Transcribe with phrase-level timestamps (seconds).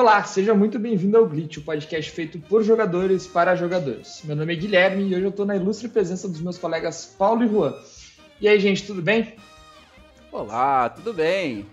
[0.00, 4.22] Olá, seja muito bem-vindo ao Glitch, o podcast feito por jogadores para jogadores.
[4.24, 7.44] Meu nome é Guilherme e hoje eu estou na ilustre presença dos meus colegas Paulo
[7.44, 7.74] e Juan.
[8.40, 9.36] E aí, gente, tudo bem?
[10.32, 11.66] Olá, tudo bem?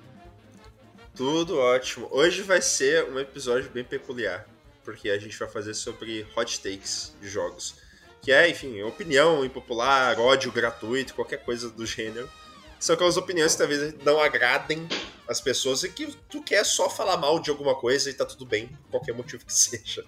[1.16, 2.10] Tudo ótimo.
[2.12, 4.46] Hoje vai ser um episódio bem peculiar,
[4.84, 7.76] porque a gente vai fazer sobre hot takes de jogos.
[8.22, 12.30] Que é, enfim, opinião impopular, ódio gratuito, qualquer coisa do gênero.
[12.78, 14.86] São aquelas opiniões que talvez não agradem
[15.28, 18.46] as pessoas e que tu quer só falar mal de alguma coisa e tá tudo
[18.46, 20.06] bem, por qualquer motivo que seja.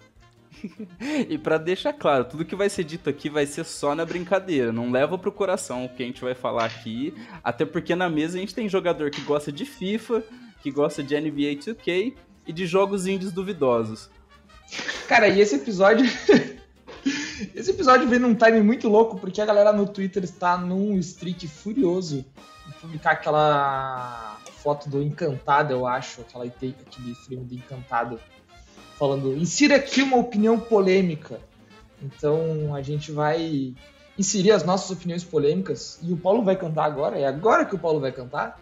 [1.29, 4.71] e para deixar claro, tudo que vai ser dito aqui vai ser só na brincadeira,
[4.71, 7.13] não leva pro coração o que a gente vai falar aqui,
[7.43, 10.23] até porque na mesa a gente tem jogador que gosta de FIFA,
[10.61, 12.15] que gosta de NBA 2K
[12.45, 14.09] e de jogos indies duvidosos.
[15.07, 16.05] Cara, e esse episódio
[17.55, 21.47] Esse episódio vem num time muito louco, porque a galera no Twitter está num streak
[21.47, 22.25] furioso
[22.67, 28.19] de publicar aquela foto do Encantado, eu acho, aquela, aquele frame do Encantado,
[28.97, 31.39] falando, insira aqui uma opinião polêmica.
[32.01, 33.73] Então a gente vai
[34.17, 37.79] inserir as nossas opiniões polêmicas e o Paulo vai cantar agora, é agora que o
[37.79, 38.59] Paulo vai cantar.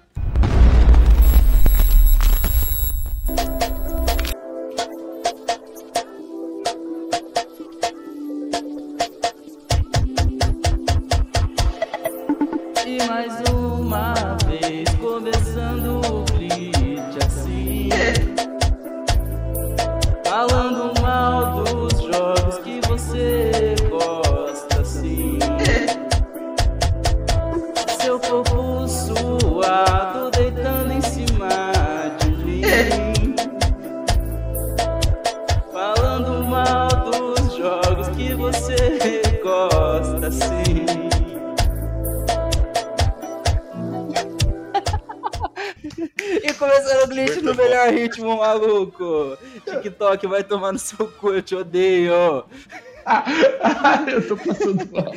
[48.88, 49.38] Maluco.
[49.66, 52.14] TikTok vai tomar no seu cu, eu te odeio.
[54.12, 55.14] eu tô passando mal.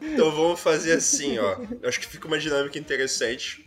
[0.00, 1.56] Então vamos fazer assim, ó.
[1.82, 3.66] Eu acho que fica uma dinâmica interessante.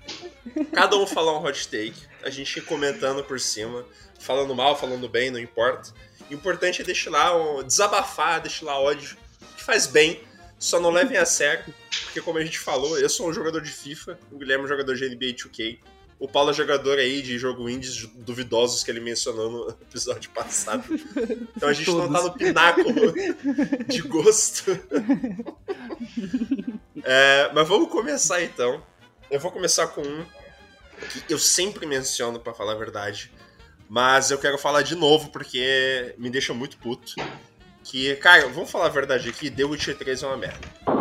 [0.74, 3.86] Cada um falar um hot take, a gente ir comentando por cima,
[4.20, 5.92] falando mal, falando bem, não importa.
[6.30, 9.18] O importante é deixar lá, um, desabafar, deixar lá ódio,
[9.56, 10.22] que faz bem.
[10.58, 11.74] Só não levem a sério,
[12.06, 14.70] porque como a gente falou, eu sou um jogador de FIFA, o Guilherme é um
[14.70, 15.78] jogador de NBA 2K.
[16.24, 20.86] O Paulo é jogador aí de jogo indies duvidosos que ele mencionou no episódio passado.
[21.54, 22.10] Então a gente Todos.
[22.10, 23.14] não tá no pináculo
[23.90, 24.72] de gosto.
[27.04, 28.82] É, mas vamos começar então.
[29.30, 30.26] Eu vou começar com um
[31.28, 33.30] que eu sempre menciono, para falar a verdade.
[33.90, 37.16] Mas eu quero falar de novo porque me deixa muito puto.
[37.84, 40.93] Que, cara, vamos falar a verdade aqui: The Witcher 3 é uma merda.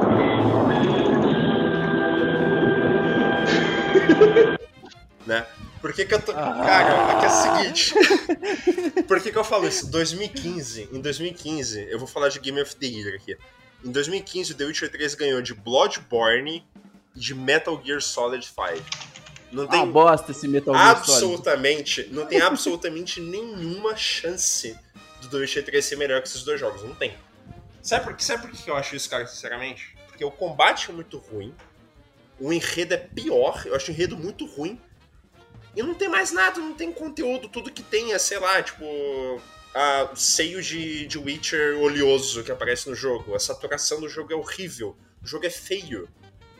[5.27, 5.47] Né?
[5.81, 6.33] Por que, que eu tô.
[6.33, 6.62] Ah.
[6.65, 9.03] Cara, é que é o seguinte.
[9.06, 9.91] Por que, que eu falo isso?
[9.91, 13.37] 2015, em 2015, eu vou falar de Game of the Year aqui.
[13.84, 16.65] Em 2015, The Witcher 3 ganhou de Bloodborne
[17.16, 19.12] e de Metal Gear Solid 5.
[19.50, 22.15] Não tem ah, bosta esse Metal Gear absolutamente, Solid.
[22.15, 24.78] Não tem absolutamente nenhuma chance
[25.21, 26.82] do The Witcher 3 ser melhor que esses dois jogos.
[26.82, 27.15] Não tem.
[27.82, 29.97] Sabe por, sabe por que eu acho isso, cara, sinceramente?
[30.06, 31.53] Porque o combate é muito ruim.
[32.38, 33.62] O enredo é pior.
[33.66, 34.81] Eu acho o enredo muito ruim.
[35.75, 38.84] E não tem mais nada, não tem conteúdo, tudo que tem é, sei lá, tipo,
[39.75, 43.34] a, o seio de, de Witcher oleoso que aparece no jogo.
[43.34, 44.97] A saturação do jogo é horrível.
[45.22, 46.09] O jogo é feio.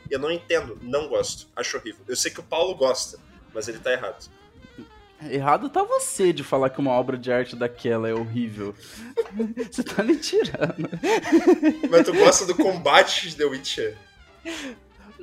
[0.09, 2.03] Eu não entendo, não gosto, acho horrível.
[2.07, 3.19] Eu sei que o Paulo gosta,
[3.53, 4.29] mas ele tá errado.
[5.29, 8.75] Errado tá você de falar que uma obra de arte daquela é horrível.
[9.71, 10.89] você tá me tirando.
[11.89, 13.97] Mas tu gosta do combate de The Witcher?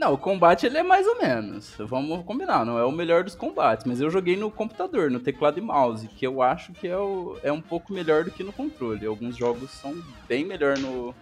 [0.01, 1.75] Não, o combate ele é mais ou menos.
[1.77, 5.59] Vamos combinar, não é o melhor dos combates, mas eu joguei no computador, no teclado
[5.59, 8.51] e mouse, que eu acho que é, o, é um pouco melhor do que no
[8.51, 9.05] controle.
[9.05, 11.15] Alguns jogos são bem melhor no,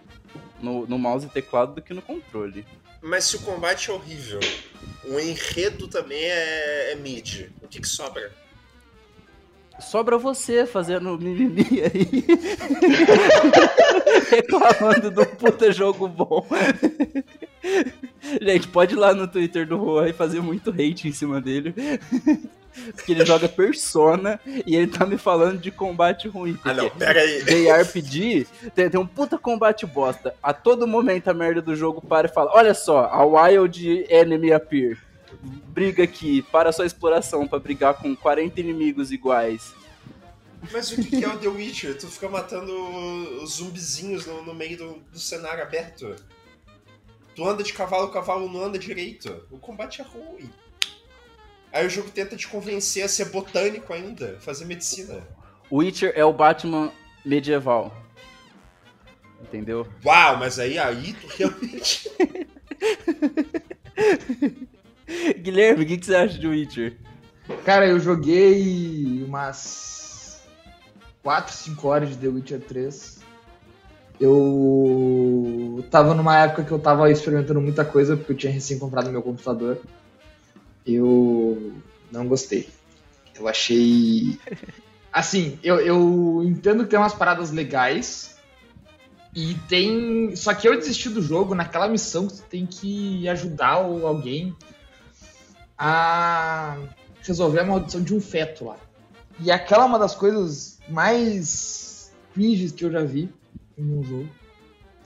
[0.61, 2.65] no, no mouse e teclado do que no controle.
[3.01, 4.39] Mas se o combate é horrível,
[5.03, 8.31] o enredo também é, é mid, o que, que sobra?
[9.79, 12.25] Sobra você fazendo mimimi aí.
[14.29, 16.45] Reclamando do puta jogo bom.
[18.41, 21.73] Gente, pode ir lá no Twitter do Juan e fazer muito hate em cima dele.
[22.95, 26.57] Porque ele joga Persona e ele tá me falando de combate ruim.
[26.63, 27.43] Ah, não, pera aí.
[27.43, 30.33] JRPG tem, tem, um puta combate bosta.
[30.41, 34.53] A todo momento a merda do jogo para e fala: Olha só, a Wild Enemy
[34.53, 35.08] Appear.
[35.41, 39.73] Briga aqui, para sua exploração para brigar com 40 inimigos iguais.
[40.71, 41.97] Mas o que é o The Witcher?
[41.97, 42.73] Tu fica matando
[43.41, 46.15] os zumbizinhos no, no meio do, do cenário aberto.
[47.33, 49.45] Tu anda de cavalo, o cavalo não anda direito.
[49.49, 50.49] O combate é ruim.
[51.71, 55.25] Aí o jogo tenta te convencer a ser botânico ainda, fazer medicina.
[55.71, 56.91] Witcher é o Batman
[57.23, 57.95] medieval.
[59.41, 59.87] Entendeu?
[60.03, 62.09] Uau, mas aí, aí tu realmente.
[65.39, 66.97] Guilherme, o que, que você acha de Witcher?
[67.65, 70.41] Cara, eu joguei umas
[71.23, 73.19] 4, 5 horas de The Witcher 3.
[74.19, 79.11] Eu tava numa época que eu tava experimentando muita coisa, porque eu tinha recém comprado
[79.11, 79.79] meu computador.
[80.85, 81.73] Eu
[82.11, 82.67] não gostei.
[83.35, 84.37] Eu achei.
[85.11, 88.37] Assim, eu, eu entendo que tem umas paradas legais.
[89.33, 90.35] E tem.
[90.35, 94.55] Só que eu desisti do jogo naquela missão que tu tem que ajudar alguém
[95.79, 96.77] a
[97.21, 98.77] resolver a maldição de um feto lá.
[99.39, 103.33] E aquela é uma das coisas mais cringes que eu já vi
[103.77, 104.29] em um jogo.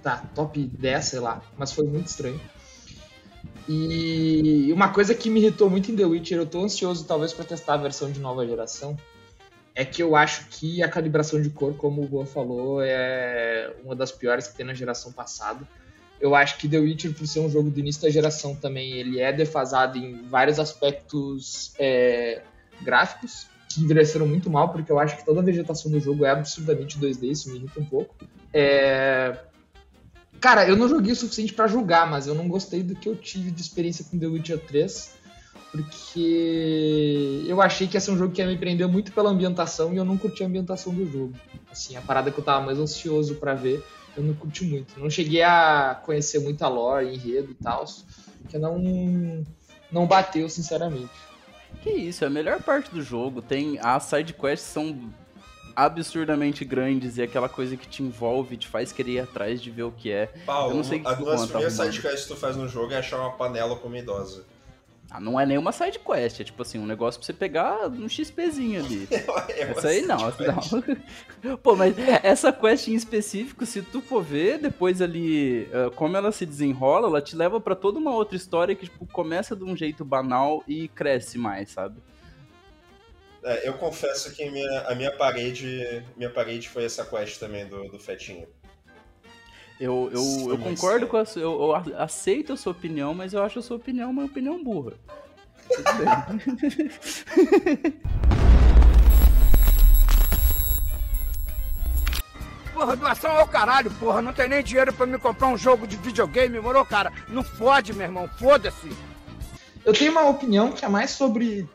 [0.01, 2.41] Tá, top 10, sei lá, mas foi muito estranho.
[3.69, 7.45] E uma coisa que me irritou muito em The Witcher, eu tô ansioso talvez para
[7.45, 8.97] testar a versão de nova geração,
[9.73, 13.95] é que eu acho que a calibração de cor, como o Boa falou, é uma
[13.95, 15.65] das piores que tem na geração passada.
[16.23, 19.19] Eu acho que The Witcher, por ser um jogo do início da geração também, ele
[19.19, 22.41] é defasado em vários aspectos é,
[22.79, 26.29] gráficos, que envelheceram muito mal, porque eu acho que toda a vegetação do jogo é
[26.29, 28.15] absurdamente 2D, isso me irrita um pouco.
[28.53, 29.37] É...
[30.39, 33.17] Cara, eu não joguei o suficiente para julgar, mas eu não gostei do que eu
[33.17, 35.15] tive de experiência com The Witcher 3,
[35.73, 39.93] porque eu achei que ia ser um jogo que ia me prender muito pela ambientação
[39.93, 41.33] e eu não curti a ambientação do jogo.
[41.69, 43.83] Assim, a parada que eu tava mais ansioso para ver,
[44.15, 44.99] eu não curti muito.
[44.99, 47.85] Não cheguei a conhecer muito a lore, enredo e tal,
[48.49, 49.45] que não
[49.91, 51.11] não bateu, sinceramente.
[51.81, 53.41] Que isso, é a melhor parte do jogo.
[53.41, 55.11] Tem as side quests são
[55.75, 59.83] absurdamente grandes e aquela coisa que te envolve, te faz querer ir atrás de ver
[59.83, 60.27] o que é.
[60.45, 62.97] Paulo, eu não sei a, uma das primeiras sidequests que tu faz no jogo é
[62.97, 64.45] achar uma panela com uma idosa.
[64.47, 64.52] Ah,
[65.19, 68.83] não é nenhuma side quest, é tipo assim, um negócio pra você pegar um XPzinho
[68.83, 69.07] ali.
[69.49, 71.57] É, essa aí não, não.
[71.57, 76.31] Pô, mas essa quest em específico, se tu for ver, depois ali, uh, como ela
[76.31, 79.75] se desenrola, ela te leva para toda uma outra história que, tipo, começa de um
[79.75, 82.01] jeito banal e cresce mais, sabe?
[83.43, 87.89] É, eu confesso que minha, a minha parede, minha parede foi essa quest também do,
[87.89, 88.47] do Fetinho.
[89.83, 91.41] Eu, eu, eu concordo com a sua.
[91.41, 94.93] Eu, eu, aceito a sua opinião, mas eu acho a sua opinião uma opinião burra.
[95.67, 97.93] Tudo bem.
[102.73, 104.21] Porra, doação ao caralho, porra.
[104.21, 107.11] Não tem nem dinheiro para me comprar um jogo de videogame, morou, cara?
[107.27, 108.29] Não fode, meu irmão.
[108.39, 108.89] Foda-se.
[109.83, 111.67] Eu tenho uma opinião que é mais sobre.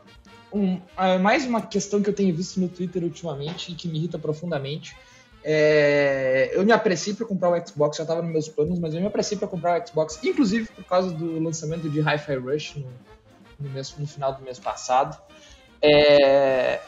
[0.51, 3.99] Um, é mais uma questão que eu tenho visto no Twitter ultimamente e que me
[3.99, 4.97] irrita profundamente
[5.43, 9.01] é, eu me apreciei para comprar o Xbox, já estava nos meus planos, mas eu
[9.01, 12.87] me apreciei para comprar o Xbox, inclusive por causa do lançamento de Hi-Fi Rush no,
[13.59, 15.17] no, mês, no, final do mês passado.
[15.81, 16.79] É,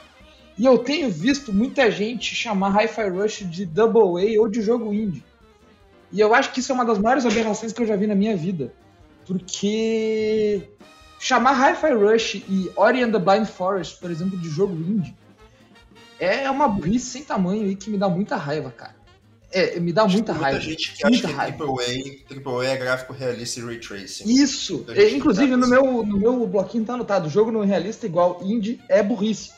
[0.58, 4.94] e eu tenho visto muita gente chamar Hi-Fi Rush de Double A ou de jogo
[4.94, 5.24] indie.
[6.12, 8.16] E eu acho que isso é uma das maiores aberrações que eu já vi na
[8.16, 8.74] minha vida.
[9.26, 10.70] Porque
[11.18, 15.16] chamar Hi-Fi Rush e Ori and the Blind Forest, por exemplo, de jogo indie,
[16.22, 18.96] é uma burrice sem tamanho aí que me dá muita raiva, cara.
[19.52, 20.60] É, me dá muita, muita raiva.
[20.60, 24.30] Muita gente que muita acha que AAA, AAA é gráfico realista e ray tracing.
[24.30, 24.86] Isso!
[24.90, 29.02] É, inclusive, no meu, no meu bloquinho tá anotado: jogo não realista igual indie é
[29.02, 29.52] burrice.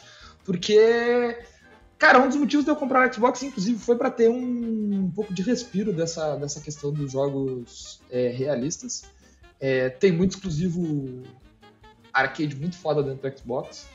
[0.45, 1.37] Porque,
[1.97, 5.11] cara, um dos motivos de eu comprar o Xbox, inclusive, foi para ter um, um,
[5.13, 9.03] pouco de respiro dessa, dessa questão dos jogos é, realistas.
[9.59, 11.23] É, tem muito exclusivo
[12.11, 13.85] arcade muito foda dentro do Xbox.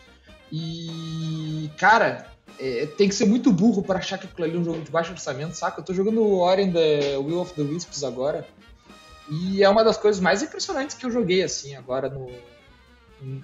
[0.52, 4.64] E, cara, é, tem que ser muito burro para achar que aquilo ali é um
[4.64, 5.80] jogo de baixo orçamento, saca?
[5.80, 8.46] Eu tô jogando Ori and the Will of the Wisps agora.
[9.30, 12.30] E é uma das coisas mais impressionantes que eu joguei, assim, agora no,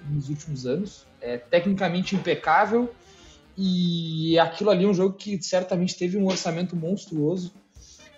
[0.09, 1.05] nos últimos anos.
[1.21, 2.93] É tecnicamente impecável.
[3.57, 7.53] E aquilo ali é um jogo que certamente teve um orçamento monstruoso.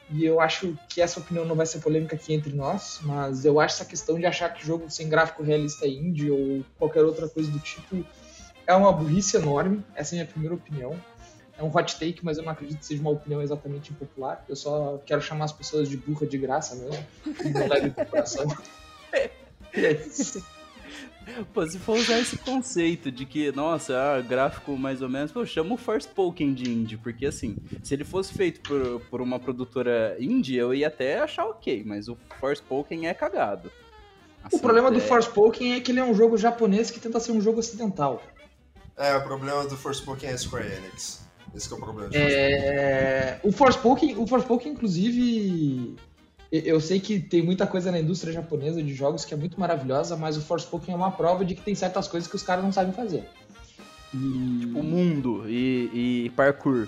[0.10, 3.60] E eu acho que essa opinião não vai ser polêmica aqui entre nós, mas eu
[3.60, 7.27] acho essa questão de achar que jogo sem gráfico realista é indie ou qualquer outra
[7.27, 8.06] coisa do tipo
[8.67, 10.95] é uma burrice enorme, essa é a minha primeira opinião.
[11.57, 14.45] É um hot take, mas eu não acredito que seja uma opinião exatamente impopular.
[14.47, 17.03] Eu só quero chamar as pessoas de burra de graça mesmo.
[17.51, 18.45] não leve pro coração.
[19.75, 20.43] E é isso.
[21.53, 25.45] Pô, se for usar esse conceito de que, nossa, ah, gráfico mais ou menos, pô,
[25.45, 29.38] chama o First Pokémon de indie, porque assim, se ele fosse feito por, por uma
[29.38, 33.69] produtora indie, eu ia até achar ok, mas o First Pokémon é cagado.
[34.43, 34.91] Assim, o problema é...
[34.91, 38.24] do Pokémon é que ele é um jogo japonês que tenta ser um jogo ocidental.
[38.98, 41.22] É, o problema do Forspoken é a Square Enix.
[41.56, 42.10] Esse é o problema.
[42.13, 43.39] É...
[43.44, 45.96] O Forspoken, o Forspoken, inclusive,
[46.51, 50.18] Eu sei que tem muita coisa na indústria japonesa de jogos que é muito maravilhosa,
[50.18, 52.72] mas o Forspoken é uma prova de que tem certas coisas que os caras não
[52.72, 53.27] sabem fazer.
[54.13, 54.60] E...
[54.62, 56.88] Tipo, mundo e, e parkour.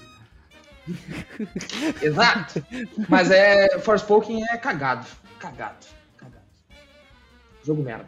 [2.02, 2.64] Exato.
[3.08, 3.78] Mas é.
[3.80, 5.06] Forspoken é cagado.
[5.38, 5.86] Cagado.
[6.18, 6.44] Cagado.
[7.64, 8.08] Jogo merda.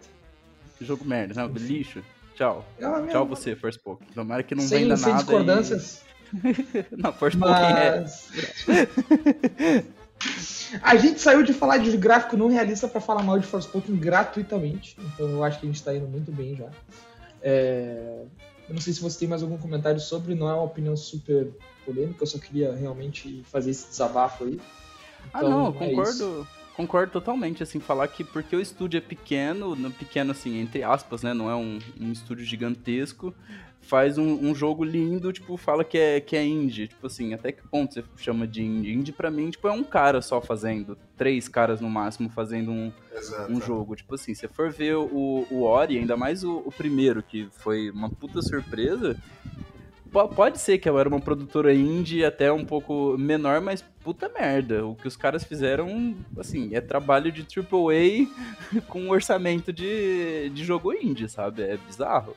[0.79, 2.03] Jogo merda, não, lixo.
[2.35, 2.65] Tchau.
[2.79, 4.07] É Tchau você, Forspoken.
[4.13, 5.23] Tomara que não sem, venda sem nada.
[5.23, 6.01] discordâncias.
[6.33, 6.85] E...
[6.97, 8.29] não, Forspoken Mas...
[8.67, 9.83] é.
[10.81, 14.95] a gente saiu de falar de gráfico não realista para falar mal de Forspoken gratuitamente.
[15.00, 16.69] Então eu acho que a gente tá indo muito bem já.
[17.41, 18.23] É...
[18.69, 21.51] Eu não sei se você tem mais algum comentário sobre, não é uma opinião super
[21.85, 24.61] polêmica, eu só queria realmente fazer esse desabafo aí.
[25.27, 26.47] Então, ah, não, é concordo.
[26.75, 31.33] Concordo totalmente, assim, falar que porque o estúdio é pequeno, pequeno assim, entre aspas, né,
[31.33, 33.33] não é um, um estúdio gigantesco,
[33.81, 37.51] faz um, um, jogo lindo, tipo, fala que é, que é indie, tipo assim, até
[37.51, 38.93] que ponto você chama de indie?
[38.93, 42.91] Indie pra mim, tipo, é um cara só fazendo, três caras no máximo fazendo um,
[43.49, 47.21] um jogo, tipo assim, se for ver o, o Ori, ainda mais o, o primeiro,
[47.21, 49.17] que foi uma puta surpresa,
[50.11, 54.85] pode ser que ela era uma produtora indie até um pouco menor, mas puta merda.
[54.85, 60.93] O que os caras fizeram, assim, é trabalho de AAA com orçamento de, de jogo
[60.93, 61.63] indie, sabe?
[61.63, 62.35] É bizarro.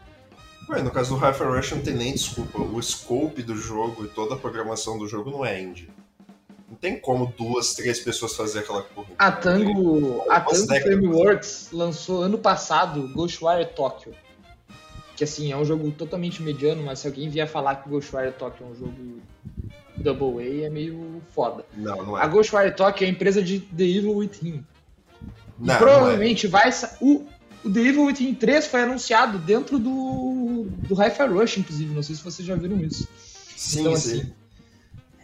[0.70, 2.58] Ué, no caso do Hyper Rush não tem nem desculpa.
[2.58, 5.90] O scope do jogo e toda a programação do jogo não é indie.
[6.68, 9.08] Não tem como duas, três pessoas fazer aquela porra.
[9.18, 14.14] A Tango, a Tango Frameworks lançou ano passado Ghostwire Tokyo
[15.16, 18.66] que assim, é um jogo totalmente mediano, mas se alguém vier falar que Ghostwire Tokyo
[18.66, 19.21] é um jogo
[19.97, 21.64] Double A, é meio foda.
[21.76, 22.23] Não, não é.
[22.23, 24.64] A Ghostwire Tokyo é a empresa de The Evil Within.
[25.59, 26.71] Não, provavelmente não é.
[26.71, 26.90] vai.
[27.00, 27.26] O,
[27.64, 31.94] o The Evil Within 3 foi anunciado dentro do, do Hi-Fi Rush, inclusive.
[31.94, 33.09] Não sei se vocês já viram isso.
[33.56, 34.21] Sim, então, sim.
[34.21, 34.33] Assim,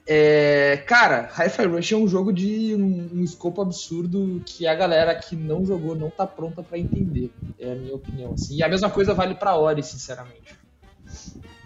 [0.06, 5.14] é, cara, Hi-Fi Rush é um jogo de um, um, escopo absurdo que a galera
[5.14, 7.32] que não jogou não tá pronta para entender.
[7.58, 8.32] É a minha opinião.
[8.32, 8.56] Assim.
[8.56, 10.58] E a mesma coisa vale pra Ori, sinceramente.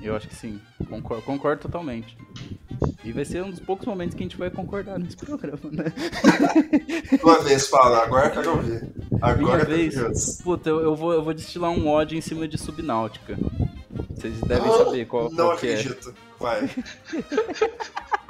[0.00, 0.60] Eu acho que sim.
[0.88, 2.16] Concordo, concordo totalmente.
[3.02, 5.84] E vai ser um dos poucos momentos que a gente vai concordar nesse programa, né?
[7.20, 8.02] Tua vez, fala.
[8.02, 8.92] Agora eu quero ouvir.
[9.22, 10.42] Agora Minha vez.
[10.42, 13.38] Puta, eu, eu, vou, eu vou destilar um ódio em cima de Subnáutica.
[14.10, 15.74] Vocês devem saber qual, não qual que é.
[15.74, 16.14] Não acredito.
[16.38, 16.68] Vai.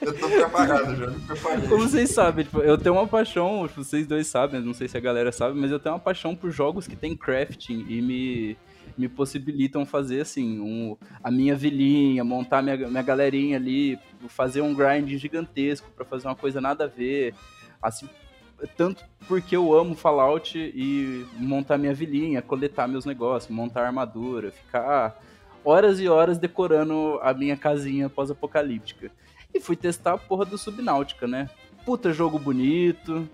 [0.00, 1.68] Eu tô preparado já, me preparei.
[1.68, 4.96] Como vocês sabem, tipo, eu tenho uma paixão, tipo, vocês dois sabem, não sei se
[4.96, 8.56] a galera sabe, mas eu tenho uma paixão por jogos que tem crafting e me,
[8.96, 13.98] me possibilitam fazer, assim, um, a minha vilinha, montar minha, minha galerinha ali,
[14.28, 17.34] fazer um grind gigantesco para fazer uma coisa nada a ver,
[17.82, 18.08] assim,
[18.76, 25.18] tanto porque eu amo Fallout e montar minha vilinha, coletar meus negócios, montar armadura, ficar
[25.64, 29.10] horas e horas decorando a minha casinha pós-apocalíptica.
[29.52, 31.50] E fui testar a porra do Subnáutica, né?
[31.84, 33.28] Puta jogo bonito.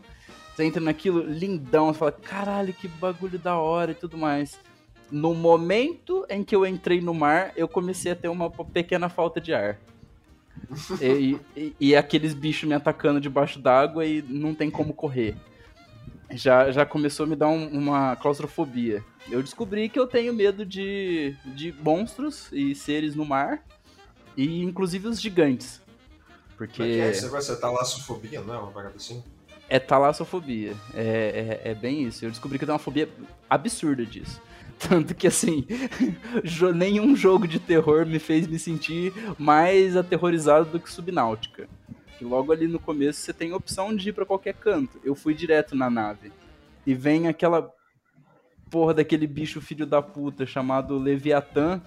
[0.54, 4.58] Você entra naquilo lindão, você fala, caralho, que bagulho da hora e tudo mais.
[5.10, 9.40] No momento em que eu entrei no mar, eu comecei a ter uma pequena falta
[9.40, 9.78] de ar.
[11.02, 15.36] e, e, e, aqueles bichos me atacando debaixo d'água e não tem como correr
[16.30, 19.04] já, já começou a me dar um, uma claustrofobia.
[19.30, 23.62] Eu descobri que eu tenho medo de, de monstros e seres no mar,
[24.36, 25.80] e inclusive os gigantes.
[26.56, 26.82] Porque.
[26.82, 28.58] Mas é, você vai ser talassofobia, não é?
[28.58, 29.22] Uma parada assim?
[29.68, 30.74] É talassofobia.
[30.94, 32.24] É, é, é bem isso.
[32.24, 33.08] Eu descobri que eu tenho uma fobia
[33.48, 34.40] absurda disso.
[34.78, 35.66] Tanto que, assim,
[36.74, 41.68] nenhum jogo de terror me fez me sentir mais aterrorizado do que Subnáutica.
[42.18, 45.00] Que logo ali no começo você tem a opção de ir para qualquer canto.
[45.04, 46.32] Eu fui direto na nave.
[46.86, 47.72] E vem aquela
[48.70, 51.80] porra daquele bicho filho da puta chamado Leviatã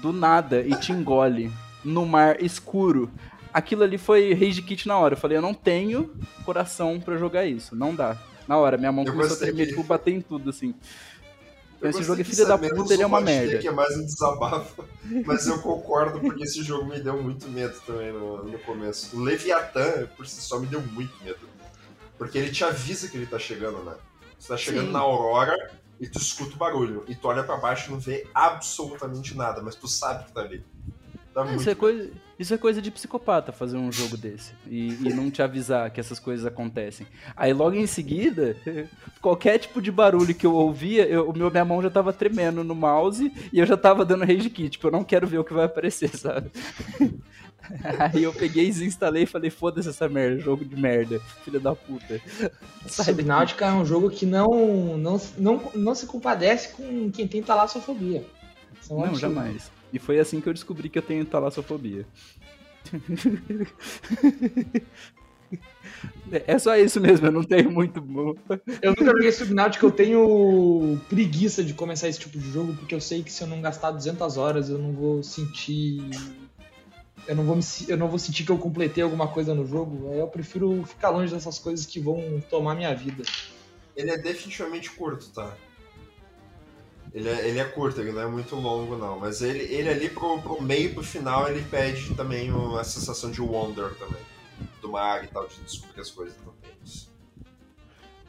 [0.00, 1.50] do nada e te engole
[1.84, 3.10] no mar escuro.
[3.52, 5.14] Aquilo ali foi rage kit na hora.
[5.14, 7.74] Eu falei, eu não tenho coração para jogar isso.
[7.74, 8.16] Não dá.
[8.46, 10.74] Na hora, minha mão eu começou a tremer, tipo, bater em tudo, assim.
[11.80, 13.58] Esse jogo é filho da puta, ele é uma merda.
[13.58, 14.84] que é mais um desabafo,
[15.24, 19.16] mas eu concordo porque esse jogo me deu muito medo também no, no começo.
[19.16, 21.38] O Leviathan, por si só, me deu muito medo.
[22.16, 23.94] Porque ele te avisa que ele tá chegando, né?
[24.38, 24.92] Você tá chegando Sim.
[24.92, 25.70] na aurora
[26.00, 27.04] e tu escuta o barulho.
[27.06, 30.40] E tu olha para baixo e não vê absolutamente nada, mas tu sabe que tá
[30.40, 30.64] ali.
[31.32, 34.52] Dá é, isso, é coisa, isso é coisa de psicopata fazer um jogo desse.
[34.66, 37.06] E, e, não te avisar que essas coisas acontecem.
[37.36, 38.56] Aí logo em seguida,
[39.20, 42.74] qualquer tipo de barulho que eu ouvia, eu, meu, minha mão já tava tremendo no
[42.76, 44.70] mouse e eu já tava dando rage kit.
[44.70, 46.50] Tipo, eu não quero ver o que vai aparecer, sabe?
[47.98, 51.74] Aí eu peguei e desinstalei e falei, foda-se essa merda, jogo de merda, filha da
[51.74, 52.20] puta.
[52.86, 58.24] Subnáutica é um jogo que não, não, não, não se compadece com quem tem talassofobia.
[58.88, 59.70] Não, jamais.
[59.92, 62.06] E foi assim que eu descobri que eu tenho talassofobia.
[66.46, 67.98] É só isso mesmo, eu não tenho muito.
[68.82, 73.00] Eu nunca joguei Subnautica, eu tenho preguiça de começar esse tipo de jogo, porque eu
[73.00, 76.02] sei que se eu não gastar 200 horas, eu não vou sentir.
[77.26, 77.62] Eu não vou, me...
[77.88, 80.10] eu não vou sentir que eu completei alguma coisa no jogo.
[80.12, 83.22] Aí eu prefiro ficar longe dessas coisas que vão tomar minha vida.
[83.96, 85.56] Ele é definitivamente curto, tá?
[87.12, 89.18] Ele é, ele é curto, ele não é muito longo, não.
[89.18, 93.40] Mas ele, ele ali pro, pro meio pro final, ele pede também a sensação de
[93.40, 94.22] wonder também.
[94.80, 96.58] Do mar e tal, de descobrir as coisas também.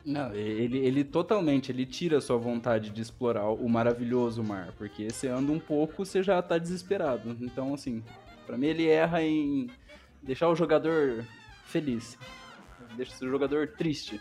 [0.05, 5.09] Não, ele, ele totalmente, ele tira a sua vontade de explorar o maravilhoso mar, porque
[5.09, 7.37] você anda um pouco, você já tá desesperado.
[7.41, 8.03] Então, assim,
[8.47, 9.69] para mim ele erra em
[10.23, 11.23] deixar o jogador
[11.65, 12.17] feliz,
[12.95, 14.19] deixa o jogador triste.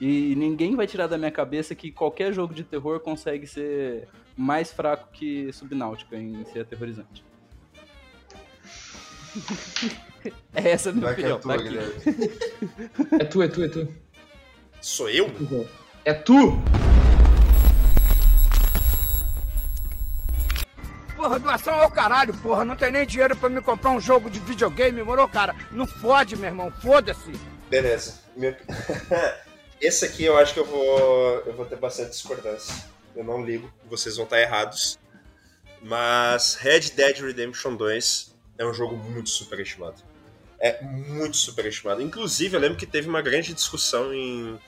[0.00, 4.72] E ninguém vai tirar da minha cabeça que qualquer jogo de terror consegue ser mais
[4.72, 7.24] fraco que Subnáutica em ser aterrorizante.
[10.54, 11.36] é essa a minha opinião.
[11.36, 11.64] É, tua, tá
[13.20, 13.88] é tu, é tu, é tu.
[14.80, 15.30] Sou eu?
[16.04, 16.60] É tu!
[21.16, 22.64] Porra, doação ao caralho, porra.
[22.64, 25.54] Não tem nem dinheiro pra me comprar um jogo de videogame, morou, cara?
[25.70, 26.70] Não fode, meu irmão.
[26.70, 27.32] Foda-se.
[27.70, 28.20] Beleza.
[28.36, 28.54] Meu...
[29.80, 32.74] Esse aqui eu acho que eu vou, eu vou ter bastante discordância.
[33.14, 34.98] Eu não ligo, vocês vão estar errados.
[35.80, 40.02] Mas Red Dead Redemption 2 é um jogo muito superestimado.
[40.58, 42.00] É muito superestimado.
[42.00, 44.58] Inclusive, eu lembro que teve uma grande discussão em,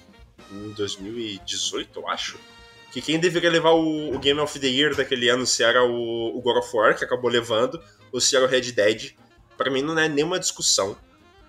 [0.52, 2.38] em 2018, eu acho.
[2.92, 6.36] Que quem deveria levar o, o, Game of the Year daquele ano se era o,
[6.36, 7.82] o God of War, que acabou levando,
[8.12, 9.12] ou se era o Red Dead.
[9.56, 10.96] Para mim não é nenhuma discussão.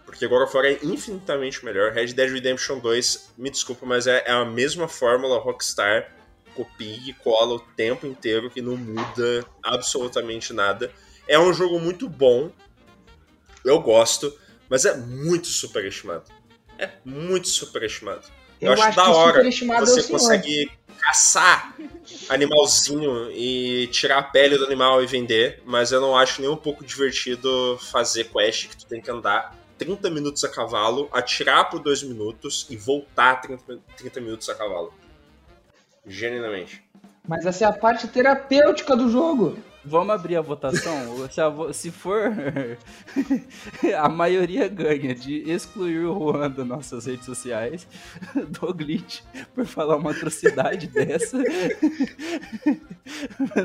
[0.08, 1.92] Porque God of War é infinitamente melhor.
[1.92, 6.16] Red Dead Redemption 2, me desculpa, mas é, é a mesma fórmula Rockstar.
[6.56, 10.92] Copia e cola o tempo inteiro, que não muda absolutamente nada.
[11.28, 12.50] É um jogo muito bom.
[13.66, 14.34] Eu gosto,
[14.70, 16.24] mas é muito superestimado.
[16.80, 18.26] É muito superestimado.
[18.62, 19.44] Eu, eu acho, acho da hora
[19.82, 21.76] você consegue caçar
[22.30, 26.56] animalzinho e tirar a pele do animal e vender, mas eu não acho nem um
[26.56, 31.80] pouco divertido fazer quest que tu tem que andar 30 minutos a cavalo, atirar por
[31.80, 34.94] 2 minutos e voltar 30, 30 minutos a cavalo.
[36.06, 36.84] Genuinamente.
[37.28, 39.58] Mas essa é a parte terapêutica do jogo.
[39.84, 40.94] Vamos abrir a votação?
[41.72, 42.34] se, for.
[43.98, 47.88] a maioria ganha de excluir o Juan das nossas redes sociais,
[48.36, 49.22] do glitch,
[49.56, 51.38] por falar uma atrocidade dessa.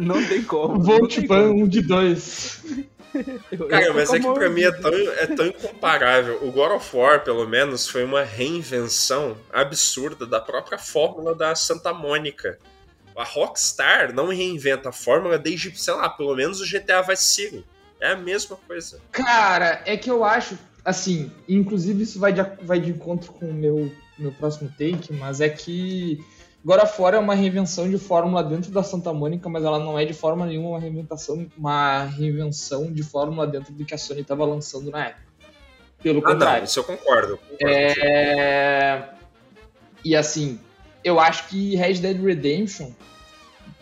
[0.01, 0.81] não tem como.
[0.81, 2.63] Vote ban um de dois.
[3.69, 6.39] Cara, mas é que pra mim é tão, é tão incomparável.
[6.43, 11.93] O God of War, pelo menos, foi uma reinvenção absurda da própria fórmula da Santa
[11.93, 12.59] Mônica.
[13.17, 17.65] A Rockstar não reinventa a fórmula desde, sei lá, pelo menos o GTA Vice City.
[18.01, 19.01] É a mesma coisa.
[19.13, 23.55] Cara, é que eu acho, assim, inclusive isso vai de, vai de encontro com o
[23.55, 26.19] meu, meu próximo take, mas é que
[26.65, 30.05] Of War é uma reinvenção de fórmula dentro da Santa Mônica, mas ela não é
[30.05, 34.45] de forma nenhuma uma reinventação, uma reinvenção de fórmula dentro do que a Sony estava
[34.45, 35.33] lançando na época.
[36.01, 36.59] Pelo ah, contrário.
[36.59, 37.39] Não, isso eu concordo.
[37.39, 39.09] concordo é...
[40.05, 40.61] E assim,
[41.03, 42.91] eu acho que Red Dead Redemption,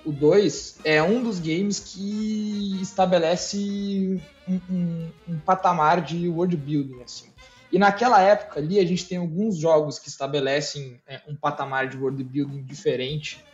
[0.05, 7.03] o 2, é um dos games que estabelece um, um, um patamar de world building,
[7.03, 7.31] assim.
[7.73, 11.97] E naquela época ali a gente tem alguns jogos que estabelecem é, um patamar de
[11.97, 13.45] world building diferente.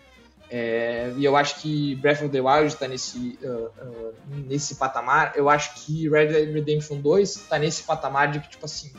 [0.49, 4.15] É, e eu acho que Breath of the Wild está nesse, uh, uh,
[4.47, 5.33] nesse patamar.
[5.35, 8.93] Eu acho que Red Dead Redemption 2 está nesse patamar de que, tipo assim,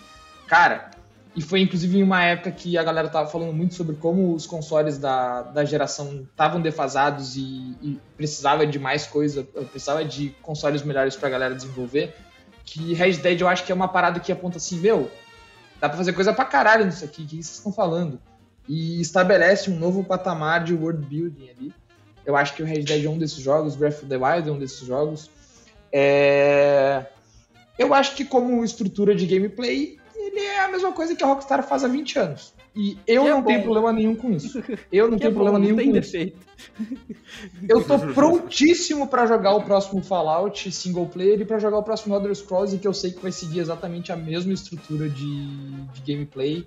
[0.46, 0.92] cara,
[1.36, 4.46] e foi inclusive em uma época que a galera tava falando muito sobre como os
[4.46, 10.84] consoles da, da geração estavam defasados e, e, precisava de mais coisa, precisava de consoles
[10.84, 12.14] melhores para a galera desenvolver
[12.68, 15.10] que Red Dead eu acho que é uma parada que aponta assim, meu,
[15.80, 18.20] dá pra fazer coisa pra caralho nisso aqui, o que vocês estão falando?
[18.68, 21.74] E estabelece um novo patamar de world building ali.
[22.26, 24.52] Eu acho que o Red Dead é um desses jogos, Breath of the Wild é
[24.52, 25.32] um desses jogos.
[25.94, 27.06] É...
[27.80, 31.64] Eu acho que como estrutura de gameplay, ele é a mesma coisa que a Rockstar
[31.64, 32.54] faz há 20 anos.
[32.78, 34.64] E eu que é não é tenho problema nenhum com isso.
[34.92, 36.38] Eu não que tenho é problema bom, nenhum com defeito.
[36.38, 37.18] isso.
[37.68, 42.16] Eu tô prontíssimo para jogar o próximo Fallout single player e para jogar o próximo
[42.16, 45.46] Elder Scrolls, que eu sei que vai seguir exatamente a mesma estrutura de,
[45.94, 46.66] de gameplay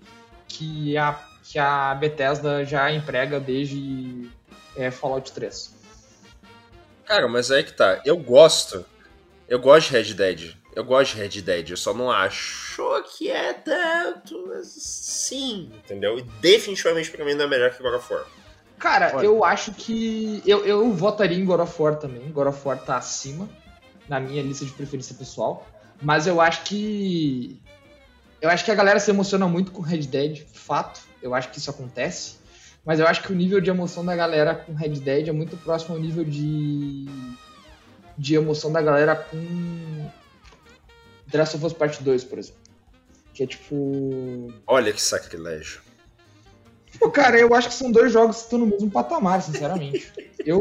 [0.49, 4.29] que a, que a Bethesda já emprega desde
[4.77, 5.75] é, Fallout 3.
[7.05, 8.01] Cara, mas aí que tá.
[8.05, 8.85] Eu gosto.
[9.49, 10.55] Eu gosto de Red Dead.
[10.80, 16.18] Eu gosto de Red Dead, eu só não acho que é tanto assim, entendeu?
[16.18, 18.24] E definitivamente pra mim não é melhor que God of War.
[18.78, 19.26] Cara, Olha.
[19.26, 20.42] eu acho que.
[20.46, 22.32] Eu, eu votaria em God of War também.
[22.32, 23.46] God of War tá acima
[24.08, 25.66] na minha lista de preferência pessoal.
[26.00, 27.60] Mas eu acho que.
[28.40, 31.02] Eu acho que a galera se emociona muito com Red Dead, fato.
[31.22, 32.36] Eu acho que isso acontece.
[32.86, 35.58] Mas eu acho que o nível de emoção da galera com Red Dead é muito
[35.58, 37.04] próximo ao nível de,
[38.16, 40.08] de emoção da galera com
[41.36, 42.60] Last of Us Part 2, por exemplo.
[43.34, 44.52] Que é tipo.
[44.66, 45.80] Olha que sacrilégio.
[46.98, 50.12] Pô, cara, eu acho que são dois jogos que estão no mesmo patamar, sinceramente.
[50.44, 50.60] eu.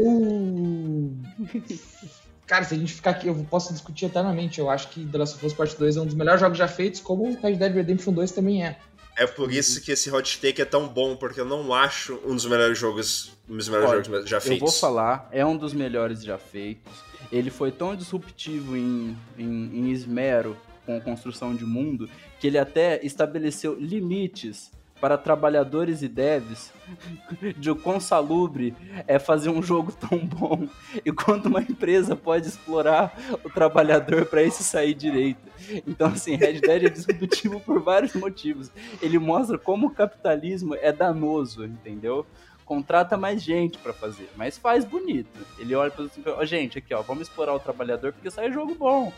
[2.46, 4.58] Cara, se a gente ficar aqui, eu posso discutir eternamente.
[4.58, 6.66] Eu acho que The Last of Us Part 2 é um dos melhores jogos já
[6.66, 8.78] feitos, como Red Dead Redemption 2 também é.
[9.16, 12.34] É por isso que esse hot take é tão bom, porque eu não acho um
[12.34, 14.60] dos melhores jogos, um dos melhores Olha, jogos já feitos.
[14.62, 17.09] Eu vou falar, é um dos melhores já feitos.
[17.30, 22.58] Ele foi tão disruptivo em, em, em esmero com a construção de mundo que ele
[22.58, 26.72] até estabeleceu limites para trabalhadores e devs
[27.56, 28.74] de o quão salubre
[29.06, 30.68] é fazer um jogo tão bom
[31.04, 35.40] e quanto uma empresa pode explorar o trabalhador para isso sair direito.
[35.86, 38.70] Então, assim, Red Dead é disruptivo por vários motivos.
[39.00, 42.26] Ele mostra como o capitalismo é danoso, entendeu?
[42.70, 45.44] Contrata mais gente para fazer, mas faz bonito.
[45.58, 48.76] Ele olha para assim, oh, gente, aqui ó, vamos explorar o trabalhador porque sai jogo
[48.76, 49.12] bom.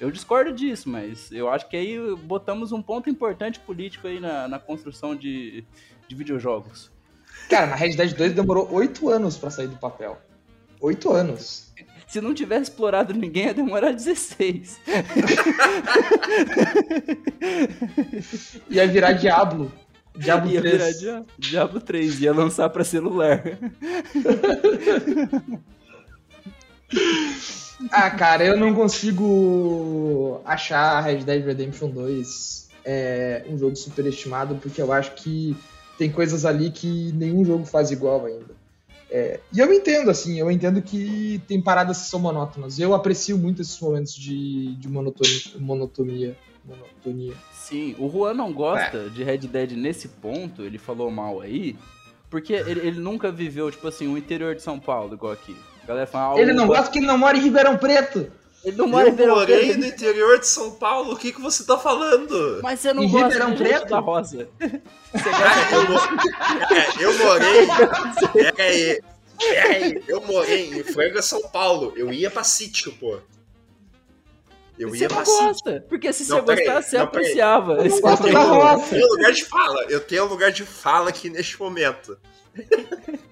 [0.00, 4.46] Eu discordo disso, mas eu acho que aí botamos um ponto importante político aí na,
[4.46, 5.64] na construção de,
[6.06, 6.92] de videojogos.
[7.50, 10.16] Cara, na Red Dead 2 demorou oito anos para sair do papel.
[10.80, 11.74] Oito anos.
[12.06, 14.80] Se não tivesse explorado ninguém, ia demorar 16.
[18.70, 19.72] ia virar Diablo.
[20.16, 20.74] Diablo ia 3.
[20.74, 23.42] virar Diablo, Diablo 3, ia lançar para celular.
[27.90, 34.80] Ah, cara, eu não consigo achar Red Dead Redemption 2 é, um jogo superestimado, porque
[34.80, 35.56] eu acho que
[35.98, 38.54] tem coisas ali que nenhum jogo faz igual ainda.
[39.10, 42.78] É, e eu entendo, assim, eu entendo que tem paradas que são monótonas.
[42.78, 47.34] Eu aprecio muito esses momentos de, de monotonia, monotonia, monotonia.
[47.68, 49.08] Sim, o Juan não gosta é.
[49.08, 51.76] de Red Dead nesse ponto, ele falou mal aí,
[52.30, 55.56] porque ele, ele nunca viveu, tipo assim, o interior de São Paulo, igual aqui.
[55.82, 58.30] A galera fala, ah, ele não gosta porque ele não mora em Ribeirão Preto.
[58.64, 59.78] Ele não mora em Eu Ribeirão morei Preto.
[59.78, 62.58] no interior de São Paulo, o que, que você tá falando?
[62.62, 63.88] Mas você não Em gosta Ribeirão Preto?
[63.88, 64.48] da roça.
[65.12, 67.66] Você Cara, eu, mo- é, eu morei.
[68.32, 69.00] Pera aí.
[69.38, 70.02] Pera aí.
[70.08, 71.92] Eu morei em Franga, São Paulo.
[71.96, 73.18] Eu ia pra sítio, pô.
[74.78, 75.44] Eu Você ia não pra sítio.
[75.46, 75.84] gosta.
[75.88, 77.72] Porque se Não, você peraí, gostasse, você não, apreciava.
[77.74, 78.34] Eu não gosto momento.
[78.34, 78.90] da Eu roça.
[78.90, 79.82] tenho lugar de fala.
[79.84, 82.18] Eu tenho lugar de fala aqui neste momento.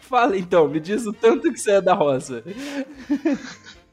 [0.00, 2.42] Fala então, me diz o tanto que você é da roça.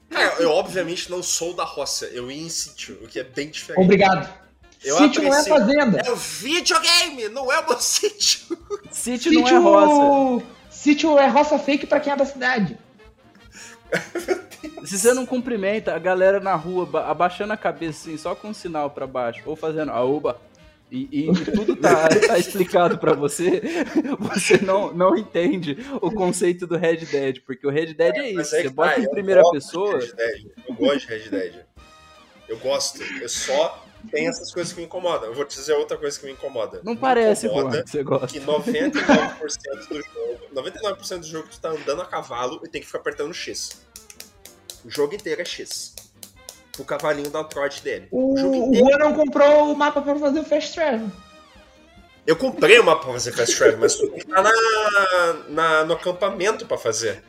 [0.09, 2.05] Cara, eu obviamente não sou da roça.
[2.07, 3.83] Eu ia em sítio, o que é bem diferente.
[3.83, 4.27] Obrigado.
[4.83, 6.01] Eu Sítio não é aprecio- fazenda.
[6.05, 8.57] É o videogame, não é o meu sítio.
[8.91, 10.45] Sítio não é roça.
[10.69, 12.77] Sítio é roça fake pra quem é da cidade.
[14.85, 18.49] Se você não cumprimenta a galera na rua ba- abaixando a cabeça assim, só com
[18.49, 20.39] um sinal pra baixo, ou fazendo aoba,
[20.91, 23.61] e, e tudo tá, tá explicado pra você,
[24.19, 28.47] você não, não entende o conceito do Red Dead, porque o Red Dead é Mas
[28.47, 30.13] isso, aí você bota tá, em primeira pessoa, de.
[30.67, 31.65] Eu gosto de Red Dead.
[32.47, 33.01] Eu gosto.
[33.21, 35.29] Eu só tenho essas coisas que me incomodam.
[35.29, 36.81] Eu vou te dizer outra coisa que me incomoda.
[36.83, 38.27] não Me parece, incomoda você gosta.
[38.27, 42.85] que 99% do jogo, 99% do jogo tu tá andando a cavalo e tem que
[42.87, 43.81] ficar apertando X.
[44.85, 45.95] O jogo inteiro é X.
[46.79, 48.07] O cavalinho dá o trote dele.
[48.11, 48.99] O, O jogo o inteiro.
[48.99, 51.09] Não comprou o mapa pra fazer o Fast Travel.
[52.25, 55.93] Eu comprei uma pra fazer Fast Travel, mas tu tem que estar na, na- no
[55.93, 57.23] acampamento pra fazer.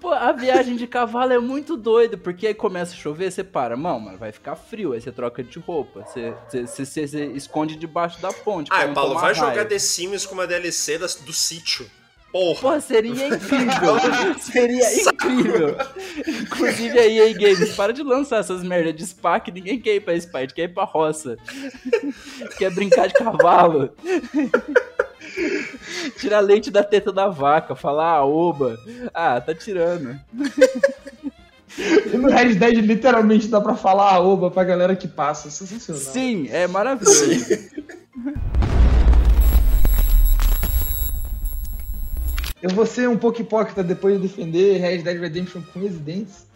[0.00, 3.76] Pô, a viagem de cavalo é muito doida, porque aí começa a chover, você para,
[3.76, 7.24] mano, mas vai ficar frio, aí você troca de roupa, você, você, você- você- você
[7.26, 8.68] esconde debaixo da ponte.
[8.72, 9.34] Ah, Paulo, vai raio.
[9.36, 11.88] jogar The Sims com uma DLC das- do sítio.
[12.36, 12.60] Porra.
[12.60, 13.96] Pô, seria incrível.
[14.40, 15.76] seria incrível.
[16.42, 20.00] Inclusive aí, aí, Games, para de lançar essas merdas de spa que ninguém quer ir
[20.00, 21.38] pra spa, a gente quer ir pra roça.
[22.58, 23.88] quer brincar de cavalo.
[26.18, 28.78] Tirar leite da teta da vaca, falar ah, oba.
[29.14, 30.20] Ah, tá tirando.
[31.78, 35.48] E no Red Dead literalmente dá pra falar a oba pra galera que passa.
[35.48, 36.02] Sensacional.
[36.02, 37.46] Sim, é maravilhoso.
[42.62, 46.46] Eu vou ser um pouco hipócrita depois de defender Red Dead Redemption com residência,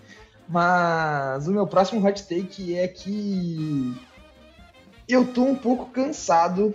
[0.48, 3.94] mas o meu próximo hot take é que
[5.08, 6.74] eu tô um pouco cansado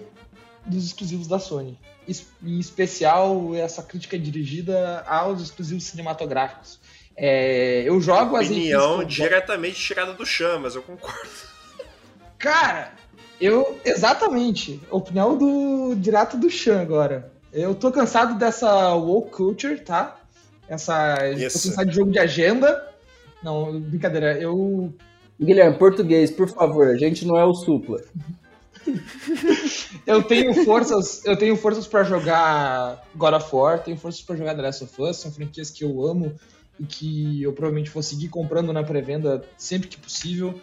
[0.65, 1.77] dos exclusivos da Sony.
[2.43, 6.79] Em especial, essa crítica dirigida aos exclusivos cinematográficos.
[7.17, 11.29] É, eu jogo as Opinião eu- diretamente tirada do chão, mas eu concordo.
[12.37, 12.91] Cara,
[13.41, 13.79] eu.
[13.83, 14.79] Exatamente.
[14.91, 17.31] Opinião do direto do Chan agora.
[17.55, 20.19] Eu tô cansado dessa woke culture, tá?
[20.67, 21.15] Essa.
[21.15, 22.93] Tô cansado de jogo de agenda.
[23.41, 24.37] Não, brincadeira.
[24.37, 24.93] Eu.
[25.39, 28.01] Guilherme, português, por favor, a gente não é o supla.
[30.05, 34.55] eu tenho forças, eu tenho forças para jogar God of War, tenho forças para jogar
[34.55, 36.33] The Last of Us, são franquias que eu amo
[36.79, 40.59] e que eu provavelmente vou seguir comprando na pré-venda sempre que possível.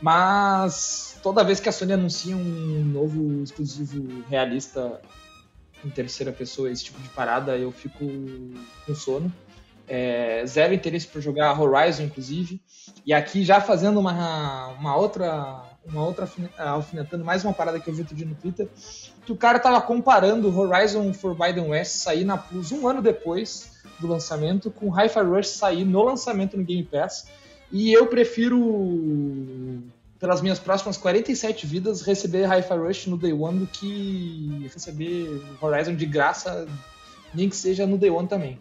[0.00, 5.00] Mas toda vez que a Sony anuncia um novo exclusivo realista
[5.84, 8.04] em terceira pessoa, esse tipo de parada, eu fico
[8.86, 9.32] com sono.
[9.88, 12.60] É, zero interesse por jogar Horizon, inclusive.
[13.04, 17.94] E aqui já fazendo uma, uma outra, uma outra alfinetando mais uma parada que eu
[17.94, 18.68] vi outro dia no Twitter,
[19.24, 24.06] que o cara tava comparando Horizon Forbidden West sair na Plus um ano depois do
[24.06, 27.28] lançamento com Hi-Fi Rush sair no lançamento no Game Pass.
[27.70, 29.82] E eu prefiro,
[30.18, 35.94] pelas minhas próximas 47 vidas, receber Hi-Fi Rush no Day One do que receber Horizon
[35.94, 36.66] de graça,
[37.34, 38.58] nem que seja no Day One também.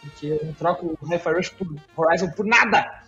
[0.00, 3.02] Porque eu não troco Hi-Fi Rush por Horizon por nada!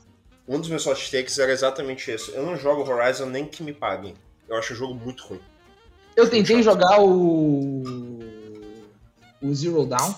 [0.47, 2.31] Um dos meus hot takes era exatamente isso.
[2.33, 4.15] Eu não jogo Horizon nem que me paguem.
[4.49, 5.41] Eu acho o jogo muito ruim.
[6.15, 7.83] Eu tentei jogar o.
[9.43, 10.15] o Zero Down.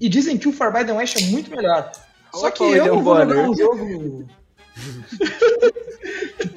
[0.00, 1.90] E dizem que o Forbidden West é muito melhor.
[2.32, 4.28] Só que eu não vou jogar um jogo.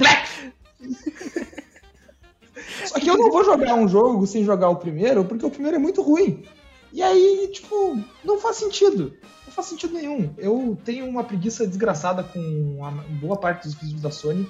[2.93, 5.77] Só que eu não vou jogar um jogo sem jogar o primeiro, porque o primeiro
[5.77, 6.43] é muito ruim.
[6.91, 9.17] E aí, tipo, não faz sentido.
[9.47, 10.31] Não faz sentido nenhum.
[10.37, 14.47] Eu tenho uma preguiça desgraçada com a boa parte dos exclusivos da Sony.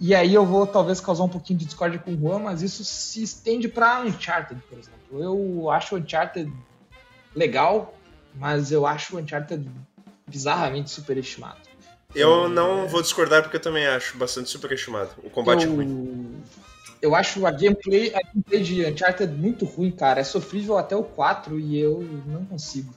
[0.00, 2.84] E aí eu vou talvez causar um pouquinho de discórdia com o Juan, mas isso
[2.84, 4.98] se estende para Uncharted, por exemplo.
[5.12, 6.52] Eu acho Uncharted
[7.32, 7.94] legal,
[8.34, 9.70] mas eu acho Uncharted
[10.26, 11.60] bizarramente superestimado.
[12.12, 15.10] Eu não vou discordar porque eu também acho bastante superestimado.
[15.22, 16.42] O combate eu, é ruim.
[17.02, 20.20] Eu acho a gameplay, a gameplay de Uncharted muito ruim, cara.
[20.20, 22.94] É sofrível até o 4 e eu não consigo.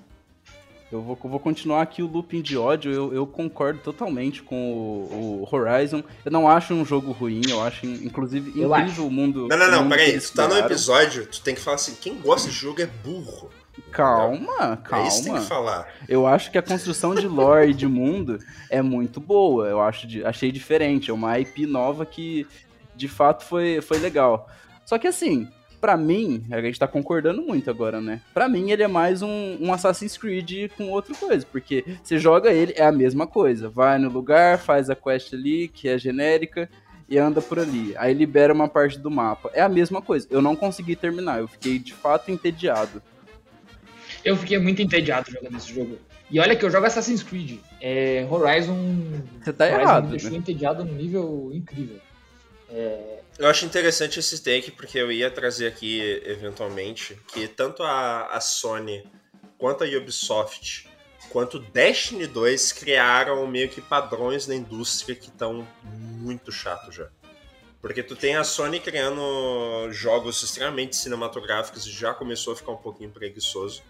[0.92, 2.92] Eu vou, vou continuar aqui o looping de ódio.
[2.92, 6.04] Eu, eu concordo totalmente com o, o, Horizon.
[6.24, 9.08] Eu não acho um jogo ruim, eu acho, inclusive, eu incrível acho.
[9.08, 9.48] o mundo.
[9.50, 10.20] Não, não, não, peraí.
[10.22, 13.50] Tu tá no episódio, tu tem que falar assim: quem gosta de jogo é burro.
[13.92, 15.06] Calma, calma.
[15.06, 15.88] É isso que tem que falar.
[16.08, 18.40] Eu acho que a construção de lore e de mundo
[18.70, 19.68] é muito boa.
[19.68, 21.10] Eu acho, achei diferente.
[21.10, 22.48] É uma IP nova que,
[22.96, 24.50] de fato, foi, foi legal.
[24.86, 25.48] Só que assim,
[25.80, 28.22] para mim, a gente tá concordando muito agora, né?
[28.34, 32.52] Para mim, ele é mais um, um, Assassin's Creed com outra coisa, porque você joga
[32.52, 33.70] ele, é a mesma coisa.
[33.70, 36.70] Vai no lugar, faz a quest ali, que é genérica,
[37.08, 37.94] e anda por ali.
[37.98, 39.52] Aí libera uma parte do mapa.
[39.54, 40.28] É a mesma coisa.
[40.30, 43.02] Eu não consegui terminar, eu fiquei de fato entediado.
[44.24, 46.00] Eu fiquei muito entediado jogando esse jogo.
[46.32, 47.60] E olha que eu jogo Assassin's Creed.
[47.80, 49.22] É, Horizon.
[49.40, 50.04] Você tá Horizon errado.
[50.06, 50.38] Me deixou né?
[50.38, 52.00] entediado num nível incrível.
[52.70, 53.20] É...
[53.38, 58.40] Eu acho interessante esse take, porque eu ia trazer aqui, eventualmente, que tanto a, a
[58.40, 59.06] Sony
[59.58, 60.88] quanto a Ubisoft
[61.36, 67.10] quanto Destiny 2 criaram meio que padrões na indústria que estão muito chato já.
[67.82, 72.78] Porque tu tem a Sony criando jogos extremamente cinematográficos e já começou a ficar um
[72.78, 73.84] pouquinho preguiçoso.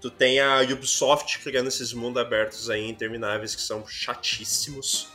[0.00, 5.08] Tu tem a Ubisoft criando esses mundos abertos aí intermináveis que são chatíssimos.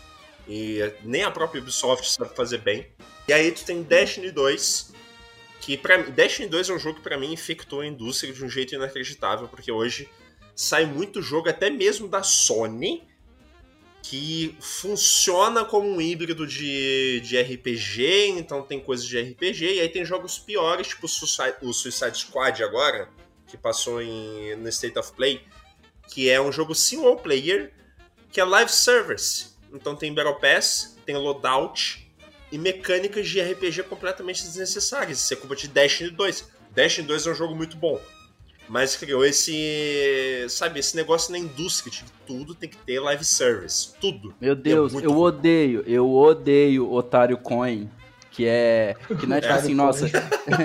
[0.47, 2.87] E nem a própria Ubisoft sabe fazer bem.
[3.27, 4.93] E aí tu tem Destiny 2,
[5.61, 8.49] que para Destiny 2 é um jogo que para mim infectou a indústria de um
[8.49, 10.09] jeito inacreditável, porque hoje
[10.55, 13.03] sai muito jogo até mesmo da Sony
[14.03, 19.89] que funciona como um híbrido de, de RPG, então tem coisas de RPG, e aí
[19.89, 23.09] tem jogos piores, tipo o Suicide, o Suicide Squad agora,
[23.47, 25.41] que passou em, no State of Play,
[26.09, 27.71] que é um jogo single player,
[28.31, 29.50] que é live service.
[29.73, 32.07] Então tem Battle Pass, tem loadout
[32.51, 35.19] e mecânicas de RPG completamente desnecessárias.
[35.19, 36.49] Isso é culpa de Destiny 2.
[36.71, 37.99] Destiny 2 é um jogo muito bom.
[38.67, 43.93] Mas criou esse, sabe, esse negócio na indústria de tudo tem que ter live service,
[43.99, 44.33] tudo.
[44.39, 47.89] Meu Deus, é eu odeio, eu odeio Otário Coin
[48.31, 50.09] que é que não é tipo assim, nossa,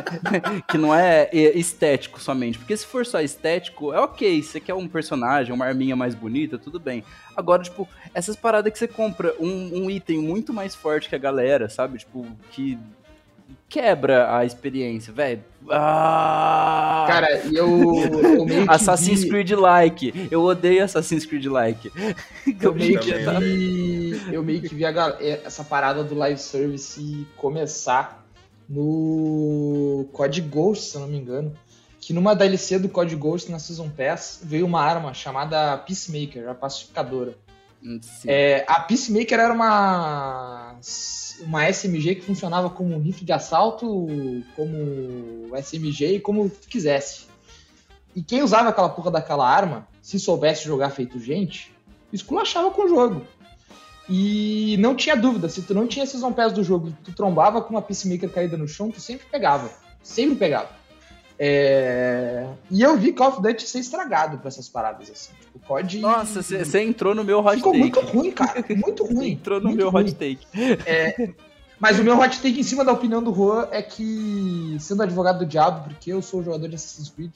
[0.70, 4.86] que não é estético somente, porque se for só estético, é ok, você quer um
[4.86, 7.02] personagem, uma arminha mais bonita, tudo bem.
[7.36, 11.18] Agora, tipo, essas paradas que você compra um, um item muito mais forte que a
[11.18, 11.98] galera, sabe?
[11.98, 12.78] Tipo, que
[13.68, 15.42] quebra a experiência, velho.
[15.70, 17.04] Ah!
[17.08, 17.94] Cara, eu,
[18.38, 19.28] eu meio que Assassin's vi...
[19.28, 20.28] Creed like.
[20.30, 21.90] Eu odeio Assassin's Creed like.
[22.60, 24.92] eu, meio que vi, eu meio que vi a,
[25.44, 28.24] essa parada do live service começar
[28.68, 31.52] no Code Ghost, se eu não me engano.
[32.00, 36.54] Que numa DLC do Code Ghost na Season Pass veio uma arma chamada Peacemaker, a
[36.54, 37.34] pacificadora.
[38.26, 40.65] É, a Peacemaker era uma
[41.40, 44.06] uma SMG que funcionava como rifle de assalto,
[44.54, 47.26] como SMG e como tu quisesse.
[48.14, 51.72] E quem usava aquela porra daquela arma, se soubesse jogar feito gente,
[52.12, 53.22] esculachava com o jogo.
[54.08, 57.70] E não tinha dúvida, se tu não tinha Season Pass do jogo tu trombava com
[57.70, 59.70] uma Peacemaker caída no chão, tu sempre pegava.
[60.02, 60.70] Sempre pegava.
[61.38, 62.46] É...
[62.70, 65.32] E eu vi Call of Duty ser estragado pra essas paradas, assim.
[65.40, 65.98] Tipo, COD...
[65.98, 67.82] Nossa, você entrou no meu hot Ficou take.
[67.82, 68.64] muito ruim, cara.
[68.70, 69.32] Muito ruim.
[69.32, 70.04] entrou no meu ruim.
[70.04, 70.46] hot take.
[70.86, 71.30] É,
[71.78, 75.40] mas o meu hot take em cima da opinião do Juan é que, sendo advogado
[75.40, 77.30] do diabo, porque eu sou jogador de Assassin's Creed,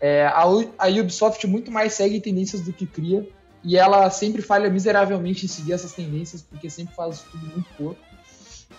[0.00, 0.42] é, a,
[0.78, 3.26] a Ubisoft muito mais segue tendências do que cria,
[3.64, 8.07] e ela sempre falha miseravelmente em seguir essas tendências, porque sempre faz tudo muito pouco.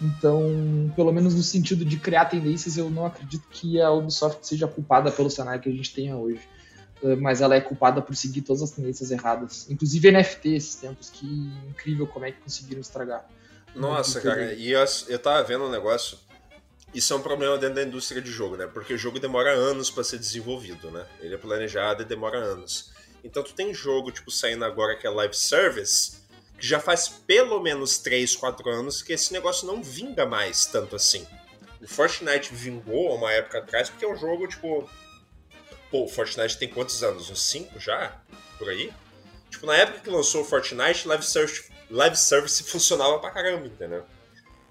[0.02, 4.68] Então, pelo menos no sentido de criar tendências, eu não acredito que a Ubisoft seja
[4.68, 6.42] culpada pelo cenário que a gente tenha hoje.
[7.02, 9.70] Uh, Mas ela é culpada por seguir todas as tendências erradas.
[9.70, 11.26] Inclusive NFT esses tempos, que
[11.70, 13.26] incrível como é que conseguiram estragar.
[13.76, 16.18] Nossa, cara, e eu, eu tava vendo um negócio.
[16.94, 18.66] Isso é um problema dentro da indústria de jogo, né?
[18.66, 21.06] Porque o jogo demora anos pra ser desenvolvido, né?
[21.20, 22.92] Ele é planejado e demora anos.
[23.24, 26.19] Então tu tem jogo, tipo, saindo agora que é live service,
[26.60, 30.96] que já faz pelo menos 3, 4 anos que esse negócio não vinga mais tanto
[30.96, 31.26] assim.
[31.82, 34.90] O Fortnite vingou uma época atrás, porque é um jogo, tipo.
[35.90, 37.30] Pô, o Fortnite tem quantos anos?
[37.30, 38.22] Uns 5 já?
[38.58, 38.94] Por aí?
[39.50, 44.06] Tipo, na época que lançou o Fortnite, live service, live service funcionava pra caramba, entendeu?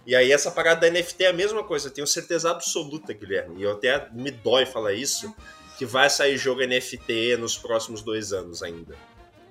[0.06, 3.60] E aí essa parada da NFT é a mesma coisa, eu tenho certeza absoluta, Guilherme,
[3.60, 5.34] e eu até me dói falar isso,
[5.76, 8.96] que vai sair jogo NFT nos próximos dois anos ainda.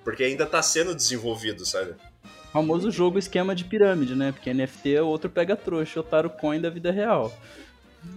[0.03, 1.95] Porque ainda tá sendo desenvolvido, sabe?
[2.51, 4.31] Famoso jogo esquema de pirâmide, né?
[4.31, 7.31] Porque NFT é outro pega trouxa, otário coin da vida real.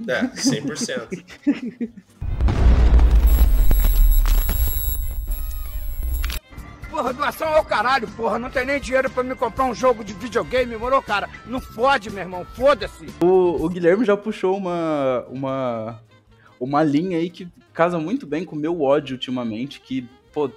[0.09, 1.91] É, 100%.
[6.91, 8.39] Porra, doação ao caralho, porra.
[8.39, 11.29] Não tem nem dinheiro pra me comprar um jogo de videogame, morou, cara?
[11.47, 12.45] Não fode, meu irmão.
[12.45, 13.07] Foda-se.
[13.23, 16.03] O, o Guilherme já puxou uma, uma,
[16.59, 20.51] uma linha aí que casa muito bem com o meu ódio ultimamente, que, pô,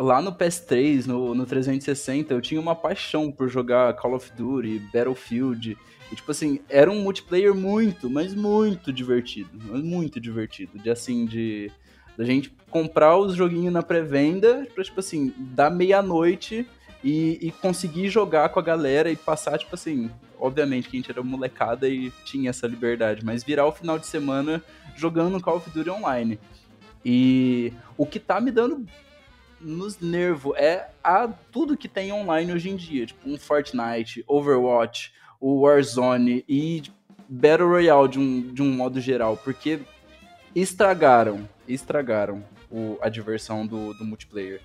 [0.00, 4.78] lá no PS3, no, no 360, eu tinha uma paixão por jogar Call of Duty,
[4.92, 5.76] Battlefield,
[6.10, 11.70] e, tipo assim, era um multiplayer muito, mas muito divertido, muito divertido, de assim, de
[12.16, 16.66] da gente comprar os joguinhos na pré-venda, pra, tipo assim, dar meia-noite
[17.04, 21.10] e, e conseguir jogar com a galera e passar, tipo assim, obviamente que a gente
[21.10, 24.62] era molecada e tinha essa liberdade, mas virar o final de semana
[24.96, 26.38] jogando Call of Duty online.
[27.04, 28.84] E o que tá me dando
[29.60, 35.12] nos nervos é a, tudo que tem online hoje em dia, tipo um Fortnite, Overwatch,
[35.40, 36.82] o Warzone e
[37.28, 39.80] Battle Royale de um, de um modo geral, porque
[40.54, 44.60] estragaram, estragaram o, a diversão do, do multiplayer.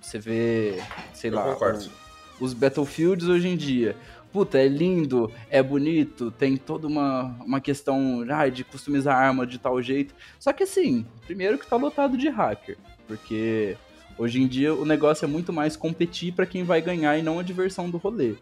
[0.00, 3.96] Você vê, sei Eu lá, o- os Battlefields hoje em dia.
[4.32, 9.46] Puta, é lindo, é bonito, tem toda uma, uma questão ai, de customizar a arma
[9.46, 10.14] de tal jeito.
[10.38, 13.76] Só que assim, primeiro que tá lotado de hacker, porque
[14.18, 17.38] hoje em dia o negócio é muito mais competir pra quem vai ganhar e não
[17.38, 18.34] a diversão do rolê.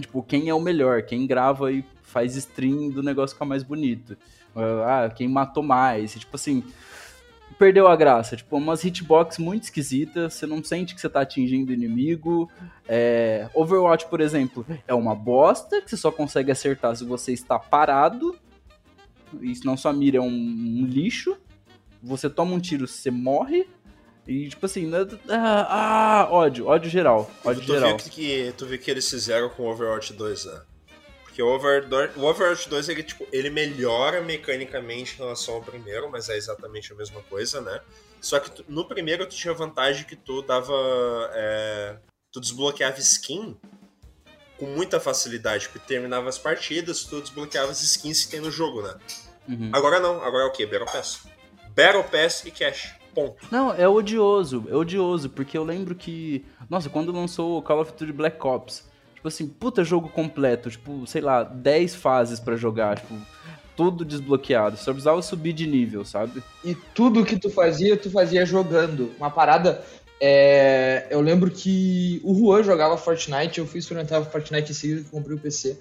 [0.00, 4.16] Tipo, quem é o melhor, quem grava e faz stream do negócio ficar mais bonito.
[4.54, 6.12] Ah, quem matou mais.
[6.14, 6.62] Tipo assim,
[7.58, 8.36] perdeu a graça.
[8.36, 12.50] Tipo, umas hitbox muito esquisitas, você não sente que você tá atingindo o inimigo.
[12.88, 17.58] É, Overwatch, por exemplo, é uma bosta que você só consegue acertar se você está
[17.58, 18.36] parado.
[19.40, 21.36] E senão sua mira é um, um lixo.
[22.02, 23.66] Você toma um tiro, você morre.
[24.28, 24.98] E tipo assim, né,
[25.30, 27.96] ah, ah, ódio, ódio geral, ódio tu, geral.
[27.96, 30.60] viu que, tu viu que eles fizeram com o Overwatch 2, né?
[31.24, 36.10] Porque o, Over, o Overwatch 2, ele, tipo, ele melhora mecanicamente em relação ao primeiro,
[36.10, 37.80] mas é exatamente a mesma coisa, né?
[38.20, 40.74] Só que tu, no primeiro tu tinha vantagem que tu dava...
[41.32, 41.96] É,
[42.30, 43.56] tu desbloqueava skin
[44.58, 48.82] com muita facilidade, porque terminava as partidas, tu desbloqueava as skins que tem no jogo,
[48.82, 48.94] né?
[49.48, 49.70] Uhum.
[49.72, 50.66] Agora não, agora é o quê?
[50.66, 51.20] Battle Pass.
[51.74, 52.97] Battle Pass e Cash.
[53.14, 53.36] Ponto.
[53.50, 57.92] Não, é odioso, é odioso, porque eu lembro que, nossa, quando lançou o Call of
[57.92, 62.98] Duty Black Ops, tipo assim, puta jogo completo, tipo, sei lá, 10 fases pra jogar,
[62.98, 63.14] tipo,
[63.76, 66.42] tudo desbloqueado, só precisava subir de nível, sabe?
[66.64, 69.12] E tudo que tu fazia, tu fazia jogando.
[69.18, 69.84] Uma parada.
[70.20, 75.36] é, Eu lembro que o Juan jogava Fortnite, eu fui experimentar Fortnite esse ano, comprei
[75.36, 75.80] o PC.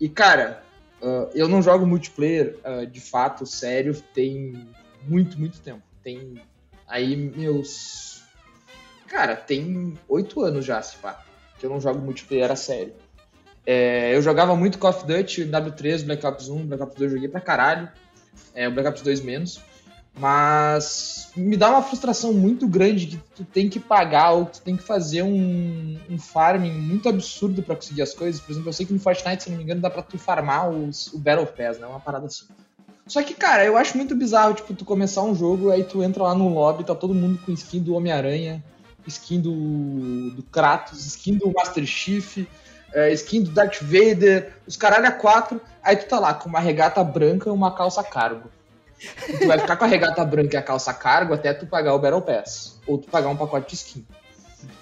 [0.00, 0.62] E, cara,
[1.00, 4.66] uh, eu não jogo multiplayer, uh, de fato, sério, tem
[5.06, 5.82] muito, muito tempo.
[6.02, 6.40] Tem
[6.90, 8.22] aí meus.
[9.06, 11.24] Cara, tem oito anos já, se pá,
[11.58, 12.92] que eu não jogo multiplayer a sério.
[13.66, 17.16] É, eu jogava muito Call of Duty, W3, Black Ops 1, Black Ops 2 eu
[17.16, 17.88] joguei pra caralho.
[18.54, 19.60] É, o Black Ops 2 menos.
[20.18, 24.62] Mas me dá uma frustração muito grande que tu tem que pagar ou que tu
[24.62, 28.40] tem que fazer um, um farming muito absurdo pra conseguir as coisas.
[28.40, 30.68] Por exemplo, eu sei que no Fortnite, se não me engano, dá pra tu farmar
[30.68, 31.86] os, o Battle Pass, né?
[31.86, 32.46] Uma parada assim.
[33.10, 36.22] Só que, cara, eu acho muito bizarro, tipo, tu começar um jogo, aí tu entra
[36.22, 38.62] lá no lobby, tá todo mundo com skin do Homem-Aranha,
[39.04, 42.46] skin do, do Kratos, skin do Master Chief,
[42.92, 45.60] é, skin do Darth Vader, os caralho a quatro.
[45.82, 48.48] Aí tu tá lá com uma regata branca e uma calça cargo.
[49.28, 51.94] E tu vai ficar com a regata branca e a calça cargo até tu pagar
[51.94, 52.78] o Battle Pass.
[52.86, 54.06] Ou tu pagar um pacote de skin.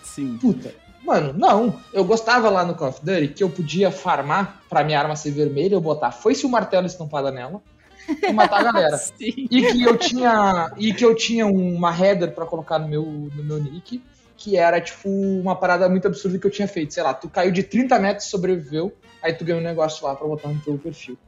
[0.03, 0.37] Sim.
[0.37, 0.75] Puta.
[1.03, 1.81] Mano, não.
[1.95, 5.31] Eu gostava lá no Call of Duty que eu podia farmar pra minha arma ser
[5.31, 7.63] vermelha, eu botar foi-se o martelo estampada nela
[8.09, 8.97] e matar a galera.
[8.99, 9.49] Sim.
[9.51, 13.45] E que eu tinha, e que eu tinha uma header pra colocar no meu, no
[13.45, 14.03] meu nick,
[14.37, 16.95] que era tipo uma parada muito absurda que eu tinha feito.
[16.95, 20.15] Sei lá, tu caiu de 30 metros e sobreviveu, aí tu ganhou um negócio lá
[20.15, 21.19] pra botar no teu perfil.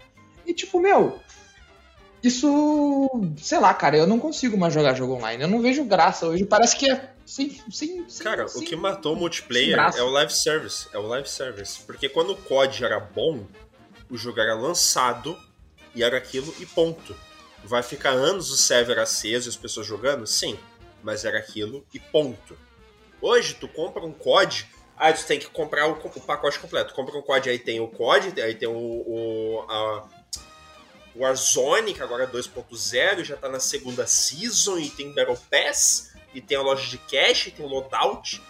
[0.47, 1.19] E tipo, meu,
[2.23, 3.09] isso,
[3.39, 5.43] sei lá, cara, eu não consigo mais jogar jogo online.
[5.43, 6.45] Eu não vejo graça hoje.
[6.45, 7.51] Parece que é sem.
[7.71, 10.87] sem, sem Cara, sem- o que matou o multiplayer é o live service.
[10.93, 11.81] É o live service.
[11.87, 13.45] Porque quando o COD era bom,
[14.11, 15.37] o jogo era lançado
[15.95, 17.17] e era aquilo e ponto.
[17.65, 20.27] Vai ficar anos o server aceso e as pessoas jogando?
[20.27, 20.59] Sim.
[21.03, 22.57] Mas era aquilo e ponto.
[23.21, 24.67] Hoje, tu compra um COD,
[24.97, 26.95] aí tu tem que comprar o, o pacote completo.
[26.95, 30.09] Compra um COD, aí tem o COD, aí tem o, o a,
[31.15, 36.41] Warzone, que agora é 2.0, já tá na segunda season, e tem Battle Pass, e
[36.41, 38.43] tem a loja de cash, e tem o loadout.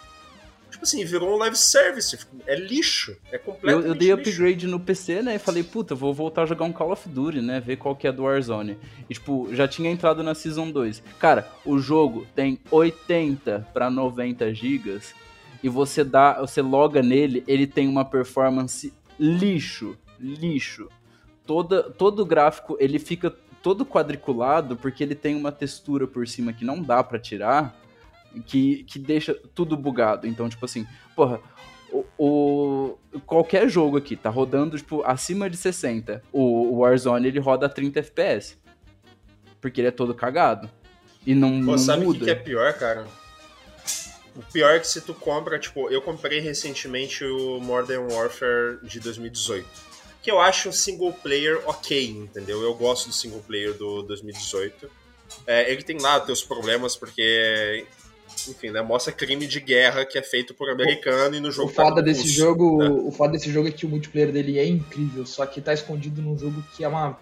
[0.71, 2.17] Tipo assim, virou um live service.
[2.47, 3.15] É lixo.
[3.31, 4.29] É Eu, completamente eu dei lixo.
[4.29, 5.35] upgrade no PC, né?
[5.35, 7.59] E falei, puta, vou voltar a jogar um Call of Duty, né?
[7.59, 8.77] Ver qual que é do Warzone.
[9.09, 11.03] E, tipo, já tinha entrado na Season 2.
[11.19, 15.13] Cara, o jogo tem 80 pra 90 gigas.
[15.61, 20.87] E você dá, você loga nele, ele tem uma performance lixo, lixo.
[21.45, 23.29] Toda, todo o gráfico, ele fica
[23.61, 27.79] todo quadriculado porque ele tem uma textura por cima que não dá pra tirar,
[28.45, 30.25] que, que deixa tudo bugado.
[30.27, 31.39] Então, tipo assim, porra,
[31.91, 36.23] o, o- qualquer jogo aqui tá rodando tipo acima de 60.
[36.31, 38.57] O, o Warzone ele roda a 30 FPS.
[39.59, 40.69] Porque ele é todo cagado.
[41.25, 43.05] E não, Pô, não sabe o que, que é pior, cara?
[44.35, 48.99] O pior é que se tu compra, tipo, eu comprei recentemente o Modern Warfare de
[48.99, 49.67] 2018.
[50.23, 52.61] Que eu acho um single player ok, entendeu?
[52.61, 54.89] Eu gosto do single player do 2018.
[55.45, 57.85] É, ele tem lá teus problemas, porque,
[58.47, 58.81] enfim, né?
[58.81, 61.95] Mostra crime de guerra que é feito por americano e no O jogo tá foda
[61.95, 62.89] com desse russo, jogo, né?
[62.89, 66.21] o foda desse jogo é que o multiplayer dele é incrível, só que tá escondido
[66.21, 67.19] num jogo que é uma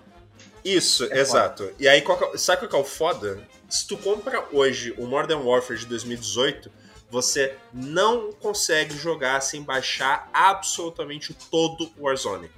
[0.64, 1.72] Isso, É exato.
[1.80, 3.48] E aí, qual é- sabe qual que é o foda?
[3.70, 6.72] Se tu compra hoje o Modern Warfare de 2018,
[7.10, 12.50] você não consegue jogar sem baixar absolutamente todo o Warzone.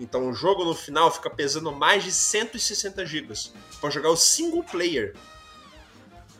[0.00, 3.34] Então o jogo no final fica pesando mais de 160 GB
[3.80, 5.14] pra jogar o single player.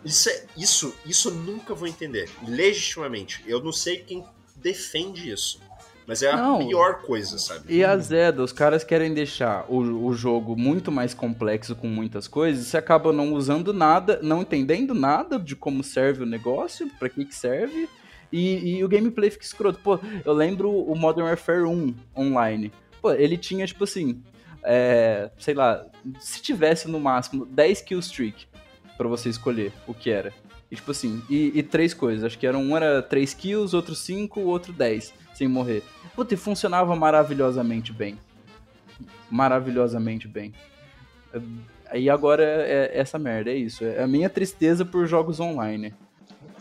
[0.04, 3.42] Isso, é- isso, isso eu nunca vou entender, legitimamente.
[3.46, 4.24] Eu não sei quem
[4.56, 5.60] defende isso,
[6.06, 6.66] mas é a Não.
[6.66, 7.72] pior coisa, sabe?
[7.72, 12.26] E a Zeda, os caras querem deixar o, o jogo muito mais complexo com muitas
[12.28, 17.08] coisas, você acaba não usando nada, não entendendo nada de como serve o negócio, pra
[17.08, 17.88] que que serve,
[18.32, 19.80] e, e o gameplay fica escroto.
[19.80, 22.72] Pô, eu lembro o Modern Warfare 1 online.
[23.00, 24.22] Pô, ele tinha, tipo assim,
[24.62, 25.86] é, sei lá,
[26.20, 28.46] se tivesse no máximo 10 kill streak
[28.98, 30.34] pra você escolher o que era.
[30.70, 33.94] E, tipo assim, e, e três coisas, acho que era um era 3 kills, outro
[33.94, 35.82] 5, o outro 10, sem morrer.
[36.14, 38.18] Puta, e funcionava maravilhosamente bem.
[39.30, 40.52] Maravilhosamente bem.
[41.90, 43.84] Aí agora é, é essa merda, é isso.
[43.84, 45.94] É a minha tristeza por jogos online.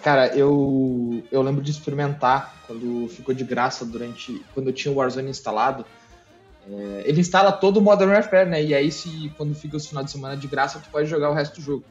[0.01, 4.41] Cara, eu, eu lembro de experimentar quando ficou de graça durante.
[4.53, 5.85] Quando eu tinha o Warzone instalado.
[6.69, 8.63] É, ele instala todo o Modern Warfare, né?
[8.63, 11.33] E aí, se quando fica os final de semana de graça, tu pode jogar o
[11.33, 11.83] resto do jogo.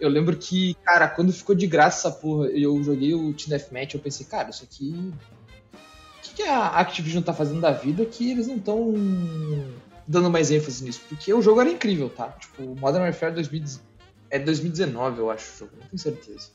[0.00, 3.94] Eu lembro que, cara, quando ficou de graça essa porra, eu joguei o Team Deathmatch,
[3.94, 5.12] eu pensei, cara, isso aqui.
[6.18, 8.94] O que, que a Activision tá fazendo da vida que eles não estão
[10.06, 11.02] dando mais ênfase nisso?
[11.08, 12.28] Porque o jogo era incrível, tá?
[12.30, 13.64] Tipo, Modern Warfare 2000
[14.30, 16.48] é 2019, eu acho, o jogo, não tenho certeza.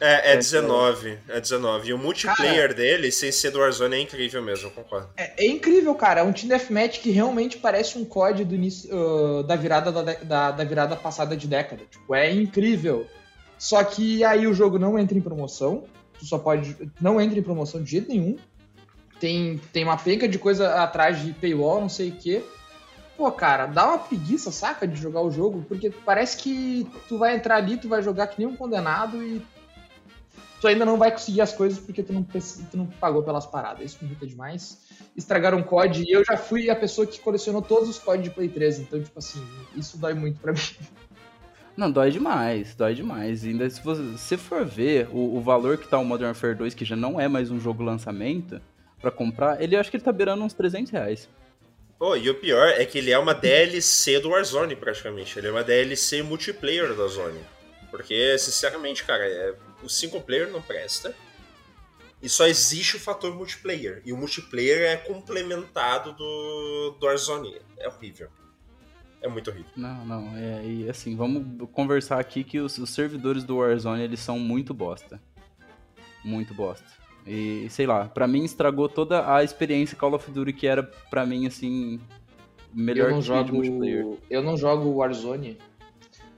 [0.00, 1.88] É, é É, 19, é 19.
[1.88, 5.08] E o multiplayer dele, sem ser do Warzone, é incrível mesmo, eu concordo.
[5.16, 6.20] É, é incrível, cara.
[6.20, 10.02] É um Team Deathmatch que realmente parece um COD do início, ah, da, virada da,
[10.02, 11.82] da, da virada passada de década.
[11.90, 13.06] Tipo, é incrível.
[13.58, 15.84] Só que aí o jogo não entra em promoção.
[16.18, 16.76] Tu só pode.
[17.00, 18.36] Não entra em promoção de jeito nenhum.
[19.20, 22.42] Tem, tem uma penca de coisa atrás de paywall, não sei o quê.
[23.16, 27.36] Pô, cara, dá uma preguiça, saca, de jogar o jogo, porque parece que tu vai
[27.36, 29.40] entrar ali, tu vai jogar que nem um condenado e
[30.64, 33.84] tu ainda não vai conseguir as coisas porque tu não, tu não pagou pelas paradas.
[33.84, 34.78] Isso me irrita demais.
[35.14, 38.30] Estragaram o COD e eu já fui a pessoa que colecionou todos os COD de
[38.30, 39.46] Play 3, então, tipo assim,
[39.76, 40.58] isso dói muito pra mim.
[41.76, 43.44] Não, dói demais, dói demais.
[43.44, 46.72] Ainda se você se for ver o, o valor que tá o Modern Warfare 2,
[46.72, 48.58] que já não é mais um jogo lançamento,
[49.02, 51.28] pra comprar, ele eu acho que ele tá beirando uns 300 reais.
[51.98, 55.38] Pô, e o pior é que ele é uma DLC do Warzone, praticamente.
[55.38, 57.40] Ele é uma DLC multiplayer da Zone.
[57.90, 59.54] Porque, sinceramente, cara, é
[59.84, 61.14] o single player não presta.
[62.22, 64.00] E só existe o fator multiplayer.
[64.04, 67.60] E o multiplayer é complementado do, do Warzone.
[67.76, 68.28] É horrível.
[69.20, 69.70] É muito horrível.
[69.76, 74.20] Não, não, é, e assim, vamos conversar aqui que os, os servidores do Warzone, eles
[74.20, 75.20] são muito bosta.
[76.24, 76.86] Muito bosta.
[77.26, 81.24] E, sei lá, pra mim estragou toda a experiência Call of Duty que era pra
[81.24, 82.00] mim, assim,
[82.72, 84.18] melhor eu não que jogo, de multiplayer.
[84.28, 85.58] Eu não jogo Warzone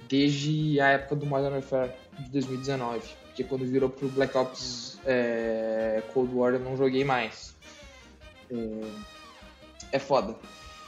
[0.09, 3.03] desde a época do Modern Warfare de 2019.
[3.37, 7.55] Porque quando virou pro Black Ops é, Cold War eu não joguei mais.
[8.51, 8.87] É,
[9.93, 10.35] é foda.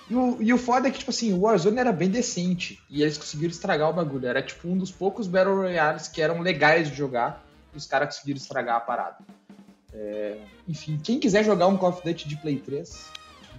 [0.09, 2.83] E o, e o foda é que, tipo assim, o Warzone era bem decente.
[2.89, 4.27] E eles conseguiram estragar o bagulho.
[4.27, 7.45] Era tipo um dos poucos Battle Royales que eram legais de jogar.
[7.75, 9.19] E os caras conseguiram estragar a parada.
[9.93, 13.11] É, enfim, quem quiser jogar um Call of Duty de Play 3,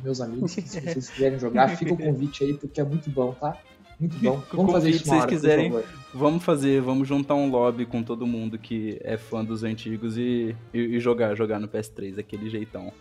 [0.04, 3.56] meus amigos, se vocês quiserem jogar, fica o convite aí, porque é muito bom, tá?
[4.00, 4.42] Muito bom.
[4.54, 5.72] Vamos fazer isso se hora, vocês por quiserem.
[5.72, 5.86] favor.
[6.12, 10.56] Vamos fazer, vamos juntar um lobby com todo mundo que é fã dos antigos e,
[10.74, 12.92] e, e jogar, jogar no PS3, aquele jeitão.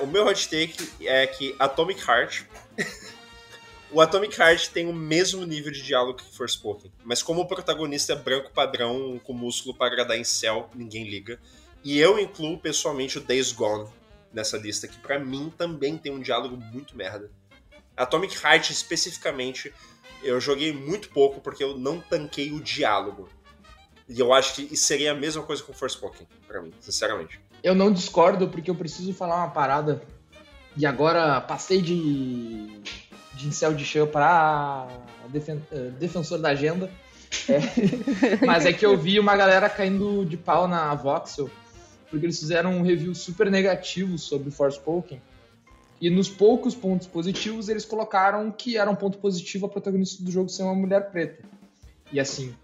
[0.00, 2.44] O meu hot take é que Atomic Heart.
[3.90, 6.92] o Atomic Heart tem o mesmo nível de diálogo que Forspoken.
[7.04, 11.40] Mas como o protagonista é branco padrão, com músculo para agradar em céu, ninguém liga.
[11.82, 13.88] E eu incluo pessoalmente o Days Gone
[14.32, 17.30] nessa lista, que pra mim também tem um diálogo muito merda.
[17.96, 19.72] Atomic Heart especificamente,
[20.22, 23.28] eu joguei muito pouco porque eu não tanquei o diálogo.
[24.08, 27.40] E eu acho que isso seria a mesma coisa com Forspoken, pra mim, sinceramente.
[27.62, 30.02] Eu não discordo, porque eu preciso falar uma parada.
[30.76, 32.66] E agora passei de,
[33.34, 34.88] de incel de chão pra
[35.28, 36.90] defen- eh, defensor da agenda.
[37.48, 37.60] É.
[38.46, 41.48] Mas é que eu vi uma galera caindo de pau na Voxel,
[42.10, 45.22] porque eles fizeram um review super negativo sobre Forspoken.
[46.00, 50.30] E nos poucos pontos positivos, eles colocaram que era um ponto positivo a protagonista do
[50.30, 51.44] jogo ser uma mulher preta.
[52.10, 52.54] E assim,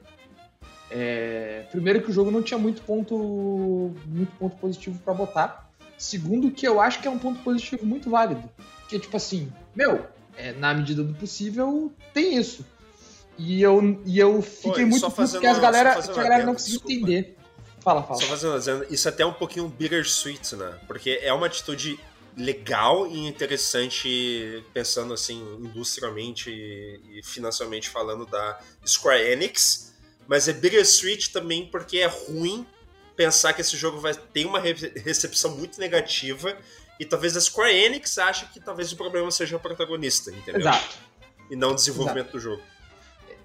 [0.91, 5.71] é, primeiro que o jogo não tinha muito ponto, muito ponto positivo pra botar.
[5.99, 8.49] Segundo que eu acho que é um ponto positivo muito válido.
[8.89, 12.65] Que tipo assim, meu, é, na medida do possível, tem isso.
[13.39, 16.55] E eu, e eu fiquei Pô, muito puto porque as galera, que a galera não
[16.55, 17.37] conseguiu entender.
[17.87, 18.21] Fala, fala.
[18.21, 20.77] Só fazendo, dizendo, isso até é um pouquinho bittersweet, né?
[20.89, 22.01] Porque é uma atitude
[22.37, 29.95] legal e interessante, pensando assim, industrialmente e, financeiramente falando da Square Enix,
[30.27, 32.67] mas é bittersweet também porque é ruim
[33.15, 36.59] pensar que esse jogo vai ter uma re- recepção muito negativa
[36.99, 40.61] e talvez a Square Enix ache que talvez o problema seja o protagonista, entendeu?
[40.63, 40.97] Exato.
[41.49, 42.63] E não o desenvolvimento do jogo.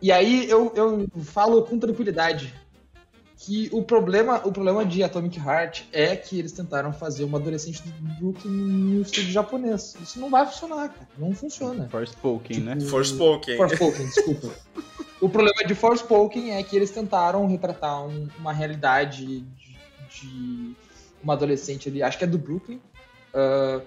[0.01, 2.51] E aí eu, eu falo com tranquilidade
[3.43, 7.81] que o problema, o problema de Atomic Heart é que eles tentaram fazer uma adolescente
[7.81, 9.95] do Brooklyn no estúdio japonês.
[9.99, 11.07] Isso não vai funcionar, cara.
[11.17, 11.87] Não funciona.
[11.89, 12.75] Forspoken, né?
[12.75, 13.57] Tipo, Forspoken.
[13.57, 14.49] Forspoken, desculpa.
[15.19, 19.45] O problema de Forspoken é que eles tentaram retratar um- uma realidade de,
[20.21, 20.75] de
[21.23, 22.79] uma adolescente ali, acho que é do Brooklyn,
[23.33, 23.81] ah,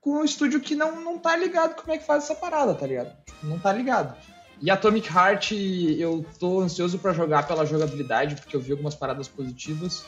[0.00, 2.86] com um estúdio que não, não tá ligado como é que faz essa parada, tá
[2.86, 3.14] ligado?
[3.26, 4.16] Tipo, não tá ligado.
[4.60, 5.52] E Atomic Heart,
[5.98, 10.06] eu tô ansioso pra jogar pela jogabilidade, porque eu vi algumas paradas positivas,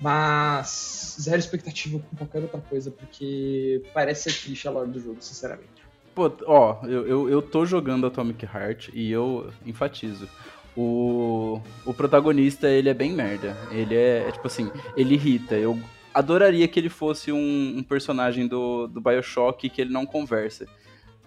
[0.00, 5.16] mas zero expectativa com qualquer outra coisa, porque parece ser triste a lore do jogo,
[5.20, 5.84] sinceramente.
[6.14, 10.28] Pô, ó, eu, eu, eu tô jogando Atomic Heart e eu enfatizo.
[10.76, 13.56] O, o protagonista, ele é bem merda.
[13.70, 15.56] Ele é, é tipo assim, ele irrita.
[15.56, 15.78] Eu
[16.12, 20.66] adoraria que ele fosse um, um personagem do, do Bioshock que ele não conversa.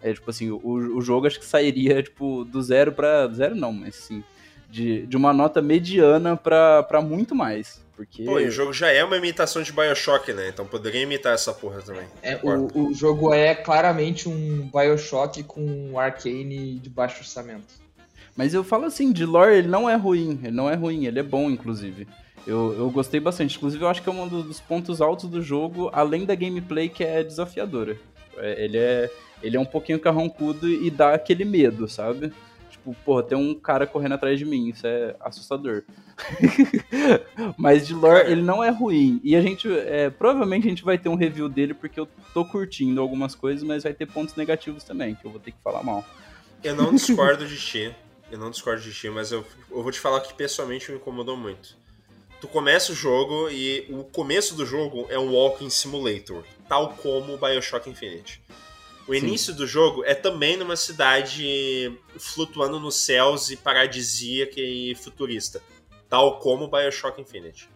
[0.01, 3.27] É tipo assim, o, o jogo acho que sairia, tipo, do zero pra.
[3.27, 4.23] Zero não, mas sim.
[4.69, 7.81] De, de uma nota mediana pra, pra muito mais.
[7.95, 8.23] Porque.
[8.23, 10.49] Pô, e o jogo já é uma imitação de Bioshock, né?
[10.49, 12.05] Então poderia imitar essa porra também.
[12.21, 17.87] É, o, o jogo é claramente um Bioshock com um Arcane de baixo orçamento.
[18.35, 21.19] Mas eu falo assim, de lore ele não é ruim, ele não é ruim, ele
[21.19, 22.07] é bom, inclusive.
[22.45, 23.57] Eu, eu gostei bastante.
[23.57, 26.87] Inclusive, eu acho que é um dos dos pontos altos do jogo, além da gameplay
[26.87, 27.97] que é desafiadora.
[28.37, 29.11] É, ele, é,
[29.41, 32.31] ele é um pouquinho carrancudo e dá aquele medo, sabe?
[32.69, 35.83] Tipo, porra, tem um cara correndo atrás de mim, isso é assustador.
[37.57, 39.19] Mas de lore, ele não é ruim.
[39.23, 42.45] E a gente, é, provavelmente a gente vai ter um review dele, porque eu tô
[42.45, 45.83] curtindo algumas coisas, mas vai ter pontos negativos também, que eu vou ter que falar
[45.83, 46.03] mal.
[46.63, 47.95] Eu não discordo de ti.
[48.29, 51.37] Eu não discordo de ti, mas eu, eu vou te falar que pessoalmente me incomodou
[51.37, 51.77] muito.
[52.41, 57.33] Tu começa o jogo e o começo do jogo é um walking simulator, tal como
[57.33, 58.41] o Bioshock Infinite.
[59.07, 59.19] O Sim.
[59.19, 65.61] início do jogo é também numa cidade flutuando nos céus e paradisíaca e futurista,
[66.09, 67.69] tal como o Bioshock Infinite.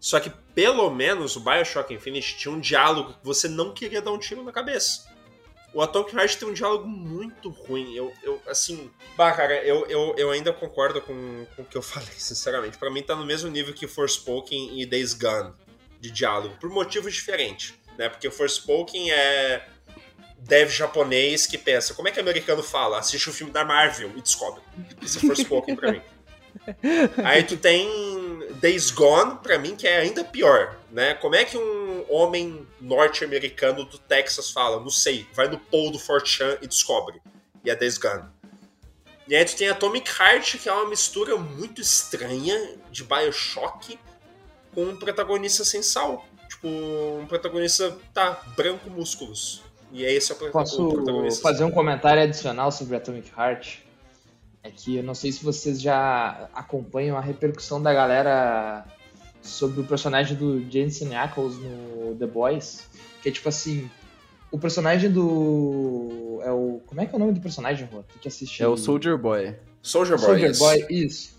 [0.00, 4.12] Só que pelo menos o Bioshock Infinite tinha um diálogo que você não queria dar
[4.12, 5.06] um tiro na cabeça.
[5.76, 7.94] O Atomic Heart tem um diálogo muito ruim.
[7.94, 8.90] Eu, eu assim.
[9.14, 12.78] Bah, cara, eu, eu, eu ainda concordo com, com o que eu falei, sinceramente.
[12.78, 15.52] Para mim tá no mesmo nível que Forspoken e Days Gone
[16.00, 17.74] de diálogo, por motivos diferentes.
[17.98, 18.08] Né?
[18.08, 19.68] Porque Forspoken é
[20.46, 22.98] dev japonês que pensa, como é que americano fala?
[22.98, 24.62] Assiste o um filme da Marvel e descobre.
[25.02, 26.02] Isso é Forspoken pra mim.
[27.24, 27.88] Aí tu tem
[28.60, 31.14] Days Gone, pra mim, que é ainda pior, né?
[31.14, 34.80] Como é que um homem norte-americano do Texas fala?
[34.80, 37.20] Não sei, vai no poll do 4chan e descobre.
[37.64, 38.24] E é Days Gone.
[39.28, 43.98] E aí tu tem Atomic Heart, que é uma mistura muito estranha de Bioshock
[44.72, 46.24] com um protagonista sem sal.
[46.48, 49.65] Tipo, um protagonista, tá, branco músculos.
[49.96, 50.90] E é esse é o Posso
[51.40, 53.78] fazer um comentário adicional sobre Atomic Heart?
[54.62, 58.84] É que eu não sei se vocês já acompanham a repercussão da galera
[59.40, 62.86] sobre o personagem do Jensen Ackles no The Boys,
[63.22, 63.90] que é tipo assim,
[64.50, 68.02] o personagem do é o como é que é o nome do personagem, Rô?
[68.02, 68.64] Tu que assistir?
[68.64, 69.56] É o Soldier Boy.
[69.80, 70.26] Soldier Boy.
[70.26, 71.34] Soldier Boy, isso.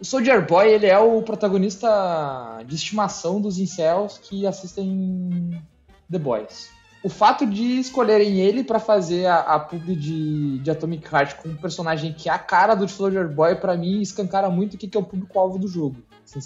[0.00, 5.62] O Soldier Boy, ele é o protagonista de estimação dos incels que assistem
[6.10, 6.73] The Boys
[7.04, 11.50] o fato de escolherem ele para fazer a, a publi de, de Atomic Heart com
[11.50, 14.88] um personagem que é a cara do Soldier Boy, para mim, escancara muito o que,
[14.88, 15.96] que é o público-alvo do jogo.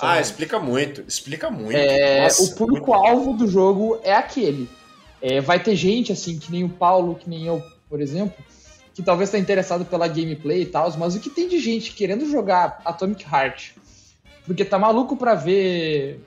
[0.00, 1.76] Ah, explica muito, explica muito.
[1.76, 4.68] É, Nossa, o público-alvo do jogo é aquele.
[5.22, 8.44] É, vai ter gente, assim, que nem o Paulo, que nem eu, por exemplo,
[8.92, 12.28] que talvez tá interessado pela gameplay e tal, mas o que tem de gente querendo
[12.28, 13.74] jogar Atomic Heart,
[14.44, 16.20] porque tá maluco pra ver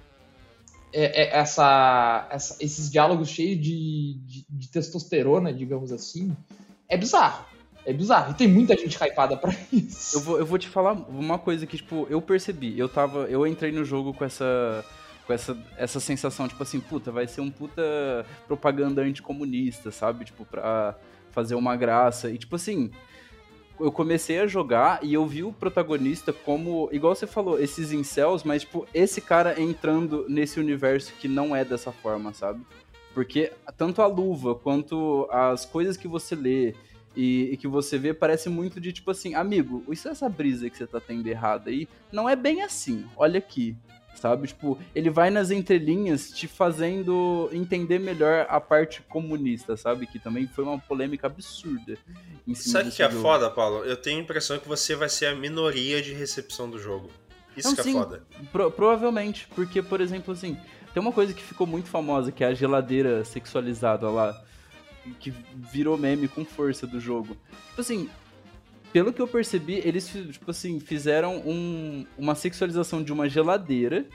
[0.94, 6.36] é, é, essa, essa, esses diálogos cheios de, de, de, testosterona, digamos assim,
[6.88, 7.46] é bizarro.
[7.86, 8.32] É bizarro.
[8.32, 10.18] E tem muita gente hypada pra isso.
[10.18, 12.78] Eu vou, eu vou te falar uma coisa que, tipo, eu percebi.
[12.78, 13.22] Eu tava.
[13.26, 14.86] Eu entrei no jogo com essa.
[15.26, 17.82] Com essa, essa sensação, tipo assim, puta, vai ser um puta
[18.48, 20.26] propaganda anticomunista, sabe?
[20.26, 20.96] Tipo, pra
[21.32, 22.30] fazer uma graça.
[22.30, 22.92] E, tipo assim,
[23.84, 28.44] eu comecei a jogar e eu vi o protagonista como, igual você falou, esses incels,
[28.44, 32.62] mas, tipo, esse cara entrando nesse universo que não é dessa forma, sabe?
[33.14, 36.74] Porque tanto a luva quanto as coisas que você lê
[37.16, 40.78] e, e, que você vê parece muito de tipo assim, amigo, isso essa brisa que
[40.78, 43.06] você tá tendo errada aí, não é bem assim.
[43.18, 43.76] Olha aqui
[44.16, 44.48] sabe?
[44.48, 50.08] Tipo, ele vai nas entrelinhas te fazendo entender melhor a parte comunista, sabe?
[50.08, 51.98] Que também foi uma polêmica absurda.
[52.54, 53.22] Sabe o que é jogo.
[53.22, 53.84] foda, Paulo?
[53.84, 57.10] Eu tenho a impressão que você vai ser a minoria de recepção do jogo.
[57.56, 58.24] Isso Não, que é sim, foda.
[58.52, 60.58] Pro provavelmente, porque, por exemplo, assim,
[60.94, 64.42] tem uma coisa que ficou muito famosa, que é a geladeira sexualizada lá,
[65.20, 67.36] que virou meme com força do jogo.
[67.70, 68.10] Tipo assim,
[68.92, 74.06] pelo que eu percebi, eles, tipo assim, fizeram um, uma sexualização de uma geladeira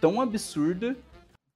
[0.00, 0.96] tão absurda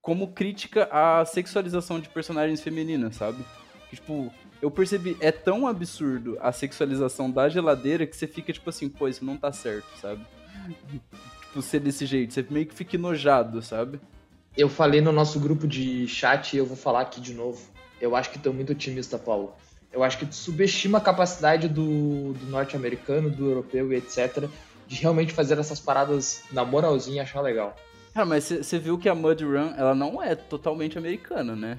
[0.01, 3.45] como crítica à sexualização de personagens femininas, sabe?
[3.91, 8.89] tipo, eu percebi, é tão absurdo a sexualização da geladeira que você fica, tipo assim,
[8.89, 10.25] pô, isso não tá certo, sabe?
[11.47, 14.01] tipo, ser desse jeito, você meio que fica enojado, sabe?
[14.57, 17.61] Eu falei no nosso grupo de chat e eu vou falar aqui de novo.
[18.01, 19.55] Eu acho que tô muito otimista, Paulo.
[19.93, 24.49] Eu acho que tu subestima a capacidade do, do norte-americano, do europeu e etc.
[24.87, 27.75] de realmente fazer essas paradas na moralzinha e achar legal.
[28.13, 31.79] Cara, mas você viu que a Mud Run, ela não é totalmente americana, né?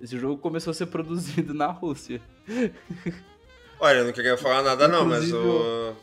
[0.00, 2.20] Esse jogo começou a ser produzido na Rússia.
[3.80, 5.94] Olha, eu não queria falar nada não, mas o...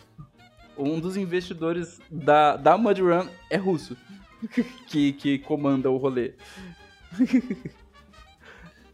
[0.77, 3.95] Um dos investidores da, da Mud Run é russo,
[4.87, 6.33] que, que comanda o rolê.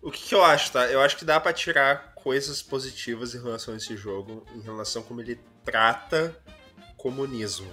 [0.02, 0.88] O que, que eu acho, tá?
[0.88, 5.02] Eu acho que dá para tirar coisas positivas em relação a esse jogo, em relação
[5.02, 6.36] a como ele trata
[6.98, 7.72] comunismo.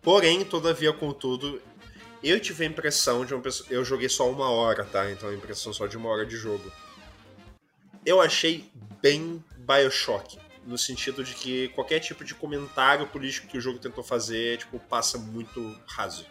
[0.00, 1.60] Porém, todavia, contudo,
[2.22, 3.68] eu tive a impressão de uma pessoa.
[3.70, 5.10] Eu joguei só uma hora, tá?
[5.10, 6.70] Então a impressão só de uma hora de jogo.
[8.04, 10.38] Eu achei bem Bioshock.
[10.64, 14.78] No sentido de que qualquer tipo de comentário político que o jogo tentou fazer, tipo,
[14.78, 16.26] passa muito raso.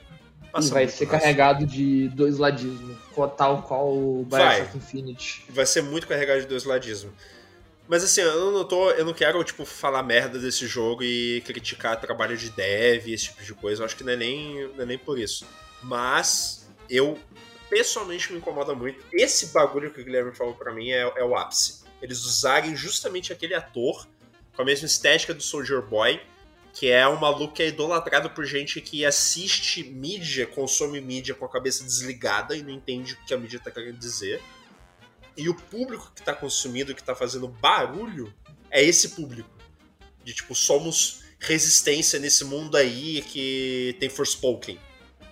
[0.58, 1.20] Passa e vai ser raso.
[1.20, 2.98] carregado de dois ladismo,
[3.38, 4.70] tal qual o Bioshock vai.
[4.76, 5.46] Infinite.
[5.50, 7.12] Vai ser muito carregado de dois ladismo.
[7.88, 8.92] Mas assim, eu não tô.
[8.92, 13.44] Eu não quero, tipo, falar merda desse jogo e criticar trabalho de dev, esse tipo
[13.44, 13.82] de coisa.
[13.82, 15.46] Eu acho que não é nem, não é nem por isso.
[15.82, 17.18] Mas eu
[17.70, 19.06] pessoalmente me incomoda muito.
[19.14, 21.84] Esse bagulho que o Guilherme falou para mim é, é o ápice.
[22.02, 24.06] Eles usarem justamente aquele ator
[24.56, 26.20] com a mesma estética do Soldier Boy
[26.78, 31.44] que é um maluco que é idolatrado por gente que assiste mídia, consome mídia com
[31.44, 34.40] a cabeça desligada e não entende o que a mídia tá querendo dizer.
[35.36, 38.32] E o público que tá consumindo, que tá fazendo barulho,
[38.70, 39.50] é esse público.
[40.24, 44.80] De tipo, somos resistência nesse mundo aí que tem Forspoken.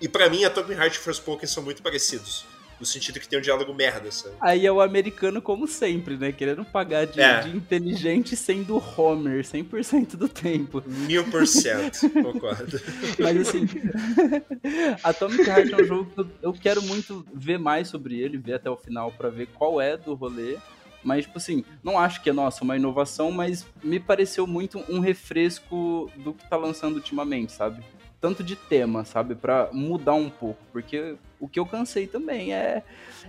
[0.01, 2.43] E para mim, a Tokyo Heart e Forspoken são muito parecidos.
[2.80, 4.36] No sentido que tem um diálogo merda, sabe?
[4.41, 6.32] Aí é o americano como sempre, né?
[6.32, 7.41] Querendo pagar de, É.
[7.41, 10.84] de inteligente sendo Homer 100% do tempo.
[10.86, 12.80] Mil por cento, concordo.
[13.19, 13.65] Mas assim,
[15.03, 18.55] Atomic Heart é um jogo que eu, eu quero muito ver mais sobre ele, ver
[18.55, 20.57] até o final pra ver qual é do rolê.
[21.03, 24.99] Mas, tipo assim, não acho que é, nossa, uma inovação, mas me pareceu muito um
[24.99, 27.84] refresco do que tá lançando ultimamente, sabe?
[28.19, 29.36] Tanto de tema, sabe?
[29.36, 30.57] Pra mudar um pouco.
[30.73, 31.13] Porque
[31.45, 32.81] o que eu cansei também é,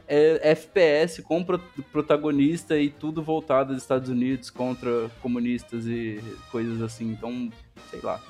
[0.08, 1.60] é FPS com pro-
[1.92, 7.10] protagonista e tudo voltado aos Estados Unidos contra comunistas e coisas assim.
[7.12, 7.50] Então,
[7.90, 8.20] sei lá.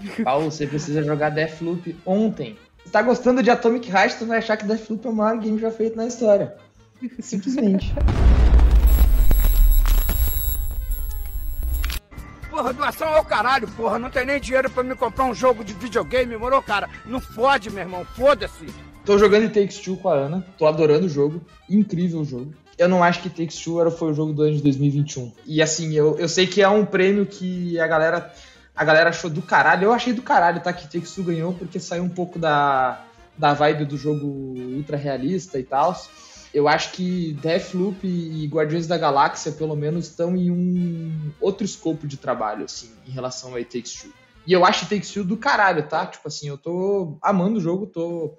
[0.24, 2.56] Paulo, você precisa jogar Deathloop ontem.
[2.84, 5.58] Se tá gostando de Atomic Heart, tu vai achar que Deathloop é o maior game
[5.58, 6.56] já feito na história.
[7.20, 7.94] Simplesmente.
[12.48, 13.98] Porra, doação ao caralho, porra.
[13.98, 16.88] Não tem nem dinheiro pra me comprar um jogo de videogame, morou, cara?
[17.04, 18.04] Não fode, meu irmão.
[18.04, 18.66] Foda-se.
[19.06, 20.44] Tô jogando Takes Two com a Ana.
[20.58, 21.40] Tô adorando o jogo.
[21.70, 22.52] Incrível o jogo.
[22.76, 25.32] Eu não acho que Takes Two era, foi o jogo do ano de 2021.
[25.46, 28.34] E assim, eu, eu sei que é um prêmio que a galera,
[28.74, 29.84] a galera achou do caralho.
[29.84, 30.72] Eu achei do caralho, tá?
[30.72, 33.00] Que Takes Two ganhou, porque saiu um pouco da,
[33.38, 35.96] da vibe do jogo ultra realista e tal.
[36.52, 42.08] Eu acho que Deathloop e Guardiões da Galáxia, pelo menos, estão em um outro escopo
[42.08, 44.10] de trabalho, assim, em relação a It Takes Two.
[44.44, 46.04] E eu acho It Takes Two do caralho, tá?
[46.06, 48.34] Tipo assim, eu tô amando o jogo, tô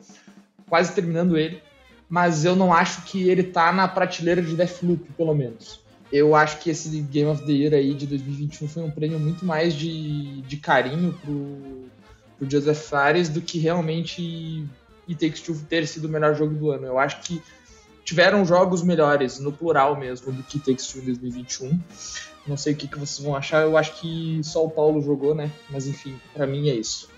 [0.69, 1.61] quase terminando ele,
[2.09, 5.79] mas eu não acho que ele tá na prateleira de Deathloop, pelo menos.
[6.11, 9.45] Eu acho que esse Game of the Year aí de 2021 foi um prêmio muito
[9.45, 11.89] mais de, de carinho pro,
[12.37, 14.65] pro Joseph Fares do que realmente
[15.07, 16.85] It Takes Two ter sido o melhor jogo do ano.
[16.85, 17.41] Eu acho que
[18.05, 21.79] tiveram jogos melhores, no plural mesmo, do que It Takes Two em 2021.
[22.47, 25.35] Não sei o que, que vocês vão achar, eu acho que só o Paulo jogou,
[25.35, 25.51] né?
[25.69, 27.09] Mas enfim, pra mim é isso.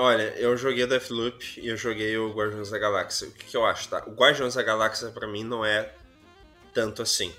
[0.00, 3.26] Olha, eu joguei Deathloop e eu joguei o Guardiões da Galáxia.
[3.26, 4.04] O que, que eu acho, tá?
[4.06, 5.92] O Guardiões da Galáxia, pra mim, não é
[6.72, 7.34] tanto assim.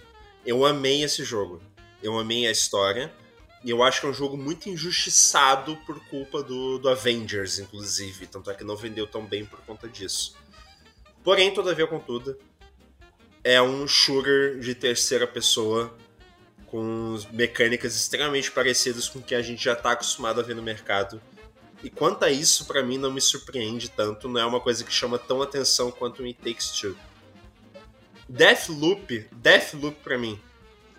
[0.46, 1.62] Eu amei esse jogo.
[2.04, 3.14] Eu amei a história.
[3.64, 8.28] E eu acho que é um jogo muito injustiçado por culpa do, do Avengers, inclusive.
[8.28, 10.36] Tanto é que não vendeu tão bem por conta disso.
[11.24, 12.38] Porém, todavia, contudo,
[13.42, 15.96] é um shooter de terceira pessoa
[16.66, 20.62] com mecânicas extremamente parecidas com o que a gente já tá acostumado a ver no
[20.62, 21.22] mercado.
[21.84, 24.28] E quanto a isso, pra mim, não me surpreende tanto.
[24.28, 26.96] Não é uma coisa que chama tão atenção quanto o It Takes Two.
[28.28, 30.40] Deathloop, Deathloop pra mim.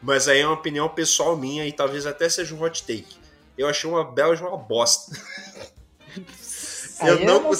[0.02, 3.18] Mas aí é uma opinião pessoal minha e talvez até seja um hot take.
[3.56, 5.14] Eu achei uma bela de uma bosta.
[7.02, 7.50] Eu Aí não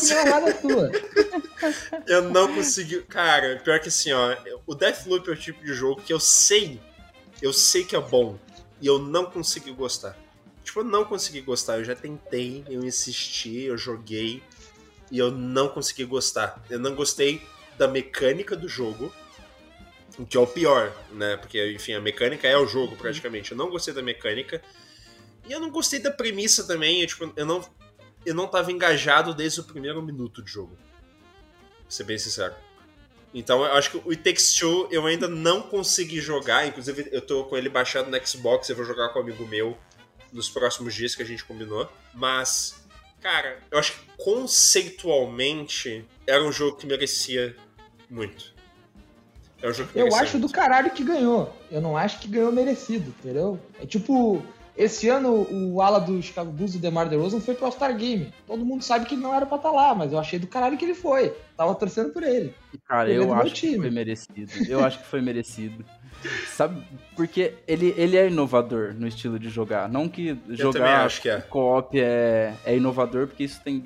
[0.49, 0.91] é tua.
[2.07, 3.03] Eu não consegui.
[3.03, 4.37] Cara, pior que assim, ó.
[4.67, 6.81] O Deathloop é o tipo de jogo que eu sei.
[7.41, 8.39] Eu sei que é bom.
[8.81, 10.17] E eu não consegui gostar.
[10.71, 11.79] Tipo, eu não consegui gostar.
[11.79, 14.41] Eu já tentei, eu insisti, eu joguei.
[15.11, 16.65] E eu não consegui gostar.
[16.71, 17.43] Eu não gostei
[17.77, 19.13] da mecânica do jogo.
[20.17, 21.37] O que é o pior, né?
[21.39, 23.51] Porque, enfim, a mecânica é o jogo, praticamente.
[23.51, 24.63] Eu não gostei da mecânica.
[25.49, 27.01] E eu não gostei da premissa também.
[27.01, 27.69] Eu, tipo, eu não,
[28.25, 30.77] eu não tava engajado desde o primeiro minuto de jogo.
[30.77, 32.55] Pra ser bem sincero.
[33.35, 36.65] Então eu acho que o It Takes Two eu ainda não consegui jogar.
[36.69, 39.77] Inclusive, eu tô com ele baixado no Xbox, eu vou jogar com um amigo meu
[40.33, 41.91] nos próximos dias que a gente combinou.
[42.15, 42.83] Mas,
[43.21, 47.57] cara, eu acho que conceitualmente era um jogo que merecia
[48.09, 48.53] muito.
[49.63, 50.55] É um jogo que Eu acho do muito.
[50.55, 51.55] caralho que ganhou.
[51.71, 53.61] Eu não acho que ganhou merecido, entendeu?
[53.81, 54.43] É tipo,
[54.81, 58.33] esse ano o ala do Chicago Bulls, o DeMar DeRozan, foi pro All-Star Game.
[58.47, 60.79] Todo mundo sabe que ele não era pra estar lá, mas eu achei do caralho
[60.79, 61.35] que ele foi.
[61.55, 62.55] Tava torcendo por ele.
[62.89, 64.51] Cara, Ele eu acho que foi merecido.
[64.67, 65.85] Eu acho que foi merecido.
[66.49, 66.83] Sabe?
[67.15, 69.89] Porque ele, ele é inovador no estilo de jogar.
[69.89, 71.41] Não que jogar acho que é.
[71.41, 73.85] co-op é, é inovador, porque isso tem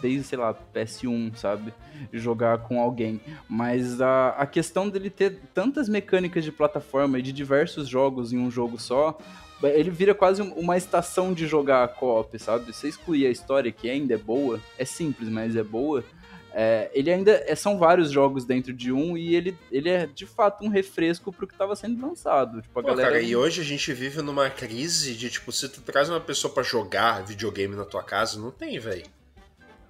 [0.00, 1.74] desde, sei lá, PS1, sabe?
[2.12, 3.20] Jogar com alguém.
[3.48, 8.38] Mas a, a questão dele ter tantas mecânicas de plataforma e de diversos jogos em
[8.38, 9.18] um jogo só,
[9.62, 12.72] ele vira quase um- uma estação de jogar co-op, sabe?
[12.72, 16.04] Você excluir a história, que ainda é boa, é simples, mas é boa.
[16.52, 20.26] É, ele ainda é- são vários jogos dentro de um e ele, ele é de
[20.26, 22.60] fato um refresco pro que tava sendo lançado.
[22.60, 23.08] Tipo, a Pô, galera.
[23.10, 26.52] cara, e hoje a gente vive numa crise de, tipo, se tu traz uma pessoa
[26.52, 29.04] pra jogar videogame na tua casa, não tem, velho.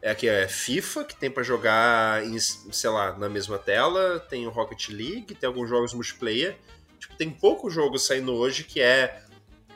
[0.03, 4.47] É aqui, é FIFA, que tem pra jogar, em, sei lá, na mesma tela, tem
[4.47, 6.57] o Rocket League, tem alguns jogos multiplayer.
[6.99, 9.23] Tipo, tem poucos jogos saindo hoje que é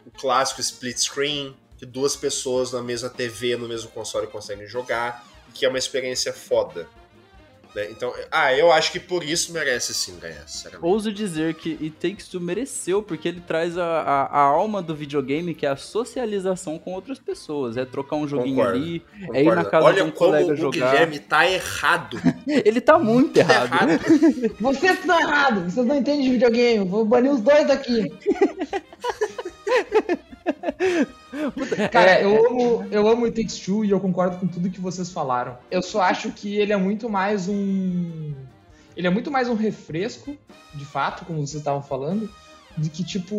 [0.06, 5.26] o clássico split screen, que duas pessoas na mesma TV, no mesmo console conseguem jogar,
[5.48, 6.88] e que é uma experiência foda.
[7.74, 7.88] Né?
[7.90, 10.86] Então, ah, eu acho que por isso merece sim ganhar, sinceramente.
[10.86, 14.94] Ouso dizer que It Takes Two mereceu, porque ele traz a, a, a, alma do
[14.94, 17.76] videogame, que é a socialização com outras pessoas.
[17.76, 18.78] É trocar um joguinho Concordo.
[18.78, 19.36] ali, Concordo.
[19.36, 20.90] é ir na casa Olha de um colega o jogar.
[20.92, 22.16] Guilherme tá errado.
[22.46, 23.66] ele tá muito errado.
[23.66, 24.00] errado.
[24.60, 26.88] Vocês estão errados, vocês não entendem de videogame.
[26.88, 28.12] Vou banir os dois daqui.
[31.90, 34.80] Cara, é, eu, amo, eu amo It Takes Two e eu concordo com tudo que
[34.80, 35.58] vocês falaram.
[35.70, 38.34] Eu só acho que ele é muito mais um.
[38.96, 40.36] Ele é muito mais um refresco,
[40.72, 42.30] de fato, como vocês estavam falando,
[42.76, 43.36] do que, tipo,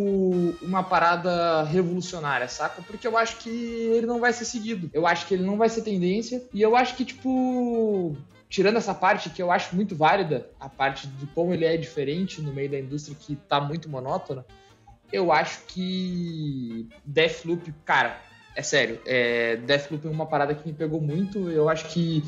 [0.62, 2.82] uma parada revolucionária, saca?
[2.82, 4.90] Porque eu acho que ele não vai ser seguido.
[4.94, 6.44] Eu acho que ele não vai ser tendência.
[6.54, 8.18] E eu acho que, tipo,
[8.50, 12.42] tirando essa parte que eu acho muito válida, a parte de como ele é diferente
[12.42, 14.46] no meio da indústria que tá muito monótona,
[15.12, 18.20] eu acho que Deathloop, cara,
[18.56, 21.50] é sério, é, Deathloop é uma parada que me pegou muito.
[21.50, 22.24] Eu acho que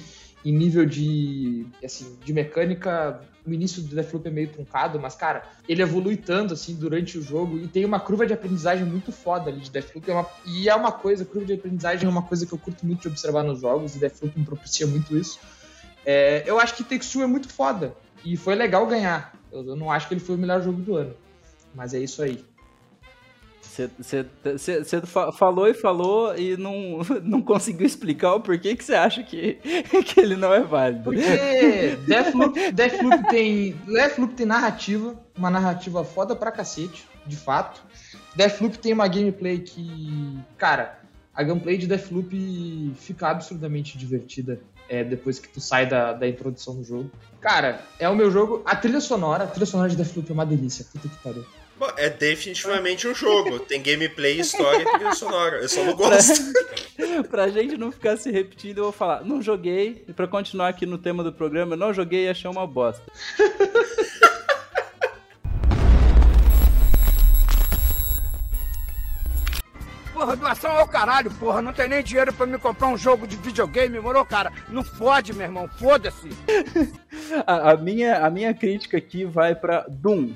[0.46, 5.44] em nível de, assim, de mecânica, o início do Deathloop é meio truncado, mas, cara,
[5.68, 9.50] ele evolui tanto, assim, durante o jogo e tem uma curva de aprendizagem muito foda
[9.50, 10.10] ali de Deathloop.
[10.10, 12.86] É uma, e é uma coisa, curva de aprendizagem é uma coisa que eu curto
[12.86, 15.40] muito de observar nos jogos e Deathloop me propicia muito isso.
[16.06, 19.34] É, eu acho que Texture é muito foda e foi legal ganhar.
[19.52, 21.16] Eu, eu não acho que ele foi o melhor jogo do ano,
[21.74, 22.44] mas é isso aí.
[23.98, 25.02] Você
[25.38, 29.60] falou e falou e não, não conseguiu explicar o porquê que você acha que,
[30.06, 31.04] que ele não é válido.
[31.04, 37.82] Porque Deathloop, Deathloop, tem, Deathloop tem narrativa, uma narrativa foda pra cacete, de fato.
[38.36, 41.00] Deathloop tem uma gameplay que, cara,
[41.34, 44.60] a gameplay de Deathloop fica absurdamente divertida
[44.90, 47.12] é, depois que tu sai da, da introdução do jogo.
[47.40, 48.64] Cara, é o meu jogo.
[48.66, 50.86] A trilha sonora, a trilha sonora de Deathloop é uma delícia.
[50.92, 51.46] Puta que pariu.
[51.78, 53.60] Bom, é definitivamente um jogo.
[53.60, 55.58] Tem gameplay, história e trilha sonora.
[55.58, 56.42] Eu só não gosto.
[56.96, 60.04] Pra, pra gente não ficar se repetindo, eu vou falar, não joguei.
[60.08, 63.04] E pra continuar aqui no tema do programa, não joguei e achei uma bosta.
[70.18, 71.62] Porra, doação ao caralho, porra.
[71.62, 74.52] Não tem nem dinheiro pra me comprar um jogo de videogame, moro, cara?
[74.68, 75.70] Não fode, meu irmão.
[75.78, 76.30] Foda-se.
[77.46, 80.34] a, a, minha, a minha crítica aqui vai pra Doom.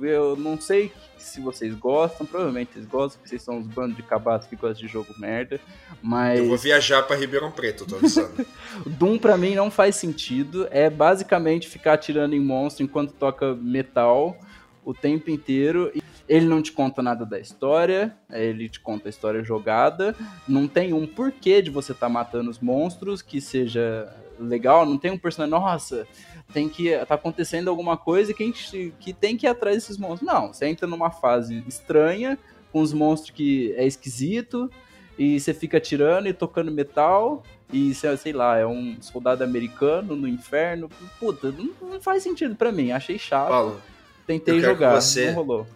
[0.00, 4.02] Eu não sei se vocês gostam, provavelmente vocês gostam, porque vocês são uns bandos de
[4.02, 5.60] cabaço que gostam de jogo merda,
[6.02, 6.38] mas...
[6.38, 8.46] Eu vou viajar para Ribeirão Preto, tô avisando.
[8.86, 14.38] Doom pra mim não faz sentido, é basicamente ficar atirando em monstro enquanto toca metal
[14.84, 15.92] o tempo inteiro.
[16.28, 20.14] Ele não te conta nada da história, ele te conta a história jogada,
[20.46, 24.98] não tem um porquê de você estar tá matando os monstros que seja legal, não
[24.98, 26.06] tem um personagem, nossa,
[26.52, 30.26] tem que tá acontecendo alguma coisa que, gente, que tem que ir atrás desses monstros.
[30.26, 32.38] Não, você entra numa fase estranha,
[32.72, 34.70] com os monstros que é esquisito,
[35.18, 37.42] e você fica tirando e tocando metal,
[37.72, 40.88] e sei lá, é um soldado americano no inferno.
[41.18, 43.48] Puta, não, não faz sentido para mim, achei chato.
[43.48, 43.82] Paulo,
[44.26, 45.66] Tentei jogar, não rolou.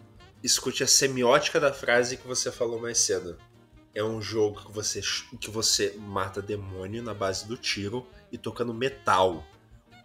[0.43, 3.37] Escute a semiótica da frase que você falou mais cedo.
[3.95, 5.01] É um jogo que você,
[5.41, 9.45] que você mata demônio na base do tiro e tocando metal.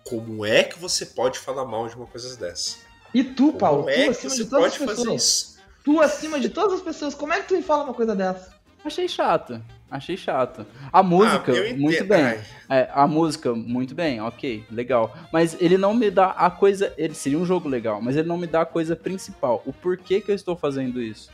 [0.05, 2.77] Como é que você pode falar mal de uma coisa dessa?
[3.11, 3.79] E tu, Paulo?
[3.79, 5.57] Como é que você pode fazer isso?
[5.83, 8.53] Tu acima de todas as pessoas, como é que tu me fala uma coisa dessa?
[8.83, 9.59] Achei chato.
[9.89, 10.65] Achei chato.
[10.93, 12.39] A música, ah, muito bem.
[12.69, 15.15] É, a música, muito bem, ok, legal.
[15.33, 16.93] Mas ele não me dá a coisa.
[16.97, 19.63] Ele seria um jogo legal, mas ele não me dá a coisa principal.
[19.65, 21.31] O porquê que eu estou fazendo isso.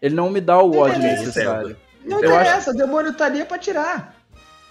[0.00, 1.76] Ele não me dá o ódio necessário.
[2.02, 2.70] Não eu interessa, acho...
[2.70, 4.16] o demônio tá ali pra tirar.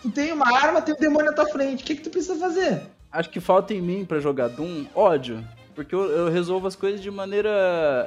[0.01, 1.83] Tu tem uma arma, tem um demônio na tua frente.
[1.83, 2.81] O que, que tu precisa fazer?
[3.11, 5.43] Acho que falta em mim para jogar Doom ódio.
[5.75, 7.49] Porque eu, eu, resolvo as coisas de maneira.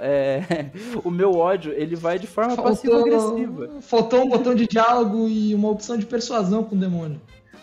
[0.03, 0.71] É...
[1.03, 3.81] o meu ódio, ele vai de forma passiva-agressiva.
[3.81, 7.19] Faltou um botão de diálogo e uma opção de persuasão com o demônio.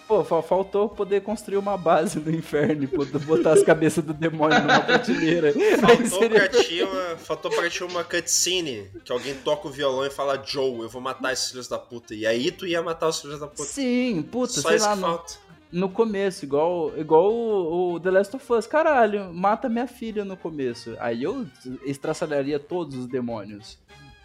[0.08, 4.80] Pô, faltou poder construir uma base no inferno e botar as cabeças do demônio numa
[4.80, 5.54] prateleira.
[5.80, 6.40] Faltou, seria...
[6.40, 10.42] pra ti uma, faltou pra ti uma cutscene que alguém toca o violão e fala
[10.44, 12.16] Joe, eu vou matar esses filhos da puta.
[12.16, 13.66] E aí tu ia matar os filhos da puta.
[13.66, 14.96] Sim, puta, Só sei isso lá.
[14.96, 18.66] Que falta no começo, igual, igual o, o, The Last of Us.
[18.66, 20.96] Caralho, mata minha filha no começo.
[21.00, 21.46] Aí eu
[21.86, 23.78] estraçalharia todos os demônios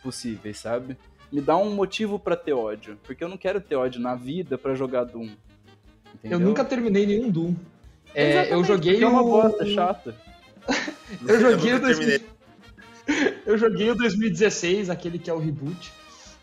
[0.03, 0.97] possíveis, sabe?
[1.31, 2.99] Me dá um motivo para ter ódio.
[3.03, 5.31] Porque eu não quero ter ódio na vida para jogar Doom.
[6.15, 6.39] Entendeu?
[6.39, 7.55] Eu nunca terminei nenhum Doom.
[8.15, 10.15] É, eu joguei é uma bosta chata.
[11.27, 12.35] eu joguei o 2000...
[13.45, 15.93] Eu joguei o 2016, aquele que é o reboot.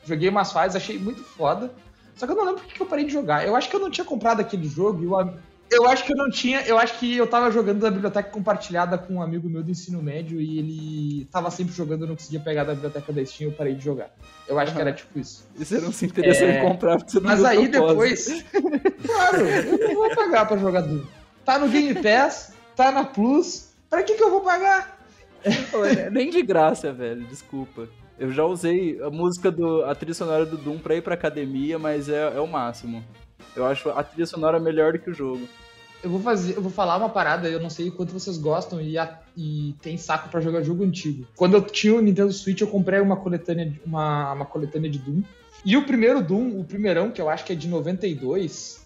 [0.06, 1.74] Joguei umas fases, achei muito foda.
[2.22, 3.48] Só que eu não lembro porque que eu parei de jogar.
[3.48, 5.40] Eu acho que eu não tinha comprado aquele jogo e eu,
[5.72, 6.62] eu acho que eu não tinha.
[6.68, 10.04] Eu acho que eu tava jogando da biblioteca compartilhada com um amigo meu do ensino
[10.04, 13.52] médio e ele tava sempre jogando, eu não conseguia pegar da biblioteca da Steam e
[13.52, 14.12] eu parei de jogar.
[14.48, 14.76] Eu acho uhum.
[14.76, 15.44] que era tipo isso.
[15.60, 16.60] E você não se interessou é...
[16.60, 18.28] em comprar porque você não Mas aí depois.
[19.04, 21.02] claro, eu não vou pagar pra jogar Doom.
[21.44, 23.72] tá no Game Pass, tá na Plus.
[23.90, 25.00] Pra que que eu vou pagar?
[26.12, 27.90] Nem de graça, velho, desculpa.
[28.22, 29.84] Eu já usei a música do.
[29.84, 33.04] a trilha sonora do Doom pra ir pra academia, mas é, é o máximo.
[33.56, 35.50] Eu acho a trilha sonora melhor do que o jogo.
[36.04, 38.96] Eu vou fazer, eu vou falar uma parada, eu não sei quanto vocês gostam e,
[38.96, 41.26] a, e tem saco para jogar jogo antigo.
[41.36, 45.24] Quando eu tinha o Nintendo Switch, eu comprei uma coletânea, uma, uma coletânea de Doom.
[45.66, 48.86] E o primeiro Doom, o primeirão, que eu acho que é de 92,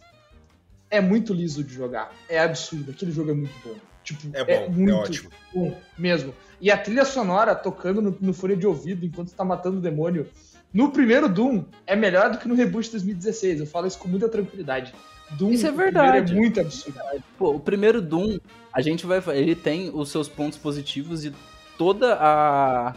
[0.90, 2.10] é muito liso de jogar.
[2.30, 3.76] É absurdo, aquele jogo é muito bom.
[4.06, 5.30] Tipo, é bom, é, muito é ótimo.
[5.54, 6.34] bom mesmo.
[6.62, 9.82] E a trilha sonora tocando no, no fone de ouvido enquanto você tá matando o
[9.82, 10.28] demônio.
[10.72, 13.62] No primeiro Doom é melhor do que no reboot 2016.
[13.62, 14.94] Eu falo isso com muita tranquilidade.
[15.32, 16.34] Doom isso é verdade.
[16.34, 17.00] é muito absurdo.
[17.38, 18.38] Pô, o primeiro Doom,
[18.72, 19.22] a gente vai.
[19.34, 21.34] Ele tem os seus pontos positivos e
[21.78, 22.94] toda a.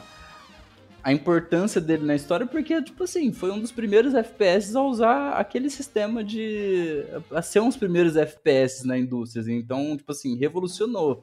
[1.03, 5.33] A importância dele na história, porque, tipo assim, foi um dos primeiros FPS a usar
[5.33, 7.05] aquele sistema de.
[7.31, 9.45] a ser um dos primeiros FPS na indústria.
[9.53, 11.23] Então, tipo assim, revolucionou.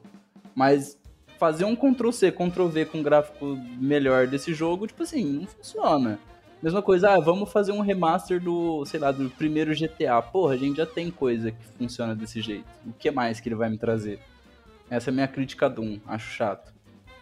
[0.54, 0.98] Mas
[1.38, 6.18] fazer um Ctrl-C, Ctrl-V com gráfico melhor desse jogo, tipo assim, não funciona.
[6.62, 10.22] Mesma coisa, ah, vamos fazer um remaster do, sei lá, do primeiro GTA.
[10.22, 12.64] Porra, a gente já tem coisa que funciona desse jeito.
[12.86, 14.18] O que mais que ele vai me trazer?
[14.88, 16.72] Essa é a minha crítica a Doom, acho chato.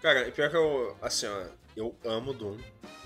[0.01, 1.47] Cara, pior que eu, assim, ó,
[1.77, 2.57] eu amo Doom.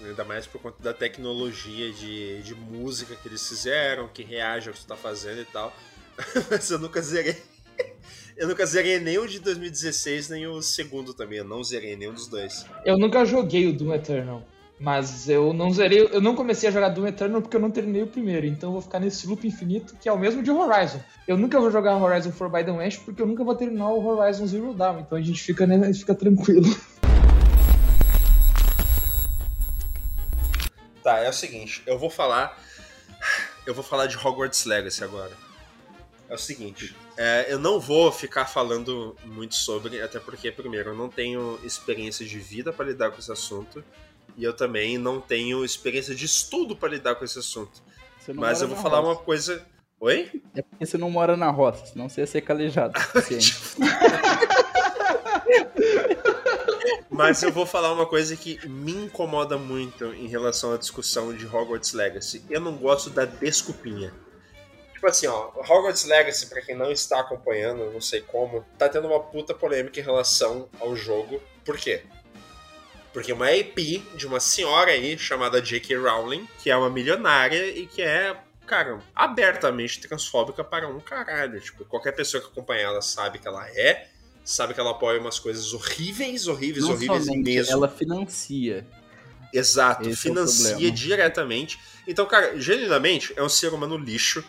[0.05, 4.75] Ainda mais por conta da tecnologia de, de música que eles fizeram, que reage ao
[4.75, 5.75] que você tá fazendo e tal.
[6.51, 7.37] Mas eu nunca zerei
[8.39, 11.39] eu nunca zerei nem o de 2016, nem o segundo também.
[11.39, 12.65] Eu não zerei nenhum dos dois.
[12.85, 14.43] Eu nunca joguei o Doom Eternal.
[14.81, 18.01] Mas eu não zerei, eu não comecei a jogar Doom Eternal porque eu não terminei
[18.01, 21.01] o primeiro, então eu vou ficar nesse loop infinito que é o mesmo de Horizon.
[21.27, 24.73] Eu nunca vou jogar Horizon Forbidden West porque eu nunca vou terminar o Horizon Zero
[24.73, 26.63] Dawn, então a gente fica, né, a gente fica tranquilo.
[31.03, 32.59] Tá, é o seguinte, eu vou falar
[33.67, 35.33] eu vou falar de Hogwarts Legacy agora.
[36.29, 40.95] É o seguinte, é, eu não vou ficar falando muito sobre, até porque, primeiro, eu
[40.95, 43.83] não tenho experiência de vida para lidar com esse assunto,
[44.37, 47.83] e eu também não tenho experiência de estudo para lidar com esse assunto.
[48.35, 49.11] Mas eu vou falar roça.
[49.11, 49.65] uma coisa.
[50.01, 50.31] Oi?
[50.55, 52.93] É porque você não mora na roça, senão você ia ser calejado.
[57.11, 61.47] Mas eu vou falar uma coisa que me incomoda muito em relação à discussão de
[61.47, 62.45] Hogwarts Legacy.
[62.51, 64.13] Eu não gosto da desculpinha.
[64.93, 69.09] Tipo assim, ó, Hogwarts Legacy, pra quem não está acompanhando, não sei como, tá tendo
[69.09, 71.41] uma puta polêmica em relação ao jogo.
[71.65, 72.03] Por quê?
[73.13, 75.97] Porque uma IP de uma senhora aí chamada J.K.
[75.97, 78.37] Rowling, que é uma milionária e que é,
[78.67, 81.59] cara, abertamente transfóbica para um caralho.
[81.61, 84.09] Tipo, qualquer pessoa que acompanha ela sabe que ela é,
[84.49, 87.73] sabe que ela apoia umas coisas horríveis, horríveis, não horríveis mesmo.
[87.73, 88.87] Ela financia.
[89.53, 91.79] Exato, Esse financia é diretamente.
[92.07, 94.45] Então, cara, genuinamente é um ser humano lixo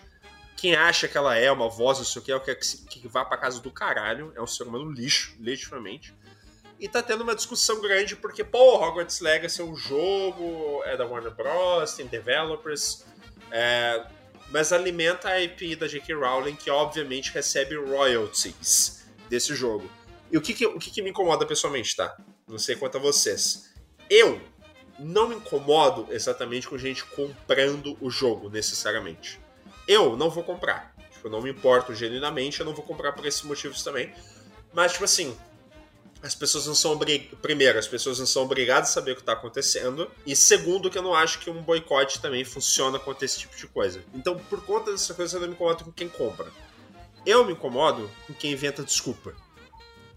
[0.56, 3.08] quem acha que ela é uma voz, não sei o que, é o que, que
[3.08, 4.34] vá pra casa do caralho.
[4.36, 6.14] É um ser humano lixo, legitimamente.
[6.78, 11.06] E tá tendo uma discussão grande porque, pô, Hogwarts Legacy é um jogo, é da
[11.06, 13.06] Warner Bros., tem developers,
[13.52, 14.06] é,
[14.52, 16.14] mas alimenta a IP da J.K.
[16.14, 18.99] Rowling, que obviamente recebe royalties
[19.30, 19.90] desse jogo.
[20.32, 22.16] E o que, que o que, que me incomoda pessoalmente, tá?
[22.48, 23.74] Não sei quanto a vocês.
[24.10, 24.42] Eu
[25.00, 29.40] não me incomodo exatamente com gente comprando o jogo, necessariamente.
[29.88, 30.94] Eu não vou comprar.
[31.12, 34.14] Tipo, eu não me importo genuinamente, eu não vou comprar por esses motivos também.
[34.74, 35.36] Mas, tipo assim,
[36.22, 37.40] as pessoas não são obrigadas.
[37.42, 40.10] Primeiro, as pessoas não são obrigadas a saber o que está acontecendo.
[40.26, 43.68] E segundo, que eu não acho que um boicote também funciona contra esse tipo de
[43.68, 44.04] coisa.
[44.14, 46.52] Então, por conta dessa coisa, eu não me incomodo com quem compra.
[47.26, 49.36] Eu me incomodo com quem inventa desculpa.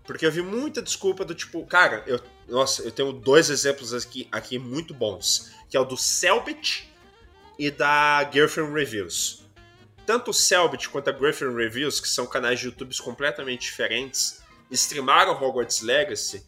[0.05, 4.29] Porque eu vi muita desculpa do tipo, cara, eu, nossa, eu tenho dois exemplos aqui,
[4.33, 6.93] aqui muito bons, que é o do Selbit
[7.59, 9.43] e da Girlfriend Reviews
[10.07, 15.33] tanto o Selbit quanto a Griffin Reviews, que são canais de YouTube completamente diferentes, streamaram
[15.33, 16.45] Hogwarts Legacy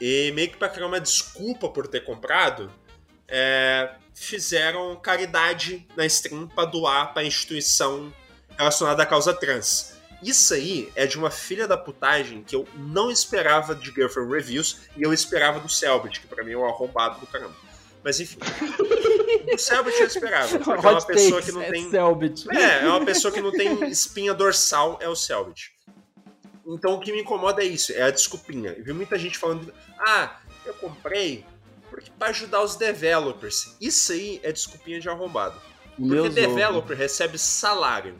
[0.00, 2.72] e meio que para criar uma desculpa por ter comprado,
[3.28, 8.12] é, fizeram caridade na stream para doar para instituição
[8.56, 9.92] relacionada à causa trans.
[10.22, 14.82] Isso aí é de uma filha da putagem que eu não esperava de Girlfriend Reviews
[14.96, 17.54] e eu esperava do Selbit, que para mim é um arrombado do caramba.
[18.04, 18.38] Mas enfim.
[19.52, 20.58] o Selbit eu esperava.
[20.58, 21.90] Porque é uma pessoa que não é tem.
[21.90, 22.46] Selbit.
[22.50, 25.72] É, é uma pessoa que não tem espinha dorsal, é o Selbit.
[26.64, 28.70] Então o que me incomoda é isso, é a desculpinha.
[28.78, 31.44] Eu vi muita gente falando, ah, eu comprei
[31.92, 33.76] porque para ajudar os developers.
[33.78, 35.60] Isso aí é desculpinha de arrombado.
[35.94, 38.18] Porque o developer recebe salário.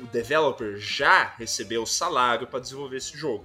[0.00, 3.44] O developer já recebeu salário para desenvolver esse jogo.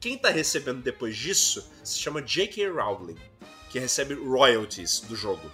[0.00, 2.68] Quem está recebendo depois disso se chama J.K.
[2.68, 3.16] Rowling
[3.70, 5.50] que recebe royalties do jogo.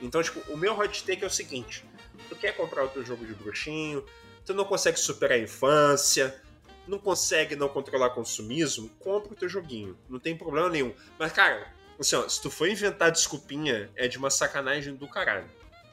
[0.00, 1.84] Então, tipo, o meu hot take é o seguinte:
[2.28, 4.04] tu quer comprar outro jogo de bruxinho,
[4.44, 6.40] tu não consegue superar a infância,
[6.86, 9.96] não consegue não controlar consumismo, compra o teu joguinho.
[10.08, 10.94] Não tem problema nenhum.
[11.18, 15.48] Mas, cara, assim, ó, se tu for inventar desculpinha, é de uma sacanagem do caralho.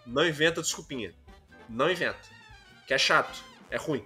[0.05, 1.13] Não inventa desculpinha.
[1.69, 2.36] Não inventa.
[2.87, 3.43] Que é chato.
[3.69, 4.01] É ruim.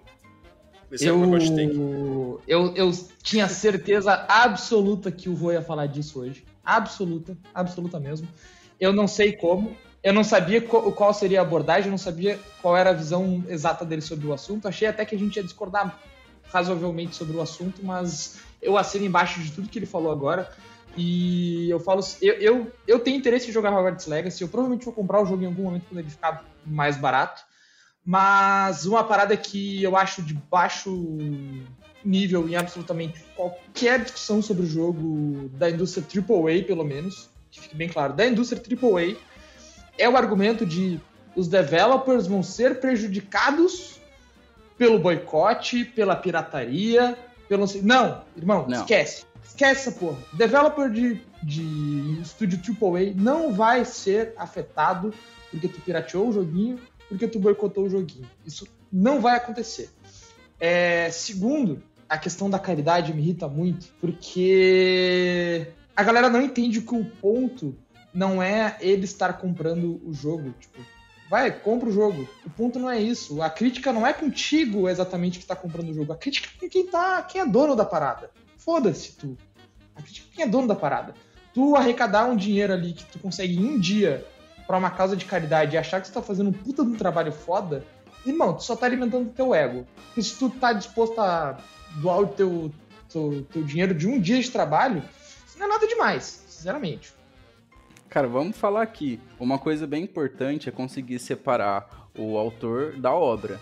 [0.92, 1.68] Esse é eu gostei.
[1.68, 6.44] Eu, eu, eu tinha certeza absoluta que o Vô ia falar disso hoje.
[6.66, 8.28] Absoluta, absoluta mesmo.
[8.80, 9.78] Eu não sei como.
[10.04, 13.44] Eu não sabia qual, qual seria a abordagem, eu não sabia qual era a visão
[13.48, 14.68] exata dele sobre o assunto.
[14.68, 16.00] Achei até que a gente ia discordar
[16.52, 20.50] razoavelmente sobre o assunto, mas eu assino embaixo de tudo que ele falou agora.
[20.98, 24.94] E eu falo, eu, eu, eu tenho interesse em jogar Hogwarts Legacy, eu provavelmente vou
[24.94, 27.44] comprar o jogo em algum momento quando ele ficar mais barato.
[28.04, 31.18] Mas uma parada que eu acho de baixo
[32.04, 37.76] nível em absolutamente qualquer discussão sobre o jogo da indústria AAA, pelo menos, que fique
[37.76, 39.16] bem claro, da indústria AAA,
[39.98, 41.00] é o argumento de
[41.36, 44.00] os developers vão ser prejudicados
[44.78, 47.66] pelo boicote, pela pirataria, pelo.
[47.84, 48.82] Não, irmão, não.
[48.82, 49.26] esquece.
[49.44, 50.18] Esquece essa porra.
[50.34, 55.14] Developer de, de estúdio AAA não vai ser afetado
[55.52, 56.80] porque tu pirateou o joguinho,
[57.12, 58.26] porque tu boicotou o joguinho.
[58.46, 59.90] Isso não vai acontecer.
[60.58, 66.96] É, segundo, a questão da caridade me irrita muito, porque a galera não entende que
[66.96, 67.76] o ponto
[68.14, 70.54] não é ele estar comprando o jogo.
[70.58, 70.80] Tipo,
[71.30, 72.30] vai, compra o jogo.
[72.46, 73.42] O ponto não é isso.
[73.42, 76.14] A crítica não é contigo exatamente que está comprando o jogo.
[76.14, 78.32] A crítica é com quem tá, quem é dono da parada.
[78.56, 79.38] Foda-se tu.
[79.98, 81.14] A crítica é quem é dono da parada.
[81.54, 84.26] Tu arrecadar um dinheiro ali que tu consegue em um dia
[84.72, 86.96] para uma causa de caridade e achar que você tá fazendo um puta de um
[86.96, 87.86] trabalho foda,
[88.26, 89.86] irmão, tu só tá alimentando o teu ego.
[90.06, 91.58] Porque se tu tá disposto a
[91.98, 92.72] doar o teu,
[93.12, 95.04] teu, teu dinheiro de um dia de trabalho,
[95.46, 97.12] isso não é nada demais, sinceramente.
[98.08, 99.20] Cara, vamos falar aqui.
[99.38, 103.60] Uma coisa bem importante é conseguir separar o autor da obra.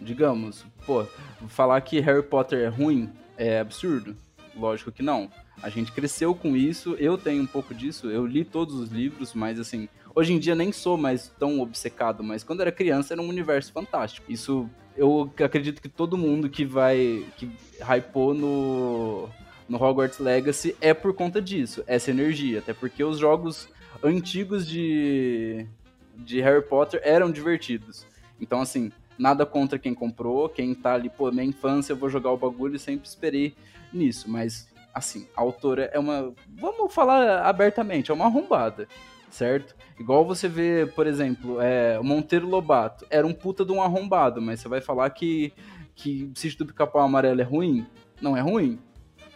[0.00, 1.04] Digamos, pô,
[1.48, 4.16] falar que Harry Potter é ruim é absurdo.
[4.56, 5.30] Lógico que não.
[5.62, 9.34] A gente cresceu com isso, eu tenho um pouco disso, eu li todos os livros,
[9.34, 9.86] mas assim,
[10.18, 13.70] Hoje em dia nem sou mais tão obcecado, mas quando era criança era um universo
[13.70, 14.32] fantástico.
[14.32, 17.26] Isso eu acredito que todo mundo que vai.
[17.36, 17.50] que
[17.82, 19.28] hypou no.
[19.68, 22.60] No Hogwarts Legacy é por conta disso, essa energia.
[22.60, 23.68] Até porque os jogos
[24.02, 25.66] antigos de,
[26.14, 28.06] de Harry Potter eram divertidos.
[28.40, 32.30] Então, assim, nada contra quem comprou, quem tá ali, pô, minha infância eu vou jogar
[32.30, 33.54] o bagulho, sempre esperei
[33.92, 34.30] nisso.
[34.30, 36.32] Mas, assim, a autora é uma.
[36.48, 38.88] Vamos falar abertamente, é uma arrombada
[39.30, 39.74] certo?
[39.98, 44.40] Igual você vê, por exemplo, é, o Monteiro Lobato era um puta de um arrombado,
[44.40, 45.52] mas você vai falar que,
[45.94, 47.86] que Sítio do Pica-Pau Amarelo é ruim?
[48.20, 48.78] Não é ruim.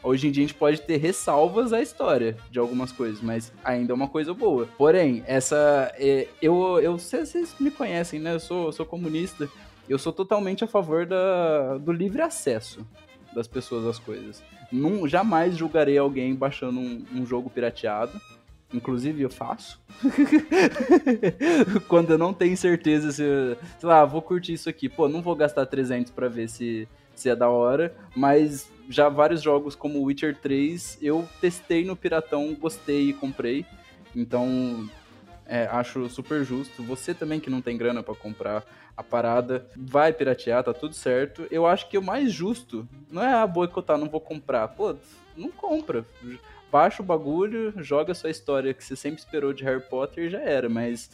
[0.02, 3.92] Hoje em dia a gente pode ter ressalvas à história de algumas coisas, mas ainda
[3.92, 4.66] é uma coisa boa.
[4.78, 5.92] Porém, essa.
[5.98, 8.34] É, eu, eu vocês me conhecem, né?
[8.34, 9.48] Eu sou, eu sou comunista.
[9.86, 12.86] Eu sou totalmente a favor da, do livre acesso
[13.34, 14.42] das pessoas às coisas.
[14.72, 18.18] Num, jamais julgarei alguém baixando um, um jogo pirateado
[18.72, 19.80] Inclusive eu faço.
[21.88, 23.22] Quando eu não tenho certeza se,
[23.78, 24.88] sei lá, vou curtir isso aqui.
[24.88, 29.42] Pô, não vou gastar 300 para ver se, se é da hora, mas já vários
[29.42, 33.66] jogos como Witcher 3 eu testei no Piratão, gostei e comprei.
[34.14, 34.88] Então,
[35.46, 36.82] é, acho super justo.
[36.84, 38.64] Você também que não tem grana para comprar
[38.96, 41.46] a parada, vai piratear, tá tudo certo.
[41.50, 44.68] Eu acho que o mais justo não é a ah, boicotar, não vou comprar.
[44.68, 44.94] Pô,
[45.36, 46.04] não compra
[46.70, 50.40] baixa o bagulho, joga sua história que você sempre esperou de Harry Potter e já
[50.40, 51.10] era, mas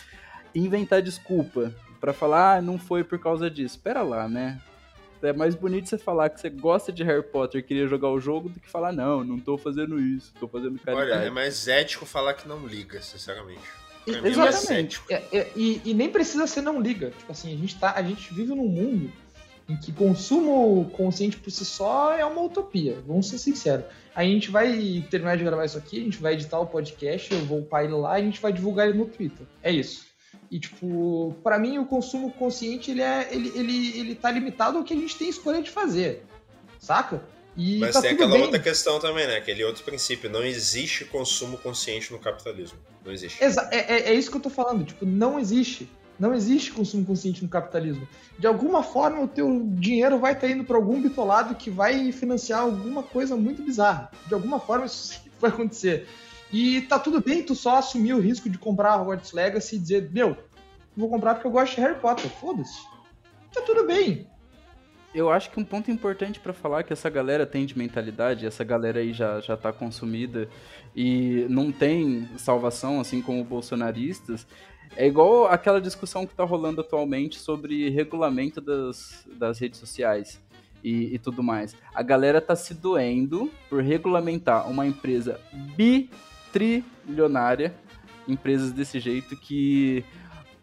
[0.54, 3.78] inventar desculpa para falar, ah, não foi por causa disso.
[3.78, 4.60] Pera lá, né?
[5.22, 8.20] É mais bonito você falar que você gosta de Harry Potter e queria jogar o
[8.20, 11.10] jogo do que falar, não, não tô fazendo isso, tô fazendo caridade.
[11.10, 13.62] Olha, é mais ético falar que não liga, sinceramente.
[14.06, 15.00] E, é exatamente.
[15.08, 17.10] É, é, e, e, nem precisa ser não liga.
[17.10, 19.10] Tipo assim, a gente, tá, a gente vive num mundo
[19.68, 23.86] em que consumo consciente por si só é uma utopia, vamos ser sinceros.
[24.14, 27.44] A gente vai terminar de gravar isso aqui, a gente vai editar o podcast, eu
[27.44, 29.46] vou upar ele lá e a gente vai divulgar ele no Twitter.
[29.62, 30.06] É isso.
[30.50, 34.84] E, tipo, para mim o consumo consciente, ele, é, ele, ele, ele tá limitado ao
[34.84, 36.24] que a gente tem escolha de fazer,
[36.78, 37.22] saca?
[37.56, 38.42] E Mas tá tem aquela bem.
[38.42, 39.36] outra questão também, né?
[39.36, 40.28] Aquele outro princípio.
[40.28, 42.78] Não existe consumo consciente no capitalismo.
[43.04, 43.42] Não existe.
[43.42, 44.84] Exa é, é, é isso que eu tô falando.
[44.84, 45.88] Tipo, não existe.
[46.18, 48.08] Não existe consumo consciente no capitalismo.
[48.38, 52.60] De alguma forma, o teu dinheiro vai estar indo para algum bitolado que vai financiar
[52.60, 54.10] alguma coisa muito bizarra.
[54.26, 56.08] De alguma forma, isso vai acontecer.
[56.52, 60.10] E tá tudo bem tu só assumir o risco de comprar Hogwarts Legacy e dizer,
[60.10, 60.36] meu,
[60.96, 62.30] vou comprar porque eu gosto de Harry Potter.
[62.30, 62.80] Foda-se.
[63.52, 64.26] Tá tudo bem.
[65.14, 68.62] Eu acho que um ponto importante para falar que essa galera tem de mentalidade, essa
[68.62, 70.46] galera aí já, já tá consumida
[70.94, 74.46] e não tem salvação, assim como bolsonaristas,
[74.96, 80.40] é igual aquela discussão que está rolando atualmente sobre regulamento das, das redes sociais.
[80.86, 81.74] e, e tudo mais.
[81.92, 85.40] A galera tá se doendo por regulamentar uma empresa
[85.76, 87.74] bitrilionária,
[88.28, 90.04] empresas desse jeito que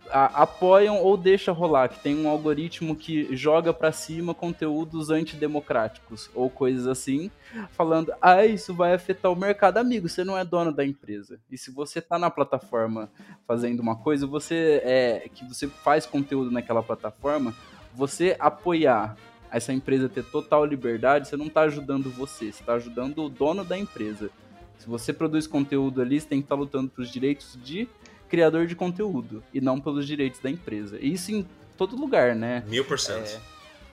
[0.09, 6.29] a, apoiam ou deixa rolar, que tem um algoritmo que joga para cima conteúdos antidemocráticos
[6.33, 7.31] ou coisas assim,
[7.71, 9.77] falando, ah, isso vai afetar o mercado.
[9.77, 11.39] Amigo, você não é dono da empresa.
[11.51, 13.09] E se você tá na plataforma
[13.47, 17.53] fazendo uma coisa, você é que você faz conteúdo naquela plataforma,
[17.93, 19.15] você apoiar
[19.51, 23.63] essa empresa ter total liberdade, você não tá ajudando você, você tá ajudando o dono
[23.63, 24.31] da empresa.
[24.79, 27.87] Se você produz conteúdo ali, você tem que estar tá lutando pelos direitos de
[28.33, 30.97] criador de conteúdo e não pelos direitos da empresa.
[30.99, 31.47] Isso em
[31.77, 32.63] todo lugar, né?
[32.65, 33.39] Mil por cento.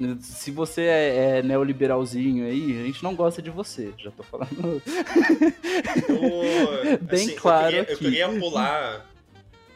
[0.01, 3.93] É, se você é, é, neoliberalzinho aí, a gente não gosta de você.
[3.99, 4.83] Já tô falando.
[7.03, 7.77] Bem assim, claro.
[7.77, 9.07] Eu queria, eu queria, pular.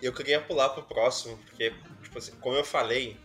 [0.01, 3.19] Eu queria pular pro próximo, porque, tipo assim, como eu falei,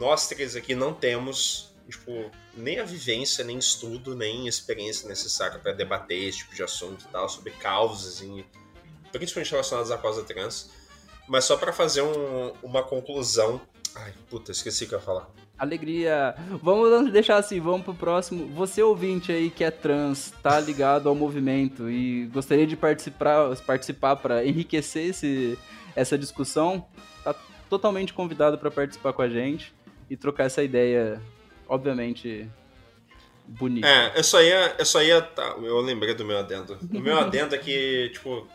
[0.00, 5.72] nós três aqui não temos, tipo, nem a vivência, nem estudo, nem experiência necessária para
[5.72, 8.46] debater esse tipo de assunto e tal, sobre causas em
[9.12, 10.70] principalmente relacionadas à causa trans.
[11.28, 13.60] Mas só para fazer um, uma conclusão.
[13.94, 15.28] Ai, puta, esqueci o que eu ia falar.
[15.58, 16.36] Alegria.
[16.62, 18.46] Vamos deixar assim, vamos pro próximo.
[18.54, 24.16] Você ouvinte aí que é trans, tá ligado ao movimento e gostaria de participar participar
[24.16, 25.58] para enriquecer esse,
[25.96, 26.86] essa discussão,
[27.24, 27.34] tá
[27.68, 29.74] totalmente convidado para participar com a gente
[30.08, 31.20] e trocar essa ideia,
[31.68, 32.48] obviamente,
[33.46, 33.86] bonita.
[33.86, 36.78] É, eu só ia, eu só ia, tá, eu lembrei do meu adendo.
[36.92, 38.46] O meu adendo é que, tipo,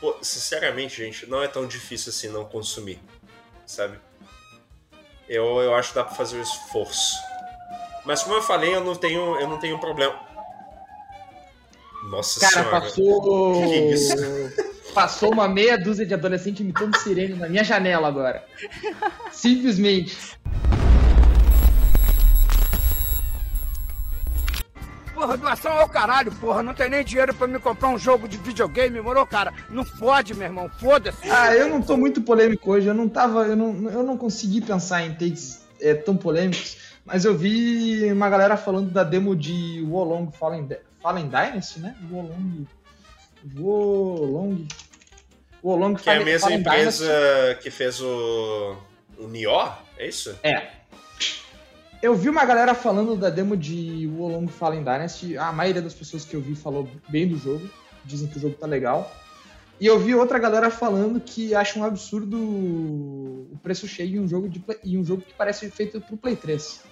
[0.00, 3.00] Pô, sinceramente, gente, não é tão difícil assim não consumir,
[3.66, 3.98] sabe?
[5.28, 7.16] Eu, eu acho que dá pra fazer o um esforço.
[8.04, 10.18] Mas como eu falei, eu não tenho, eu não tenho problema.
[12.04, 12.80] Nossa Cara, senhora.
[12.80, 13.52] passou.
[13.52, 14.16] Que isso?
[14.94, 18.44] Passou uma meia dúzia de adolescente imitando sirene na minha janela agora.
[19.30, 20.16] Simplesmente.
[25.18, 26.62] Porra, doação ao caralho, porra.
[26.62, 29.52] Não tem nem dinheiro pra me comprar um jogo de videogame, moro, cara?
[29.68, 30.70] Não pode, meu irmão.
[30.78, 31.28] Foda-se.
[31.28, 32.86] Ah, eu não tô muito polêmico hoje.
[32.86, 33.42] Eu não tava.
[33.42, 36.76] Eu não, eu não consegui pensar em takes é, tão polêmicos.
[37.04, 40.68] Mas eu vi uma galera falando da demo de Wolong Fallen,
[41.02, 41.96] Fallen Dynasty, né?
[42.08, 42.68] Wolong.
[43.56, 44.68] Wolong.
[45.64, 47.62] Wolong Que Fallen, é a mesma Fallen empresa Dynasty.
[47.64, 48.76] que fez o.
[49.18, 49.72] O Nioh?
[49.96, 50.38] É isso?
[50.44, 50.77] É.
[52.00, 55.36] Eu vi uma galera falando da demo de Wolong Fallen Dynasty.
[55.36, 57.68] A maioria das pessoas que eu vi falou bem do jogo.
[58.04, 59.10] Dizem que o jogo tá legal.
[59.80, 64.28] E eu vi outra galera falando que acha um absurdo o preço cheio em um
[64.28, 66.82] jogo, de play, em um jogo que parece feito pro Play 3.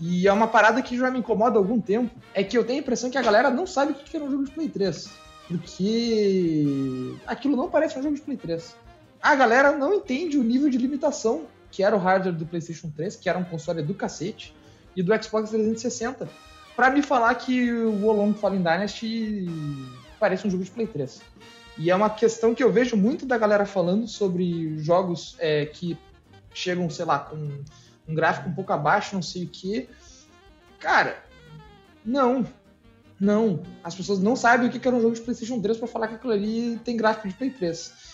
[0.00, 2.10] E é uma parada que já me incomoda há algum tempo.
[2.32, 4.30] É que eu tenho a impressão que a galera não sabe o que é um
[4.30, 5.10] jogo de Play 3.
[5.48, 8.74] Porque aquilo não parece um jogo de Play 3.
[9.22, 13.16] A galera não entende o nível de limitação que era o hardware do PlayStation 3,
[13.16, 14.54] que era um console do cacete,
[14.96, 16.28] e do Xbox 360,
[16.76, 19.46] para me falar que o Wolong Fallen Dynasty
[20.18, 21.20] parece um jogo de Play 3.
[21.78, 25.96] E é uma questão que eu vejo muito da galera falando sobre jogos é, que
[26.52, 27.36] chegam, sei lá, com
[28.08, 29.88] um gráfico um pouco abaixo, não sei o que.
[30.78, 31.22] Cara,
[32.04, 32.44] não.
[33.18, 33.62] Não.
[33.84, 36.14] As pessoas não sabem o que era um jogo de PlayStation 3 para falar que
[36.16, 38.09] aquilo ali tem gráfico de Play 3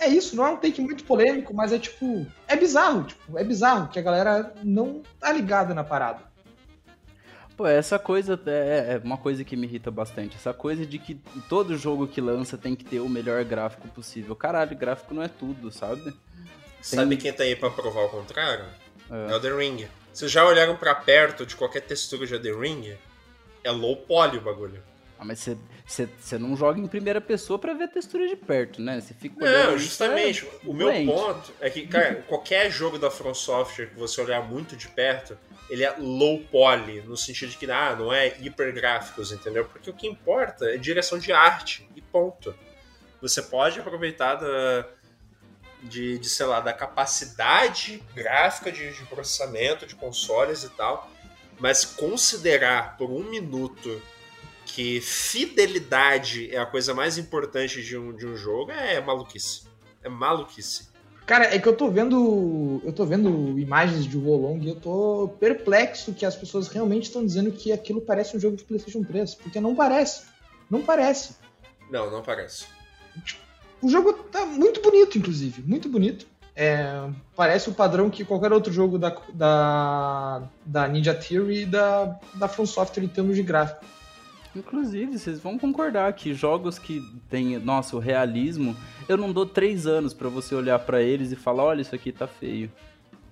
[0.00, 2.26] é isso, não é um take muito polêmico, mas é tipo.
[2.48, 6.22] É bizarro, tipo, é bizarro que a galera não tá ligada na parada.
[7.56, 10.36] Pô, essa coisa é, é uma coisa que me irrita bastante.
[10.36, 14.34] Essa coisa de que todo jogo que lança tem que ter o melhor gráfico possível.
[14.34, 16.04] Caralho, gráfico não é tudo, sabe?
[16.04, 16.14] Tem...
[16.80, 18.64] Sabe quem tá aí pra provar o contrário?
[19.10, 19.32] É.
[19.32, 19.88] Elden Ring.
[20.10, 22.96] Vocês já olharam para perto de qualquer textura de Elden Ring?
[23.62, 24.82] É low poly o bagulho.
[25.20, 25.46] Ah, mas
[25.84, 28.98] você não joga em primeira pessoa para ver a textura de perto, né?
[29.02, 30.46] Você fica Não, justamente.
[30.46, 34.42] É o meu ponto é que, cara, qualquer jogo da From Software que você olhar
[34.42, 35.36] muito de perto,
[35.68, 39.66] ele é low poly, no sentido de que ah, não é hiper gráficos, entendeu?
[39.66, 42.54] Porque o que importa é direção de arte e ponto.
[43.20, 44.86] Você pode aproveitar da,
[45.82, 51.10] de, de sei lá, da capacidade gráfica de, de processamento de consoles e tal,
[51.58, 54.00] mas considerar por um minuto
[54.80, 59.64] que fidelidade é a coisa mais importante de um, de um jogo é maluquice.
[60.02, 60.88] É maluquice.
[61.26, 62.80] Cara, é que eu tô vendo.
[62.82, 67.22] Eu tô vendo imagens de Wolong e eu tô perplexo que as pessoas realmente estão
[67.22, 69.34] dizendo que aquilo parece um jogo de PlayStation 3.
[69.34, 70.22] Porque não parece.
[70.70, 71.36] Não parece.
[71.90, 72.64] Não, não parece.
[73.82, 75.60] O jogo tá muito bonito, inclusive.
[75.60, 76.26] Muito bonito.
[76.56, 82.18] É, parece o padrão que qualquer outro jogo da, da, da Ninja Theory e da,
[82.34, 83.84] da From Software em termos de gráfico.
[84.54, 88.76] Inclusive, vocês vão concordar que jogos que tem, nossa, o realismo,
[89.08, 92.10] eu não dou três anos para você olhar para eles e falar, olha, isso aqui
[92.12, 92.70] tá feio.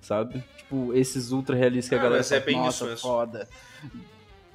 [0.01, 0.41] sabe?
[0.57, 3.47] Tipo, esses ultra realistas que a Ah, galera mas é bem nossa, isso mesmo." foda.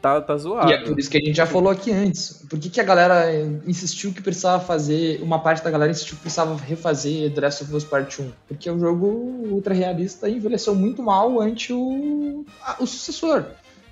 [0.00, 0.70] Tá, tá zoado.
[0.70, 2.44] E é por isso que a gente já falou aqui antes.
[2.48, 3.30] Por que, que a galera
[3.66, 5.22] insistiu que precisava fazer.
[5.22, 8.30] Uma parte da galera insistiu que precisava refazer The Last of Us Part 1?
[8.48, 13.44] Porque o jogo ultra realista envelheceu muito mal ante o, a- o sucessor.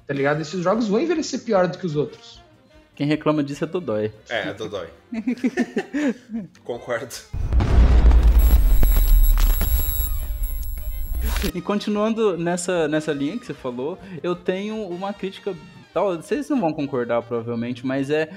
[0.06, 0.40] Tá ligado?
[0.42, 2.41] Esses jogos vão envelhecer pior do que os outros.
[3.02, 4.12] Quem reclama disso é Dodói.
[4.28, 4.86] É, Dodói.
[6.62, 7.12] Concordo.
[11.52, 15.52] E continuando nessa, nessa linha que você falou, eu tenho uma crítica.
[15.92, 18.30] Tal, vocês não vão concordar, provavelmente, mas é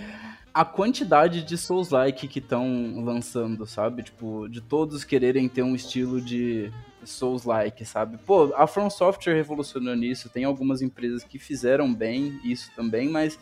[0.52, 4.02] a quantidade de Souls-like que estão lançando, sabe?
[4.02, 6.72] Tipo, de todos quererem ter um estilo de
[7.04, 8.18] Souls-like, sabe?
[8.18, 13.38] Pô, a From Software revolucionou nisso, tem algumas empresas que fizeram bem isso também, mas.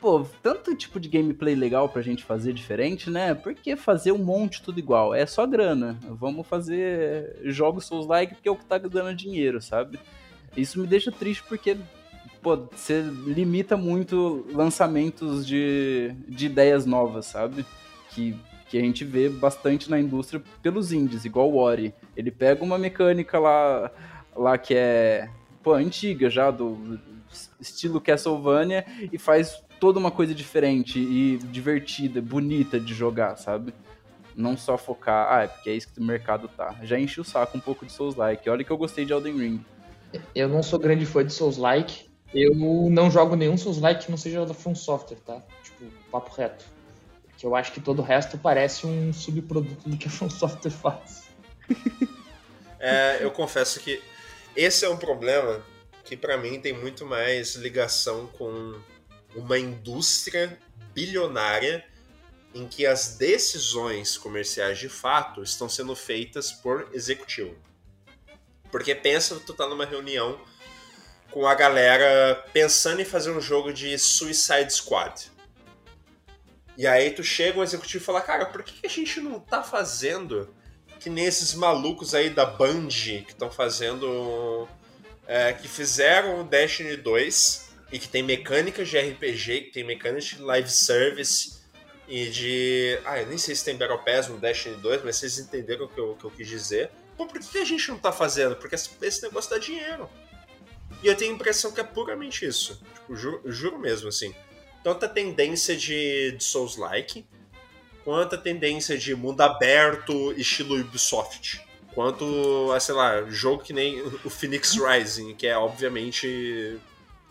[0.00, 3.34] Pô, tanto tipo de gameplay legal pra gente fazer diferente, né?
[3.34, 5.12] Por que fazer um monte tudo igual?
[5.12, 5.98] É só grana.
[6.08, 9.98] Vamos fazer jogos Souls-like porque é o que tá dando dinheiro, sabe?
[10.56, 11.76] Isso me deixa triste porque,
[12.40, 17.66] pô, você limita muito lançamentos de, de ideias novas, sabe?
[18.10, 18.36] Que,
[18.68, 21.92] que a gente vê bastante na indústria pelos indies, igual o Ori.
[22.16, 23.90] Ele pega uma mecânica lá,
[24.36, 25.28] lá que é,
[25.60, 27.00] pô, antiga já, do
[27.60, 33.72] estilo Castlevania, e faz toda uma coisa diferente e divertida, bonita de jogar, sabe?
[34.36, 36.76] Não só focar, ah, é porque é isso que o mercado tá.
[36.82, 38.48] Já enchi o saco um pouco de Souls-like.
[38.48, 39.64] Olha que eu gostei de Elden Ring.
[40.34, 42.08] Eu não sou grande fã de Souls-like.
[42.32, 45.42] Eu não jogo nenhum Souls-like que não seja da From Software, tá?
[45.62, 46.64] Tipo, papo reto.
[47.26, 50.70] Porque eu acho que todo o resto parece um subproduto do que a From Software
[50.70, 51.28] faz.
[52.80, 54.00] É, eu confesso que
[54.54, 55.60] esse é um problema
[56.04, 58.74] que pra mim tem muito mais ligação com
[59.38, 60.58] uma indústria
[60.94, 61.84] bilionária
[62.54, 67.56] em que as decisões comerciais de fato estão sendo feitas por executivo.
[68.70, 70.40] Porque pensa, tu tá numa reunião
[71.30, 75.30] com a galera pensando em fazer um jogo de Suicide Squad.
[76.76, 79.62] E aí tu chega um executivo e fala, cara, por que a gente não tá
[79.62, 80.54] fazendo
[80.98, 84.68] que nem esses malucos aí da Band que estão fazendo.
[85.26, 90.24] é, que fizeram o Destiny 2 e que tem mecânicas de RPG, que tem mecânicas
[90.24, 91.58] de live service
[92.06, 92.98] e de.
[93.04, 95.88] Ah, eu nem sei se tem Battle Pass no Destiny 2, mas vocês entenderam o
[95.88, 96.90] que eu, o que eu quis dizer.
[97.16, 98.56] Pô, por que a gente não tá fazendo?
[98.56, 100.08] Porque esse, negócio dá dinheiro.
[101.02, 102.80] E eu tenho a impressão que é puramente isso.
[102.94, 104.34] Tipo, juro, juro mesmo, assim.
[104.84, 107.26] Tanto a tendência de, de Souls-like,
[108.04, 111.60] quanto a tendência de mundo aberto, estilo Ubisoft.
[111.92, 116.78] Quanto a, sei lá, jogo que nem o Phoenix Rising, que é obviamente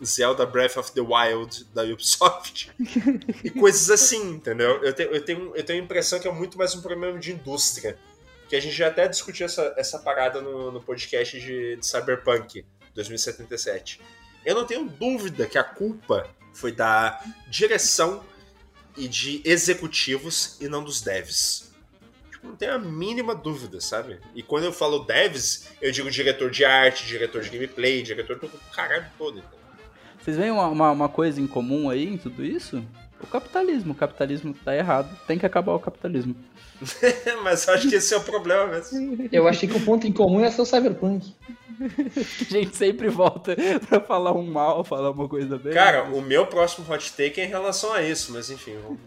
[0.04, 2.70] Zelda Breath of the Wild da Ubisoft.
[3.44, 4.82] e coisas assim, entendeu?
[4.82, 7.32] Eu tenho, eu, tenho, eu tenho a impressão que é muito mais um problema de
[7.32, 7.98] indústria.
[8.48, 12.64] Que a gente já até discutiu essa, essa parada no, no podcast de, de Cyberpunk
[12.94, 14.00] 2077.
[14.44, 18.24] Eu não tenho dúvida que a culpa foi da direção
[18.96, 21.72] e de executivos e não dos devs.
[22.30, 24.20] Tipo, não tenho a mínima dúvida, sabe?
[24.34, 28.48] E quando eu falo devs, eu digo diretor de arte, diretor de gameplay, diretor do
[28.72, 29.38] caralho todo.
[29.38, 29.57] Então.
[30.28, 32.84] Vocês veem uma, uma, uma coisa em comum aí em tudo isso?
[33.18, 33.92] O capitalismo.
[33.92, 35.08] O capitalismo tá errado.
[35.26, 36.36] Tem que acabar o capitalismo.
[37.42, 39.26] Mas eu acho que esse é o problema mesmo.
[39.32, 41.34] Eu achei que o ponto em comum ia ser o Cyberpunk.
[41.80, 43.56] A gente sempre volta
[43.88, 45.72] pra falar um mal, falar uma coisa bem.
[45.72, 48.98] Cara, o meu próximo hot take é em relação a isso, mas enfim, vamos.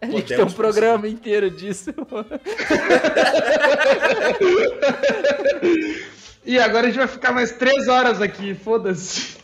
[0.00, 1.94] a gente tem um programa inteiro disso.
[6.46, 9.36] E agora a gente vai ficar mais três horas aqui, foda-se.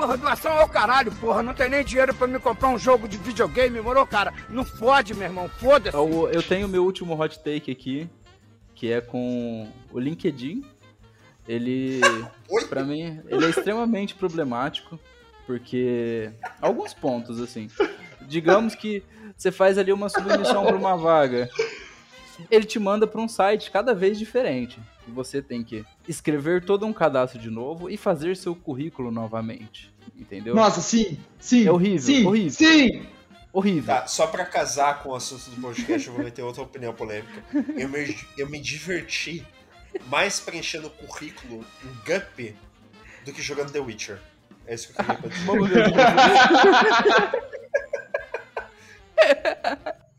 [0.00, 1.42] Porra, doação ao caralho, porra.
[1.42, 4.32] Não tem nem dinheiro pra me comprar um jogo de videogame, morou, cara?
[4.48, 5.46] Não pode, meu irmão.
[5.46, 5.94] Foda-se.
[5.94, 8.08] Eu, eu tenho meu último hot take aqui,
[8.74, 10.64] que é com o LinkedIn.
[11.46, 12.00] Ele,
[12.70, 14.98] pra mim, ele é extremamente problemático,
[15.46, 16.32] porque
[16.62, 17.68] alguns pontos assim.
[18.22, 19.02] Digamos que
[19.36, 21.50] você faz ali uma submissão para uma vaga.
[22.50, 24.80] Ele te manda para um site cada vez diferente.
[25.10, 29.92] Você tem que escrever todo um cadastro de novo e fazer seu currículo novamente.
[30.16, 30.54] Entendeu?
[30.54, 31.66] Nossa, sim, sim.
[31.66, 32.50] É horrível, sim, horrível.
[32.50, 33.06] Sim!
[33.52, 33.94] Horrível.
[33.94, 37.44] Tá, só pra casar com o assunto do podcast, eu vou meter outra opinião polêmica.
[37.76, 39.44] Eu me, eu me diverti
[40.06, 42.54] mais preenchendo o currículo em Gup
[43.24, 44.20] do que jogando The Witcher.
[44.66, 46.00] É isso que eu queria dizer.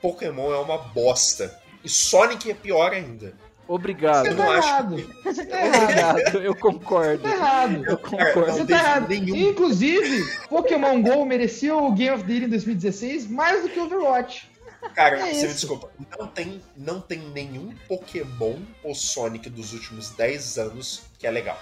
[0.00, 1.58] Pokémon é uma bosta.
[1.84, 3.32] E Sonic é pior ainda.
[3.68, 4.24] Obrigado.
[4.26, 5.14] Você Eu tá acho errado.
[5.24, 6.38] Você tá errado.
[6.42, 7.22] Eu concordo.
[7.22, 7.84] Tá errado.
[7.86, 8.52] Eu concordo.
[8.52, 9.08] Você tá errado.
[9.08, 13.78] nenhum- Inclusive, Pokémon GO merecia o Game of the Year em 2016 mais do que
[13.78, 14.50] Overwatch.
[14.94, 15.90] Cara, É você me desculpa.
[16.18, 21.58] Não tem, não tem nenhum Pokémon ou Sonic dos últimos 10 anos que é legal.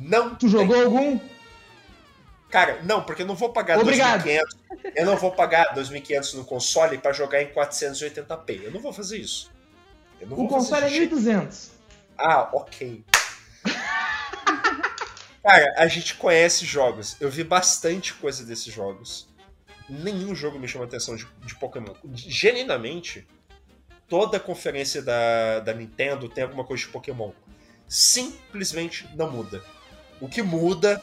[0.00, 1.18] Não Tu jogou algum?
[2.50, 4.24] Cara, não, porque eu não vou pagar Obrigado.
[4.24, 4.42] 2.500.
[4.96, 8.62] Eu não vou pagar 2.500 no console pra jogar em 480p.
[8.64, 9.50] Eu não vou fazer isso.
[10.20, 11.70] Eu não O console é de jeito- 1200.
[12.16, 13.04] Ah, ok.
[15.42, 17.16] Cara, a gente conhece jogos.
[17.20, 19.28] Eu vi bastante coisa desses jogos.
[19.88, 21.94] Nenhum jogo me chama atenção de, de Pokémon.
[22.14, 23.26] Genuinamente,
[24.08, 27.30] toda conferência da, da Nintendo tem alguma coisa de Pokémon.
[27.86, 29.62] Simplesmente não muda.
[30.20, 31.00] O que muda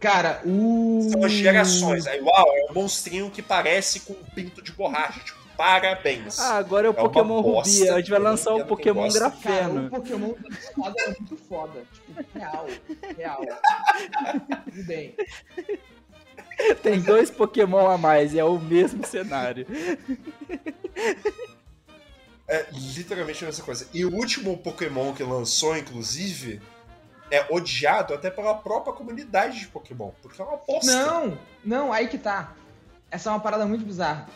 [0.00, 1.08] Cara, o.
[1.12, 2.06] são as gerações.
[2.06, 5.20] Aí, uau, é um monstrinho que parece com um pinto de borracha.
[5.20, 6.38] Tipo, parabéns.
[6.40, 7.88] Ah, agora é o É Pokémon Rubi.
[7.90, 9.08] A gente vai lançar o Pokémon.
[9.08, 9.86] Cara, Grafeno.
[9.86, 11.84] o Pokémon da espada é muito foda.
[11.92, 12.66] Tipo, real.
[13.16, 13.40] Real.
[14.64, 15.14] Tudo bem.
[16.82, 19.66] Tem dois Pokémon a mais e é o mesmo cenário.
[22.48, 23.86] É literalmente a mesma coisa.
[23.94, 26.60] E o último Pokémon que lançou, inclusive,
[27.30, 30.10] é odiado até pela própria comunidade de Pokémon.
[30.22, 30.90] Porque é uma bosta.
[30.90, 32.54] Não, não, aí que tá.
[33.10, 34.28] Essa é uma parada muito bizarra.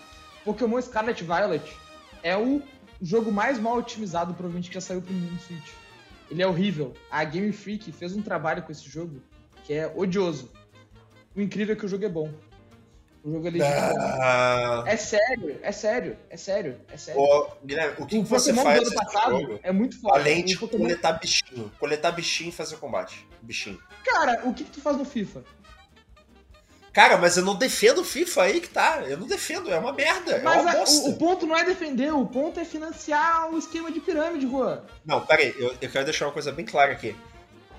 [0.45, 1.77] Pokémon Scarlet Violet
[2.23, 2.63] é o
[3.01, 5.73] jogo mais mal otimizado, provavelmente, que já saiu pro Nintendo Switch.
[6.31, 6.95] Ele é horrível.
[7.11, 9.23] A Game Freak fez um trabalho com esse jogo
[9.65, 10.51] que é odioso.
[11.35, 12.31] O incrível é que o jogo é bom.
[13.25, 13.97] O jogo é legítimo.
[14.23, 17.21] Ah, É sério, é sério, é sério, é sério.
[17.23, 19.61] ô, Guilherme, o que, o que você Pokémon faz do ano passado jogo?
[19.63, 20.19] é muito foda.
[20.19, 21.73] Além de Pokémon- coletar bichinho.
[21.81, 23.27] Coletar bichinho e fazer combate.
[23.41, 23.81] Bichinho.
[24.05, 25.43] Cara, o que, que tu faz no FIFA?
[26.93, 29.03] Cara, mas eu não defendo o FIFA aí que tá.
[29.09, 30.33] Eu não defendo, é uma merda.
[30.37, 31.09] É Mas uma a- bosta.
[31.09, 34.83] o, o ponto não é defender, o ponto é financiar o esquema de pirâmide, Juan.
[35.05, 37.17] Não, peraí, eu, eu quero deixar uma coisa bem clara aqui.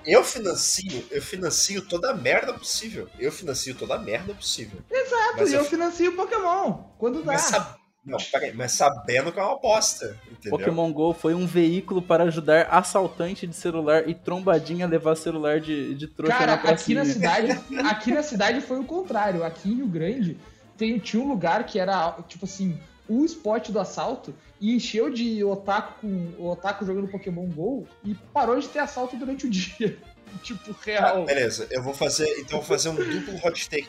[0.06, 3.08] Eu financio, eu financio toda a merda possível.
[3.18, 4.78] Eu financio toda a merda possível.
[4.90, 6.72] Exato, Mas e eu- eu financio o Pokémon.
[6.98, 7.32] Quando dá.
[7.32, 7.74] Mas, sab...
[8.04, 10.58] não, peraí, mas sabendo que é uma bosta, entendeu?
[10.58, 15.60] Pokémon GO foi um veículo para ajudar assaltante de celular e trombadinha a levar celular
[15.60, 17.04] de, de trouxa Cara, na aqui pracinha.
[17.04, 17.50] na cidade,
[17.90, 19.42] aqui na cidade foi o contrário.
[19.42, 20.38] Aqui em Rio Grande
[20.76, 22.78] tem, tinha um lugar que era, tipo assim,
[23.08, 28.58] o spot do assalto e encheu de otaku com otaku jogando Pokémon GO e parou
[28.58, 29.98] de ter assalto durante o dia.
[30.42, 31.24] tipo, real.
[31.24, 32.28] beleza, eu vou fazer.
[32.40, 33.88] Então vou fazer um duplo hot take.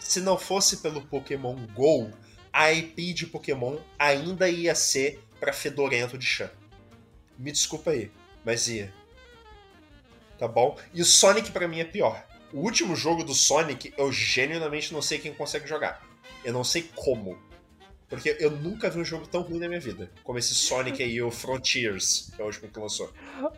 [0.00, 2.10] Se não fosse pelo Pokémon GO,
[2.52, 6.50] a IP de Pokémon ainda ia ser pra Fedorento de Chan.
[7.38, 8.10] Me desculpa aí,
[8.44, 8.92] mas ia.
[10.38, 10.76] Tá bom?
[10.92, 12.26] E o Sonic pra mim é pior.
[12.52, 16.04] O último jogo do Sonic, eu genuinamente não sei quem consegue jogar.
[16.44, 17.38] Eu não sei como.
[18.12, 20.10] Porque eu nunca vi um jogo tão ruim na minha vida.
[20.22, 23.10] Como esse Sonic aí, o Frontiers, que é o último que lançou.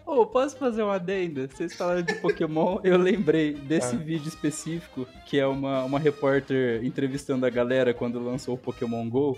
[0.07, 1.49] Ô, posso fazer uma adenda?
[1.49, 3.99] Vocês falaram de Pokémon, eu lembrei desse Ah.
[3.99, 9.37] vídeo específico, que é uma, uma repórter entrevistando a galera quando lançou o Pokémon GO,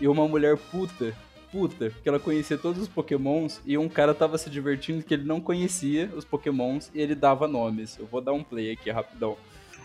[0.00, 1.14] e uma mulher puta,
[1.52, 5.24] puta, que ela conhecia todos os Pokémons, e um cara tava se divertindo que ele
[5.24, 7.98] não conhecia os Pokémons, e ele dava nomes.
[7.98, 9.36] Eu vou dar um play aqui, rapidão.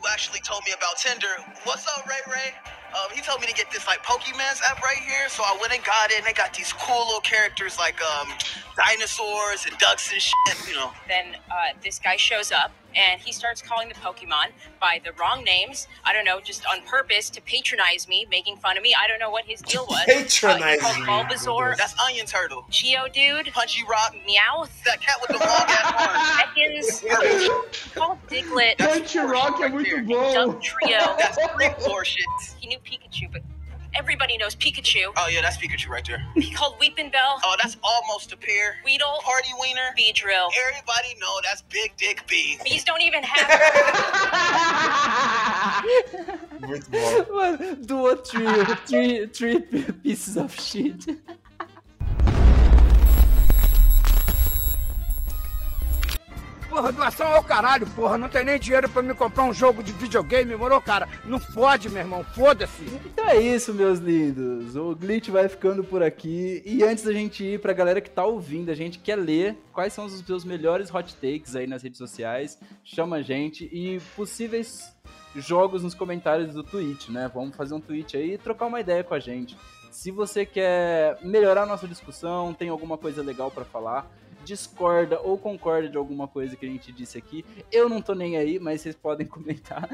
[0.02, 1.30] who actually told me about Tinder.
[1.66, 2.81] What's up, Ray Ray?
[2.94, 5.74] Um, he told me to get this like Pokemon's app right here, so I went
[5.74, 6.18] and got it.
[6.18, 8.28] And they got these cool little characters like um,
[8.76, 10.68] dinosaurs and ducks and shit.
[10.68, 15.02] You know, then uh, this guy shows up and he starts calling the Pokemon by
[15.04, 15.88] the wrong names.
[16.04, 18.96] I don't know, just on purpose to patronize me, making fun of me.
[18.98, 20.04] I don't know what his deal was.
[20.06, 21.06] Patronize uh, me.
[21.06, 25.92] called Bulbasaur, that's Onion Turtle, Geodude, Punchy Rock, Meowth, that cat with the long ass
[25.96, 27.02] horns.
[27.04, 30.34] Ekans, called Diglett, Punch Rock é muito bom.
[30.34, 31.16] Dump Trio.
[31.18, 32.26] That's creep floor shit.
[32.60, 33.42] He knew Pikachu, but
[33.96, 35.12] everybody knows Pikachu.
[35.18, 36.24] Oh yeah, that's Pikachu right there.
[36.36, 38.78] He called Weeping Bell, Oh, that's almost a pair.
[38.86, 39.94] Weedle, Party Wiener.
[39.98, 40.50] Beedrill.
[40.70, 42.58] Everybody know that's Big Dick B.
[42.64, 43.52] Bees don't even have
[46.62, 47.26] Muito bom.
[47.36, 49.60] Mano, doou three, three, three
[50.04, 51.06] pieces of shit.
[56.72, 58.18] Porra, doação ao caralho, porra.
[58.18, 61.06] Não tem nem dinheiro pra me comprar um jogo de videogame, morou, cara?
[61.26, 62.84] Não fode, meu irmão, foda-se.
[63.06, 64.78] Então é isso, meus lindos.
[64.78, 66.64] O Glitch vai ficando por aqui.
[66.66, 69.92] E antes da gente ir pra galera que tá ouvindo, a gente quer ler quais
[69.92, 72.58] são os seus melhores hot takes aí nas redes sociais.
[72.86, 74.96] Chama a gente e possíveis
[75.36, 77.30] jogos nos comentários do Twitch, né?
[77.34, 79.58] Vamos fazer um tweet aí e trocar uma ideia com a gente.
[79.92, 84.10] Se você quer melhorar nossa discussão, tem alguma coisa legal pra falar,
[84.44, 87.46] discorda ou concorda de alguma coisa que a gente disse aqui.
[87.72, 89.88] Eu não tô nem aí, mas vocês podem comentar.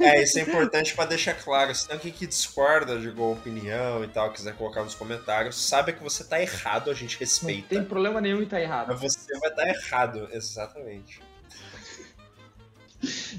[0.00, 1.74] É, isso é importante para deixar claro.
[1.74, 5.92] Se tem alguém que discorda de alguma opinião e tal, quiser colocar nos comentários, saiba
[5.92, 7.68] que você tá errado, a gente Não respeita.
[7.68, 8.88] tem problema nenhum em estar errado.
[8.88, 11.20] Mas você vai estar errado, exatamente.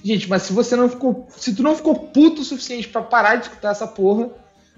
[0.03, 1.27] Gente, mas se você não ficou.
[1.29, 4.29] Se tu não ficou puto o suficiente pra parar de escutar essa porra,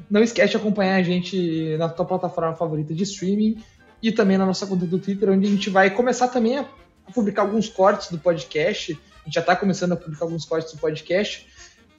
[0.09, 3.61] não esquece de acompanhar a gente na tua plataforma favorita de streaming
[4.01, 6.65] e também na nossa conta do Twitter, onde a gente vai começar também a
[7.13, 8.93] publicar alguns cortes do podcast.
[8.93, 11.47] A gente já tá começando a publicar alguns cortes do podcast.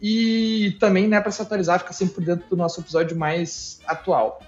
[0.01, 4.41] E também, né, pra se atualizar, ficar sempre por dentro do nosso episódio mais atual.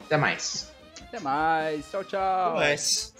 [0.00, 0.72] Até mais.
[1.00, 1.88] Até mais.
[1.90, 2.54] Tchau, tchau.
[2.54, 3.14] Mas.